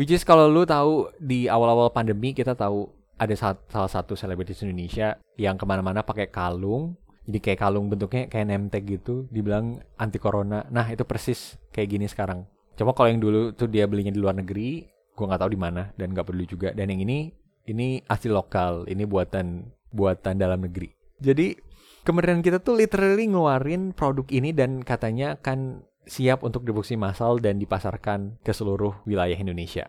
Which 0.00 0.16
is 0.16 0.24
kalau 0.24 0.48
lu 0.48 0.64
tahu 0.64 1.12
di 1.20 1.44
awal-awal 1.44 1.92
pandemi 1.92 2.32
kita 2.32 2.56
tahu 2.56 2.88
ada 3.20 3.36
salah 3.36 3.90
satu 3.92 4.16
selebritis 4.16 4.64
Indonesia 4.64 5.20
yang 5.36 5.60
ke 5.60 5.68
mana-mana 5.68 6.00
pakai 6.00 6.32
kalung 6.32 6.96
jadi 7.28 7.36
kayak 7.36 7.60
kalung 7.60 7.92
bentuknya 7.92 8.32
kayak 8.32 8.48
tag 8.72 8.88
gitu 8.88 9.28
dibilang 9.28 9.84
anti 10.00 10.16
corona 10.16 10.64
nah 10.72 10.88
itu 10.88 11.04
persis 11.04 11.60
kayak 11.68 11.88
gini 11.92 12.08
sekarang 12.08 12.48
Coba 12.80 12.96
kalau 12.96 13.12
yang 13.12 13.20
dulu 13.20 13.52
tuh 13.52 13.68
dia 13.68 13.84
belinya 13.84 14.08
di 14.08 14.16
luar 14.16 14.40
negeri, 14.40 14.88
gue 14.88 15.24
nggak 15.28 15.40
tahu 15.44 15.52
di 15.52 15.60
mana 15.60 15.92
dan 16.00 16.16
nggak 16.16 16.32
peduli 16.32 16.48
juga. 16.48 16.72
Dan 16.72 16.88
yang 16.88 17.04
ini 17.04 17.28
ini 17.68 18.00
asli 18.08 18.32
lokal, 18.32 18.88
ini 18.88 19.04
buatan 19.04 19.68
buatan 19.92 20.40
dalam 20.40 20.64
negeri. 20.64 20.88
Jadi 21.20 21.60
kemudian 22.08 22.40
kita 22.40 22.64
tuh 22.64 22.80
literally 22.80 23.28
ngeluarin 23.28 23.92
produk 23.92 24.24
ini 24.32 24.56
dan 24.56 24.80
katanya 24.80 25.36
akan 25.36 25.84
siap 26.10 26.42
untuk 26.42 26.66
diproduksi 26.66 26.98
massal 26.98 27.38
dan 27.38 27.62
dipasarkan 27.62 28.42
ke 28.42 28.50
seluruh 28.50 29.06
wilayah 29.06 29.38
Indonesia. 29.38 29.86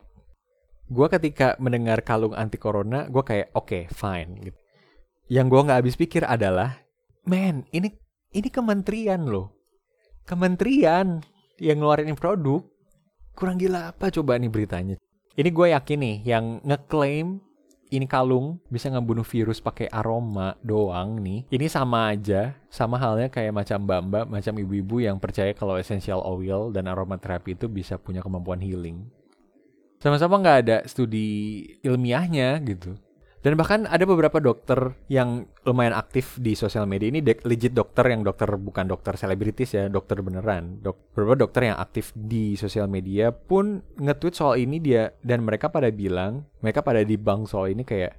Gue 0.86 1.09
ketika 1.09 1.57
mendengar 1.57 2.05
kalung 2.05 2.38
anti 2.38 2.61
corona, 2.61 3.09
gue 3.09 3.24
kayak 3.26 3.49
oke 3.57 3.65
okay, 3.65 3.84
fine. 3.89 4.38
Gitu. 4.45 4.59
Yang 5.34 5.45
gue 5.49 5.61
nggak 5.65 5.80
habis 5.82 5.97
pikir 5.97 6.24
adalah, 6.30 6.78
man 7.26 7.65
ini 7.74 7.89
ini 8.38 8.49
kementerian 8.53 9.26
loh, 9.26 9.57
kementerian 10.30 11.26
yang 11.57 11.82
ngeluarin 11.82 12.13
produk 12.13 12.61
Kurang 13.32 13.57
gila 13.57 13.95
apa 13.95 14.11
coba 14.11 14.36
nih 14.36 14.51
beritanya? 14.51 14.95
Ini 15.34 15.49
gue 15.49 15.67
yakin 15.72 15.99
nih 16.03 16.17
yang 16.28 16.59
ngeklaim 16.67 17.39
ini 17.92 18.08
kalung 18.08 18.56
bisa 18.72 18.88
ngebunuh 18.88 19.28
virus 19.28 19.60
pakai 19.60 19.92
aroma 19.92 20.56
doang 20.64 21.20
nih. 21.20 21.44
Ini 21.52 21.68
sama 21.68 22.16
aja, 22.16 22.56
sama 22.72 22.96
halnya 22.96 23.28
kayak 23.28 23.52
macam 23.52 23.84
mbak-mbak, 23.84 24.26
macam 24.32 24.54
ibu-ibu 24.56 25.04
yang 25.04 25.20
percaya 25.20 25.52
kalau 25.52 25.76
essential 25.76 26.24
oil 26.24 26.72
dan 26.72 26.88
aromaterapi 26.88 27.60
itu 27.60 27.68
bisa 27.68 28.00
punya 28.00 28.24
kemampuan 28.24 28.64
healing. 28.64 29.04
Sama-sama 30.00 30.39
nggak 30.39 30.58
ada 30.66 30.78
studi 30.88 31.62
ilmiahnya 31.84 32.58
gitu. 32.64 32.96
Dan 33.42 33.58
bahkan 33.58 33.89
ada 33.89 34.06
beberapa 34.06 34.38
dokter 34.38 34.94
yang 35.10 35.50
lumayan 35.66 35.98
aktif 35.98 36.38
di 36.38 36.54
sosial 36.54 36.86
media 36.86 37.10
ini 37.10 37.26
legit 37.26 37.74
dokter 37.74 38.06
yang 38.14 38.22
dokter 38.22 38.46
bukan 38.54 38.86
dokter 38.86 39.18
selebritis 39.18 39.74
ya, 39.74 39.89
dokter 39.89 40.22
beneran. 40.22 40.78
Dok, 40.86 41.18
beberapa 41.18 41.50
dokter 41.50 41.74
yang 41.74 41.82
aktif 41.82 42.14
di 42.14 42.54
sosial 42.54 42.86
media 42.86 43.34
pun 43.34 43.82
nge-tweet 43.98 44.38
soal 44.38 44.62
ini 44.62 44.78
dia 44.78 45.18
dan 45.26 45.42
mereka 45.42 45.74
pada 45.74 45.89
bilang, 45.89 46.46
mereka 46.62 46.86
pada 46.86 47.02
dibang 47.02 47.50
soal 47.50 47.74
ini 47.74 47.82
kayak 47.82 48.14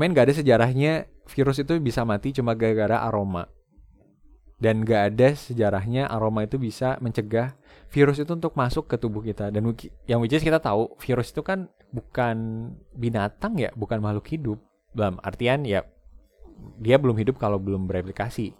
main 0.00 0.16
gak 0.16 0.32
ada 0.32 0.34
sejarahnya 0.40 1.12
virus 1.28 1.60
itu 1.60 1.76
bisa 1.76 2.00
mati 2.08 2.32
cuma 2.32 2.56
gara-gara 2.56 3.04
aroma. 3.04 3.52
Dan 4.56 4.88
gak 4.88 5.12
ada 5.12 5.36
sejarahnya 5.36 6.08
aroma 6.08 6.48
itu 6.48 6.56
bisa 6.56 6.96
mencegah 7.04 7.52
virus 7.92 8.16
itu 8.16 8.32
untuk 8.32 8.56
masuk 8.56 8.88
ke 8.88 8.96
tubuh 8.96 9.20
kita. 9.20 9.52
Dan 9.52 9.68
yang 10.08 10.24
which 10.24 10.40
kita 10.40 10.56
tahu 10.56 10.96
virus 10.96 11.36
itu 11.36 11.44
kan 11.44 11.68
bukan 11.96 12.36
binatang 12.92 13.56
ya, 13.56 13.72
bukan 13.72 14.04
makhluk 14.04 14.28
hidup. 14.28 14.60
Dalam 14.92 15.16
artian 15.24 15.64
ya 15.64 15.84
dia 16.80 16.96
belum 16.96 17.16
hidup 17.16 17.40
kalau 17.40 17.56
belum 17.56 17.88
bereplikasi. 17.88 18.52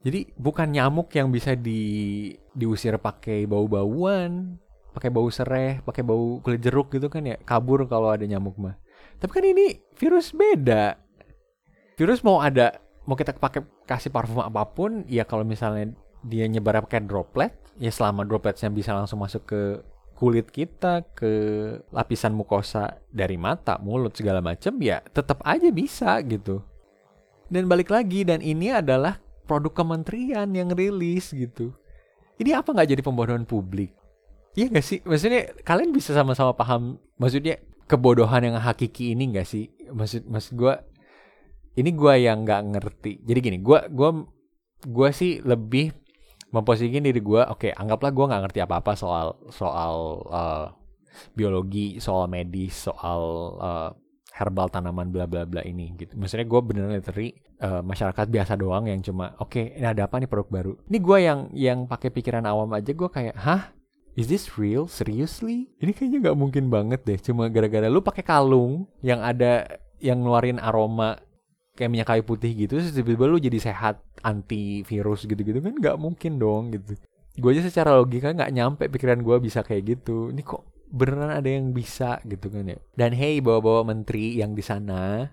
Jadi 0.00 0.32
bukan 0.36 0.72
nyamuk 0.72 1.12
yang 1.12 1.28
bisa 1.28 1.52
di 1.52 2.32
diusir 2.56 2.96
pakai 2.96 3.44
bau-bauan, 3.44 4.56
pakai 4.96 5.12
bau 5.12 5.28
sereh, 5.28 5.84
pakai 5.84 6.00
bau 6.00 6.40
kulit 6.40 6.60
jeruk 6.64 6.88
gitu 6.88 7.12
kan 7.12 7.24
ya, 7.28 7.36
kabur 7.44 7.84
kalau 7.84 8.08
ada 8.08 8.24
nyamuk 8.24 8.56
mah. 8.56 8.80
Tapi 9.20 9.28
kan 9.28 9.44
ini 9.44 9.76
virus 10.00 10.32
beda. 10.32 10.96
Virus 12.00 12.24
mau 12.24 12.40
ada 12.40 12.80
mau 13.04 13.12
kita 13.12 13.36
pakai 13.36 13.60
kasih 13.84 14.08
parfum 14.08 14.40
apa 14.40 14.64
pun, 14.72 15.04
ya 15.04 15.28
kalau 15.28 15.44
misalnya 15.44 15.92
dia 16.24 16.48
nyebar 16.48 16.80
pakai 16.84 17.04
droplet, 17.04 17.52
ya 17.76 17.92
selama 17.92 18.24
dropletnya 18.24 18.72
bisa 18.72 18.96
langsung 18.96 19.20
masuk 19.20 19.44
ke 19.44 19.60
kulit 20.20 20.52
kita 20.52 21.00
ke 21.16 21.32
lapisan 21.88 22.36
mukosa 22.36 23.00
dari 23.08 23.40
mata, 23.40 23.80
mulut 23.80 24.12
segala 24.12 24.44
macam 24.44 24.76
ya 24.84 25.00
tetap 25.00 25.40
aja 25.48 25.72
bisa 25.72 26.20
gitu. 26.28 26.60
Dan 27.48 27.66
balik 27.66 27.88
lagi 27.88 28.28
dan 28.28 28.44
ini 28.44 28.68
adalah 28.68 29.16
produk 29.48 29.80
kementerian 29.80 30.46
yang 30.52 30.68
rilis 30.76 31.32
gitu. 31.32 31.72
Ini 32.36 32.60
apa 32.60 32.76
nggak 32.76 32.92
jadi 32.92 33.02
pembodohan 33.02 33.48
publik? 33.48 33.96
Iya 34.52 34.68
gak 34.68 34.84
sih? 34.84 34.98
Maksudnya 35.06 35.56
kalian 35.64 35.94
bisa 35.94 36.12
sama-sama 36.12 36.52
paham 36.52 37.00
maksudnya 37.16 37.62
kebodohan 37.88 38.50
yang 38.50 38.56
hakiki 38.60 39.16
ini 39.16 39.32
gak 39.32 39.48
sih? 39.48 39.72
Maksud 39.88 40.28
maksud 40.28 40.52
gue 40.58 40.74
ini 41.80 41.90
gue 41.94 42.14
yang 42.20 42.44
nggak 42.44 42.62
ngerti. 42.76 43.12
Jadi 43.24 43.38
gini, 43.40 43.58
gue 43.62 43.78
gua 43.94 44.26
gue 44.80 45.08
sih 45.14 45.38
lebih 45.44 45.94
memposisikan 46.50 47.06
diri 47.06 47.20
gue 47.22 47.42
oke 47.42 47.70
okay, 47.70 47.72
anggaplah 47.74 48.10
gue 48.10 48.24
nggak 48.30 48.42
ngerti 48.46 48.60
apa 48.62 48.74
apa 48.82 48.92
soal 48.98 49.38
soal 49.50 49.94
uh, 50.30 50.66
biologi 51.34 51.98
soal 52.02 52.26
medis 52.26 52.86
soal 52.90 53.22
uh, 53.58 53.90
herbal 54.34 54.70
tanaman 54.70 55.10
bla 55.10 55.26
bla 55.26 55.46
bla 55.46 55.62
ini 55.62 55.94
gitu 55.98 56.14
maksudnya 56.18 56.46
gue 56.46 56.60
bener 56.62 56.84
literally 56.90 57.34
uh, 57.62 57.82
masyarakat 57.82 58.26
biasa 58.30 58.52
doang 58.58 58.86
yang 58.90 59.02
cuma 59.02 59.34
oke 59.38 59.50
okay, 59.54 59.74
ini 59.78 59.86
ada 59.86 60.06
apa 60.06 60.18
nih 60.18 60.30
produk 60.30 60.48
baru 60.50 60.72
ini 60.90 60.98
gue 60.98 61.18
yang 61.18 61.40
yang 61.54 61.78
pakai 61.86 62.10
pikiran 62.10 62.46
awam 62.46 62.70
aja 62.74 62.92
gue 62.92 63.10
kayak 63.10 63.36
hah 63.38 63.74
Is 64.18 64.26
this 64.26 64.58
real? 64.58 64.90
Seriously? 64.90 65.70
Ini 65.78 65.94
kayaknya 65.94 66.18
nggak 66.28 66.36
mungkin 66.36 66.66
banget 66.66 67.06
deh. 67.06 67.16
Cuma 67.22 67.46
gara-gara 67.46 67.86
lu 67.86 68.02
pakai 68.02 68.26
kalung 68.26 68.90
yang 69.06 69.22
ada 69.22 69.80
yang 70.02 70.20
ngeluarin 70.20 70.58
aroma 70.58 71.14
kayak 71.80 71.90
minyak 71.96 72.08
kayu 72.12 72.22
putih 72.26 72.52
gitu 72.52 72.76
terus 72.76 72.92
tiba-tiba 72.92 73.24
lu 73.24 73.40
jadi 73.40 73.56
sehat 73.56 74.04
anti 74.22 74.84
virus 74.84 75.24
gitu-gitu 75.24 75.60
kan 75.60 75.74
nggak 75.76 75.96
mungkin 75.96 76.36
dong 76.36 76.74
gitu. 76.74 76.96
Gue 77.40 77.56
aja 77.56 77.64
secara 77.64 77.96
logika 77.96 78.34
nggak 78.34 78.52
nyampe 78.52 78.84
pikiran 78.90 79.22
gue 79.24 79.36
bisa 79.40 79.64
kayak 79.64 79.98
gitu. 79.98 80.34
Ini 80.34 80.42
kok 80.44 80.66
beneran 80.90 81.30
ada 81.30 81.46
yang 81.46 81.70
bisa 81.70 82.18
gitu 82.26 82.50
kan 82.50 82.66
ya. 82.66 82.78
Dan 82.98 83.14
hey 83.14 83.38
bawa-bawa 83.38 83.86
menteri 83.86 84.36
yang 84.36 84.52
di 84.52 84.60
sana. 84.60 85.24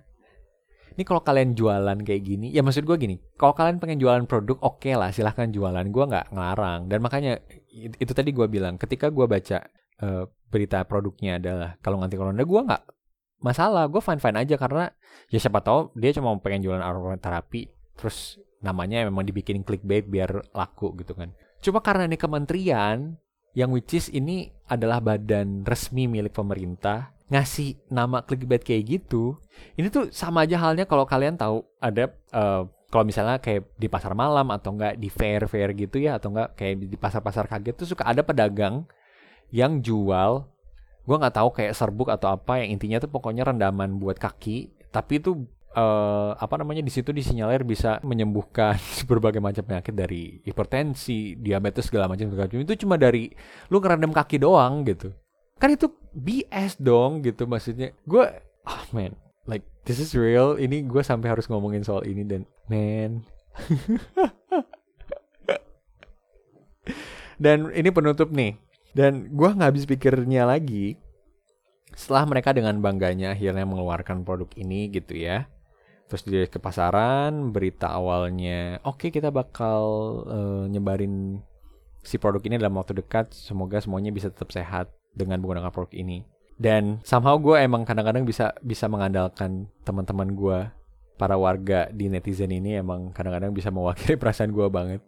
Ini 0.97 1.05
kalau 1.05 1.21
kalian 1.21 1.53
jualan 1.53 2.01
kayak 2.01 2.21
gini 2.25 2.49
ya 2.49 2.65
maksud 2.65 2.81
gue 2.81 2.97
gini 2.97 3.21
kalau 3.37 3.53
kalian 3.53 3.77
pengen 3.77 4.01
jualan 4.01 4.25
produk 4.25 4.57
oke 4.65 4.81
okay 4.81 4.93
lah 4.97 5.13
silahkan 5.13 5.49
jualan. 5.49 5.85
Gue 5.89 6.03
nggak 6.07 6.33
ngelarang. 6.33 6.89
Dan 6.89 6.99
makanya 7.03 7.41
itu 7.75 8.11
tadi 8.13 8.33
gue 8.33 8.47
bilang 8.49 8.79
ketika 8.81 9.13
gue 9.13 9.25
baca 9.25 9.67
uh, 10.01 10.25
berita 10.47 10.81
produknya 10.87 11.37
adalah 11.37 11.75
kalau 11.83 11.99
anti 12.01 12.17
corona 12.17 12.41
gue 12.41 12.61
nggak 12.65 12.83
masalah. 13.41 13.85
Gue 13.89 14.01
fine 14.01 14.21
fine 14.21 14.37
aja 14.41 14.55
karena 14.57 14.89
ya 15.29 15.37
siapa 15.41 15.61
tahu 15.61 15.93
dia 15.97 16.13
cuma 16.15 16.33
pengen 16.39 16.65
jualan 16.65 16.81
aromaterapi 16.81 17.69
terus 17.97 18.37
namanya 18.61 19.05
memang 19.05 19.23
dibikin 19.23 19.61
clickbait 19.61 20.05
biar 20.07 20.53
laku 20.53 20.93
gitu 20.99 21.13
kan. 21.13 21.33
Cuma 21.61 21.81
karena 21.81 22.09
ini 22.09 22.17
kementerian 22.17 23.17
yang 23.57 23.73
which 23.73 23.97
is 23.97 24.07
ini 24.13 24.53
adalah 24.69 25.01
badan 25.01 25.65
resmi 25.65 26.05
milik 26.05 26.37
pemerintah 26.37 27.17
ngasih 27.27 27.75
nama 27.91 28.23
clickbait 28.23 28.63
kayak 28.63 28.83
gitu 28.87 29.35
ini 29.75 29.91
tuh 29.91 30.07
sama 30.15 30.47
aja 30.47 30.55
halnya 30.63 30.87
kalau 30.87 31.03
kalian 31.03 31.35
tahu 31.35 31.65
ada 31.83 32.13
uh, 32.31 32.63
kalau 32.87 33.03
misalnya 33.03 33.35
kayak 33.43 33.67
di 33.75 33.91
pasar 33.91 34.15
malam 34.15 34.47
atau 34.47 34.71
enggak 34.71 34.95
di 34.95 35.11
fair 35.11 35.43
fair 35.51 35.75
gitu 35.75 35.99
ya 35.99 36.15
atau 36.15 36.31
enggak 36.31 36.55
kayak 36.55 36.87
di 36.87 36.95
pasar 36.95 37.19
pasar 37.19 37.49
kaget 37.51 37.75
tuh 37.75 37.87
suka 37.89 38.07
ada 38.07 38.23
pedagang 38.23 38.87
yang 39.51 39.83
jual 39.83 40.47
gue 41.07 41.15
nggak 41.15 41.35
tahu 41.35 41.49
kayak 41.51 41.75
serbuk 41.75 42.07
atau 42.11 42.31
apa 42.31 42.63
yang 42.63 42.79
intinya 42.79 42.99
tuh 42.99 43.11
pokoknya 43.11 43.47
rendaman 43.47 43.99
buat 43.99 44.19
kaki 44.19 44.87
tapi 44.91 45.19
itu 45.19 45.47
uh, 45.77 46.33
apa 46.33 46.57
namanya 46.57 46.81
di 46.81 46.89
situ 46.89 47.13
disinyalir 47.13 47.61
bisa 47.61 48.01
menyembuhkan 48.01 48.81
berbagai 49.09 49.37
macam 49.37 49.61
penyakit 49.63 49.93
dari 49.93 50.41
hipertensi, 50.41 51.37
diabetes 51.37 51.85
segala 51.93 52.09
macam 52.09 52.33
segala 52.33 52.49
macam 52.49 52.65
itu 52.65 52.73
cuma 52.81 52.97
dari 52.97 53.29
lu 53.69 53.77
ngerendam 53.77 54.09
kaki 54.11 54.41
doang 54.41 54.81
gitu. 54.89 55.13
Kan 55.61 55.73
itu 55.73 55.89
BS 56.13 56.81
dong 56.81 57.21
gitu 57.21 57.45
maksudnya. 57.45 57.93
Gue 58.05 58.25
oh 58.65 58.83
man, 58.93 59.13
like 59.45 59.63
this 59.85 60.01
is 60.01 60.17
real. 60.17 60.57
Ini 60.57 60.89
gue 60.89 61.01
sampai 61.05 61.29
harus 61.29 61.45
ngomongin 61.49 61.85
soal 61.85 62.05
ini 62.09 62.25
dan 62.25 62.45
man. 62.69 63.21
dan 67.43 67.69
ini 67.73 67.89
penutup 67.93 68.33
nih 68.33 68.57
dan 68.93 69.29
gue 69.33 69.49
nggak 69.49 69.69
habis 69.69 69.85
pikirnya 69.85 70.45
lagi 70.45 70.97
setelah 71.97 72.29
mereka 72.29 72.53
dengan 72.53 72.77
bangganya 72.77 73.33
akhirnya 73.33 73.65
mengeluarkan 73.65 74.21
produk 74.21 74.49
ini 74.57 74.93
gitu 74.93 75.17
ya. 75.17 75.49
Terus 76.07 76.23
dia 76.23 76.43
ke 76.47 76.55
pasaran, 76.55 77.51
berita 77.51 77.91
awalnya, 77.91 78.79
oke 78.87 79.07
okay, 79.07 79.09
kita 79.11 79.27
bakal 79.27 79.81
uh, 80.23 80.63
nyebarin 80.71 81.43
si 81.99 82.15
produk 82.15 82.39
ini 82.47 82.55
dalam 82.55 82.79
waktu 82.79 82.95
dekat. 82.95 83.35
Semoga 83.35 83.83
semuanya 83.83 84.15
bisa 84.15 84.31
tetap 84.31 84.49
sehat 84.55 84.87
dengan 85.11 85.43
menggunakan 85.43 85.71
produk 85.71 85.91
ini. 85.91 86.23
Dan 86.57 87.03
somehow 87.03 87.35
gue 87.37 87.59
emang 87.59 87.83
kadang-kadang 87.83 88.23
bisa 88.23 88.55
bisa 88.63 88.87
mengandalkan 88.87 89.67
teman-teman 89.83 90.31
gue, 90.31 90.59
para 91.17 91.35
warga 91.35 91.89
di 91.89 92.07
netizen 92.07 92.53
ini 92.53 92.77
emang 92.77 93.09
kadang-kadang 93.11 93.51
bisa 93.51 93.73
mewakili 93.73 94.15
perasaan 94.21 94.53
gue 94.53 94.67
banget 94.69 95.01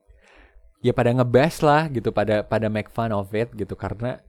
ya 0.81 0.91
pada 0.91 1.13
ngebes 1.13 1.61
lah 1.61 1.87
gitu 1.91 2.09
pada 2.09 2.41
pada 2.41 2.67
make 2.67 2.89
fun 2.89 3.13
of 3.13 3.29
it 3.35 3.51
gitu 3.53 3.77
karena 3.77 4.19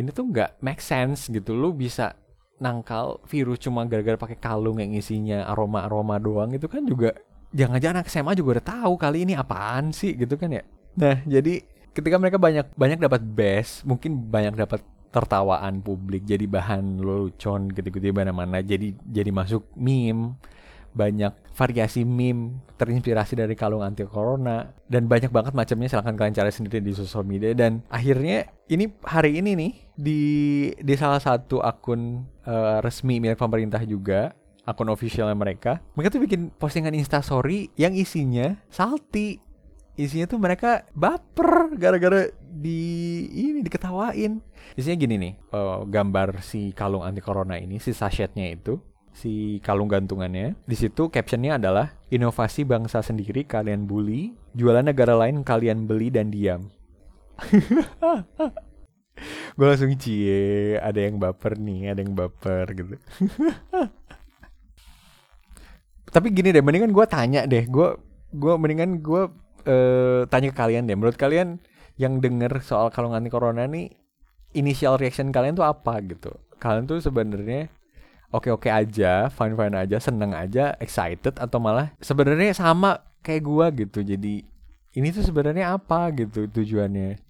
ini 0.00 0.10
tuh 0.10 0.26
nggak 0.26 0.58
make 0.64 0.82
sense 0.82 1.30
gitu 1.30 1.54
lu 1.54 1.74
bisa 1.76 2.16
nangkal 2.62 3.18
virus 3.26 3.58
cuma 3.62 3.82
gara-gara 3.86 4.14
pakai 4.14 4.38
kalung 4.38 4.78
yang 4.78 4.94
isinya 4.94 5.46
aroma-aroma 5.50 6.22
doang 6.22 6.54
itu 6.54 6.70
kan 6.70 6.86
juga 6.86 7.14
jangan-jangan 7.54 8.02
anak 8.02 8.08
SMA 8.10 8.32
juga 8.38 8.58
udah 8.58 8.66
tahu 8.66 8.92
kali 8.98 9.26
ini 9.26 9.34
apaan 9.38 9.94
sih 9.94 10.14
gitu 10.18 10.34
kan 10.34 10.50
ya. 10.50 10.62
Nah 10.98 11.22
jadi 11.26 11.62
ketika 11.94 12.18
mereka 12.18 12.36
banyak 12.38 12.74
banyak 12.74 12.98
dapat 12.98 13.22
best 13.22 13.86
mungkin 13.86 14.18
banyak 14.30 14.58
dapat 14.58 14.82
tertawaan 15.14 15.78
publik 15.78 16.26
jadi 16.26 16.42
bahan 16.50 16.98
lelucon 16.98 17.70
gitu-gitu 17.70 18.10
mana-mana 18.10 18.58
jadi 18.58 18.98
jadi 19.06 19.30
masuk 19.30 19.62
meme 19.78 20.34
banyak 20.94 21.34
variasi 21.54 22.06
meme 22.06 22.62
terinspirasi 22.78 23.34
dari 23.38 23.54
kalung 23.58 23.82
anti 23.82 24.06
corona 24.06 24.70
dan 24.86 25.10
banyak 25.10 25.30
banget 25.30 25.52
macamnya 25.52 25.90
silahkan 25.90 26.14
kalian 26.14 26.34
cari 26.34 26.50
sendiri 26.54 26.78
di 26.80 26.94
sosial 26.94 27.26
media. 27.26 27.50
Dan 27.52 27.82
akhirnya 27.90 28.46
ini 28.70 28.88
hari 29.02 29.42
ini 29.42 29.50
nih 29.58 29.72
di 29.94 30.22
di 30.78 30.94
salah 30.94 31.20
satu 31.20 31.58
akun 31.60 32.26
uh, 32.46 32.78
resmi 32.80 33.18
milik 33.18 33.38
pemerintah 33.38 33.82
juga 33.82 34.34
akun 34.64 34.88
officialnya 34.88 35.36
mereka 35.36 35.84
mereka 35.92 36.16
tuh 36.16 36.22
bikin 36.24 36.48
postingan 36.56 36.96
instastory 36.96 37.68
yang 37.76 37.92
isinya 37.92 38.56
salty. 38.70 39.42
Isinya 39.94 40.26
tuh 40.26 40.42
mereka 40.42 40.90
baper 40.90 41.70
gara-gara 41.78 42.26
di 42.42 42.82
ini 43.30 43.62
diketawain. 43.62 44.42
Isinya 44.74 44.96
gini 44.98 45.14
nih 45.22 45.32
uh, 45.54 45.86
gambar 45.86 46.42
si 46.42 46.74
kalung 46.74 47.06
anti 47.06 47.22
corona 47.22 47.54
ini 47.54 47.78
si 47.78 47.94
sachetnya 47.94 48.50
itu 48.50 48.74
si 49.14 49.62
kalung 49.62 49.86
gantungannya. 49.86 50.58
Di 50.66 50.76
situ 50.76 51.08
captionnya 51.08 51.56
adalah 51.56 51.94
inovasi 52.10 52.66
bangsa 52.66 53.00
sendiri 53.00 53.46
kalian 53.46 53.86
bully, 53.86 54.34
jualan 54.58 54.82
negara 54.82 55.14
lain 55.14 55.46
kalian 55.46 55.86
beli 55.86 56.10
dan 56.10 56.34
diam. 56.34 56.68
gue 59.54 59.66
langsung 59.66 59.94
cie, 59.94 60.74
ada 60.82 60.98
yang 60.98 61.22
baper 61.22 61.54
nih, 61.54 61.94
ada 61.94 62.02
yang 62.02 62.18
baper 62.18 62.66
gitu. 62.74 62.94
Tapi 66.14 66.26
gini 66.34 66.50
deh, 66.50 66.62
mendingan 66.62 66.90
gue 66.90 67.06
tanya 67.06 67.46
deh, 67.46 67.70
gue 67.70 67.88
gue 68.34 68.54
mendingan 68.58 68.98
gue 68.98 69.30
uh, 69.70 70.26
tanya 70.26 70.50
ke 70.50 70.58
kalian 70.58 70.90
deh, 70.90 70.98
menurut 70.98 71.14
kalian 71.14 71.62
yang 71.94 72.18
denger 72.18 72.58
soal 72.66 72.90
kalung 72.90 73.14
anti 73.14 73.30
corona 73.30 73.70
nih, 73.70 73.94
initial 74.58 74.98
reaction 74.98 75.30
kalian 75.30 75.54
tuh 75.54 75.66
apa 75.66 76.02
gitu? 76.02 76.34
Kalian 76.58 76.90
tuh 76.90 76.98
sebenarnya 76.98 77.70
oke-oke 78.34 78.66
aja, 78.66 79.30
fine-fine 79.30 79.76
aja, 79.78 79.96
seneng 80.02 80.34
aja, 80.34 80.74
excited 80.82 81.38
atau 81.38 81.62
malah 81.62 81.94
sebenarnya 82.02 82.50
sama 82.50 83.06
kayak 83.22 83.42
gua 83.46 83.70
gitu. 83.70 84.02
Jadi 84.02 84.42
ini 84.98 85.08
tuh 85.14 85.22
sebenarnya 85.22 85.78
apa 85.78 86.10
gitu 86.10 86.50
tujuannya? 86.50 87.22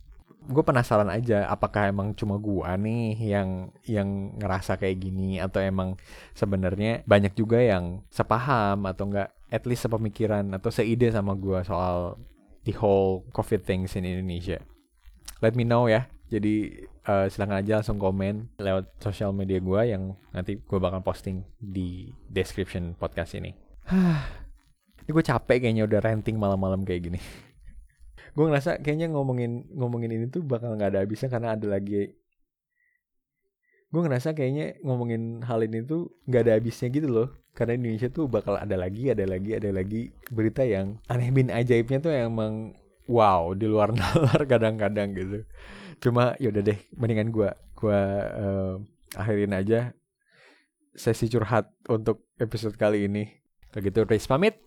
Gue 0.44 0.60
penasaran 0.60 1.08
aja 1.08 1.48
apakah 1.48 1.88
emang 1.88 2.12
cuma 2.12 2.36
gua 2.36 2.76
nih 2.76 3.16
yang 3.16 3.72
yang 3.88 4.36
ngerasa 4.36 4.76
kayak 4.76 5.00
gini 5.00 5.40
atau 5.40 5.60
emang 5.60 5.96
sebenarnya 6.36 7.00
banyak 7.08 7.32
juga 7.32 7.60
yang 7.60 8.04
sepaham 8.12 8.84
atau 8.84 9.08
enggak 9.08 9.32
at 9.48 9.64
least 9.64 9.88
sepemikiran 9.88 10.44
atau 10.52 10.68
seide 10.68 11.08
sama 11.08 11.32
gua 11.32 11.64
soal 11.64 12.20
the 12.68 12.76
whole 12.76 13.24
covid 13.32 13.64
things 13.64 13.96
in 13.96 14.04
Indonesia. 14.04 14.60
Let 15.40 15.56
me 15.56 15.64
know 15.64 15.88
ya. 15.88 16.08
Jadi 16.32 16.88
uh, 17.04 17.28
silahkan 17.28 17.60
aja 17.60 17.72
langsung 17.80 18.00
komen 18.00 18.56
lewat 18.56 18.96
sosial 18.98 19.36
media 19.36 19.60
gue 19.60 19.80
yang 19.84 20.16
nanti 20.32 20.56
gue 20.56 20.78
bakal 20.80 21.04
posting 21.04 21.44
di 21.60 22.08
description 22.32 22.96
podcast 22.96 23.36
ini. 23.36 23.52
ini 25.04 25.10
gue 25.12 25.24
capek 25.24 25.68
kayaknya 25.68 25.84
udah 25.84 26.00
ranting 26.00 26.40
malam-malam 26.40 26.82
kayak 26.82 27.12
gini. 27.12 27.20
gue 28.36 28.44
ngerasa 28.44 28.80
kayaknya 28.80 29.12
ngomongin 29.12 29.68
ngomongin 29.76 30.10
ini 30.10 30.26
tuh 30.32 30.42
bakal 30.42 30.74
nggak 30.74 30.96
ada 30.96 31.00
habisnya 31.04 31.28
karena 31.28 31.52
ada 31.52 31.66
lagi. 31.68 32.16
Gue 33.92 34.00
ngerasa 34.02 34.34
kayaknya 34.34 34.80
ngomongin 34.82 35.44
hal 35.46 35.62
ini 35.62 35.86
tuh 35.86 36.18
nggak 36.26 36.42
ada 36.48 36.52
habisnya 36.56 36.88
gitu 36.88 37.06
loh. 37.06 37.28
Karena 37.54 37.78
Indonesia 37.78 38.10
tuh 38.10 38.26
bakal 38.26 38.58
ada 38.58 38.74
lagi, 38.74 39.06
ada 39.12 39.22
lagi, 39.22 39.54
ada 39.54 39.70
lagi 39.70 40.10
berita 40.32 40.66
yang 40.66 40.98
aneh 41.06 41.30
bin 41.30 41.54
ajaibnya 41.54 42.02
tuh 42.02 42.10
emang 42.10 42.74
wow 43.06 43.52
di 43.54 43.68
luar 43.68 43.92
nalar 43.98 44.42
kadang-kadang 44.48 45.14
gitu 45.14 45.46
cuma 46.00 46.34
yaudah 46.42 46.62
deh 46.62 46.78
mendingan 46.96 47.30
gue 47.30 47.50
gue 47.78 48.00
uh, 48.40 48.74
akhirin 49.18 49.54
aja 49.54 49.92
sesi 50.94 51.26
curhat 51.26 51.74
untuk 51.90 52.30
episode 52.38 52.78
kali 52.78 53.10
ini. 53.10 53.26
Kalau 53.74 53.82
gitu 53.82 54.06
Riz 54.06 54.30
pamit. 54.30 54.62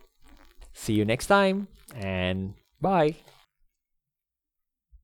See 0.76 0.94
you 0.94 1.08
next 1.08 1.32
time 1.32 1.66
and 1.96 2.54
bye 2.78 3.37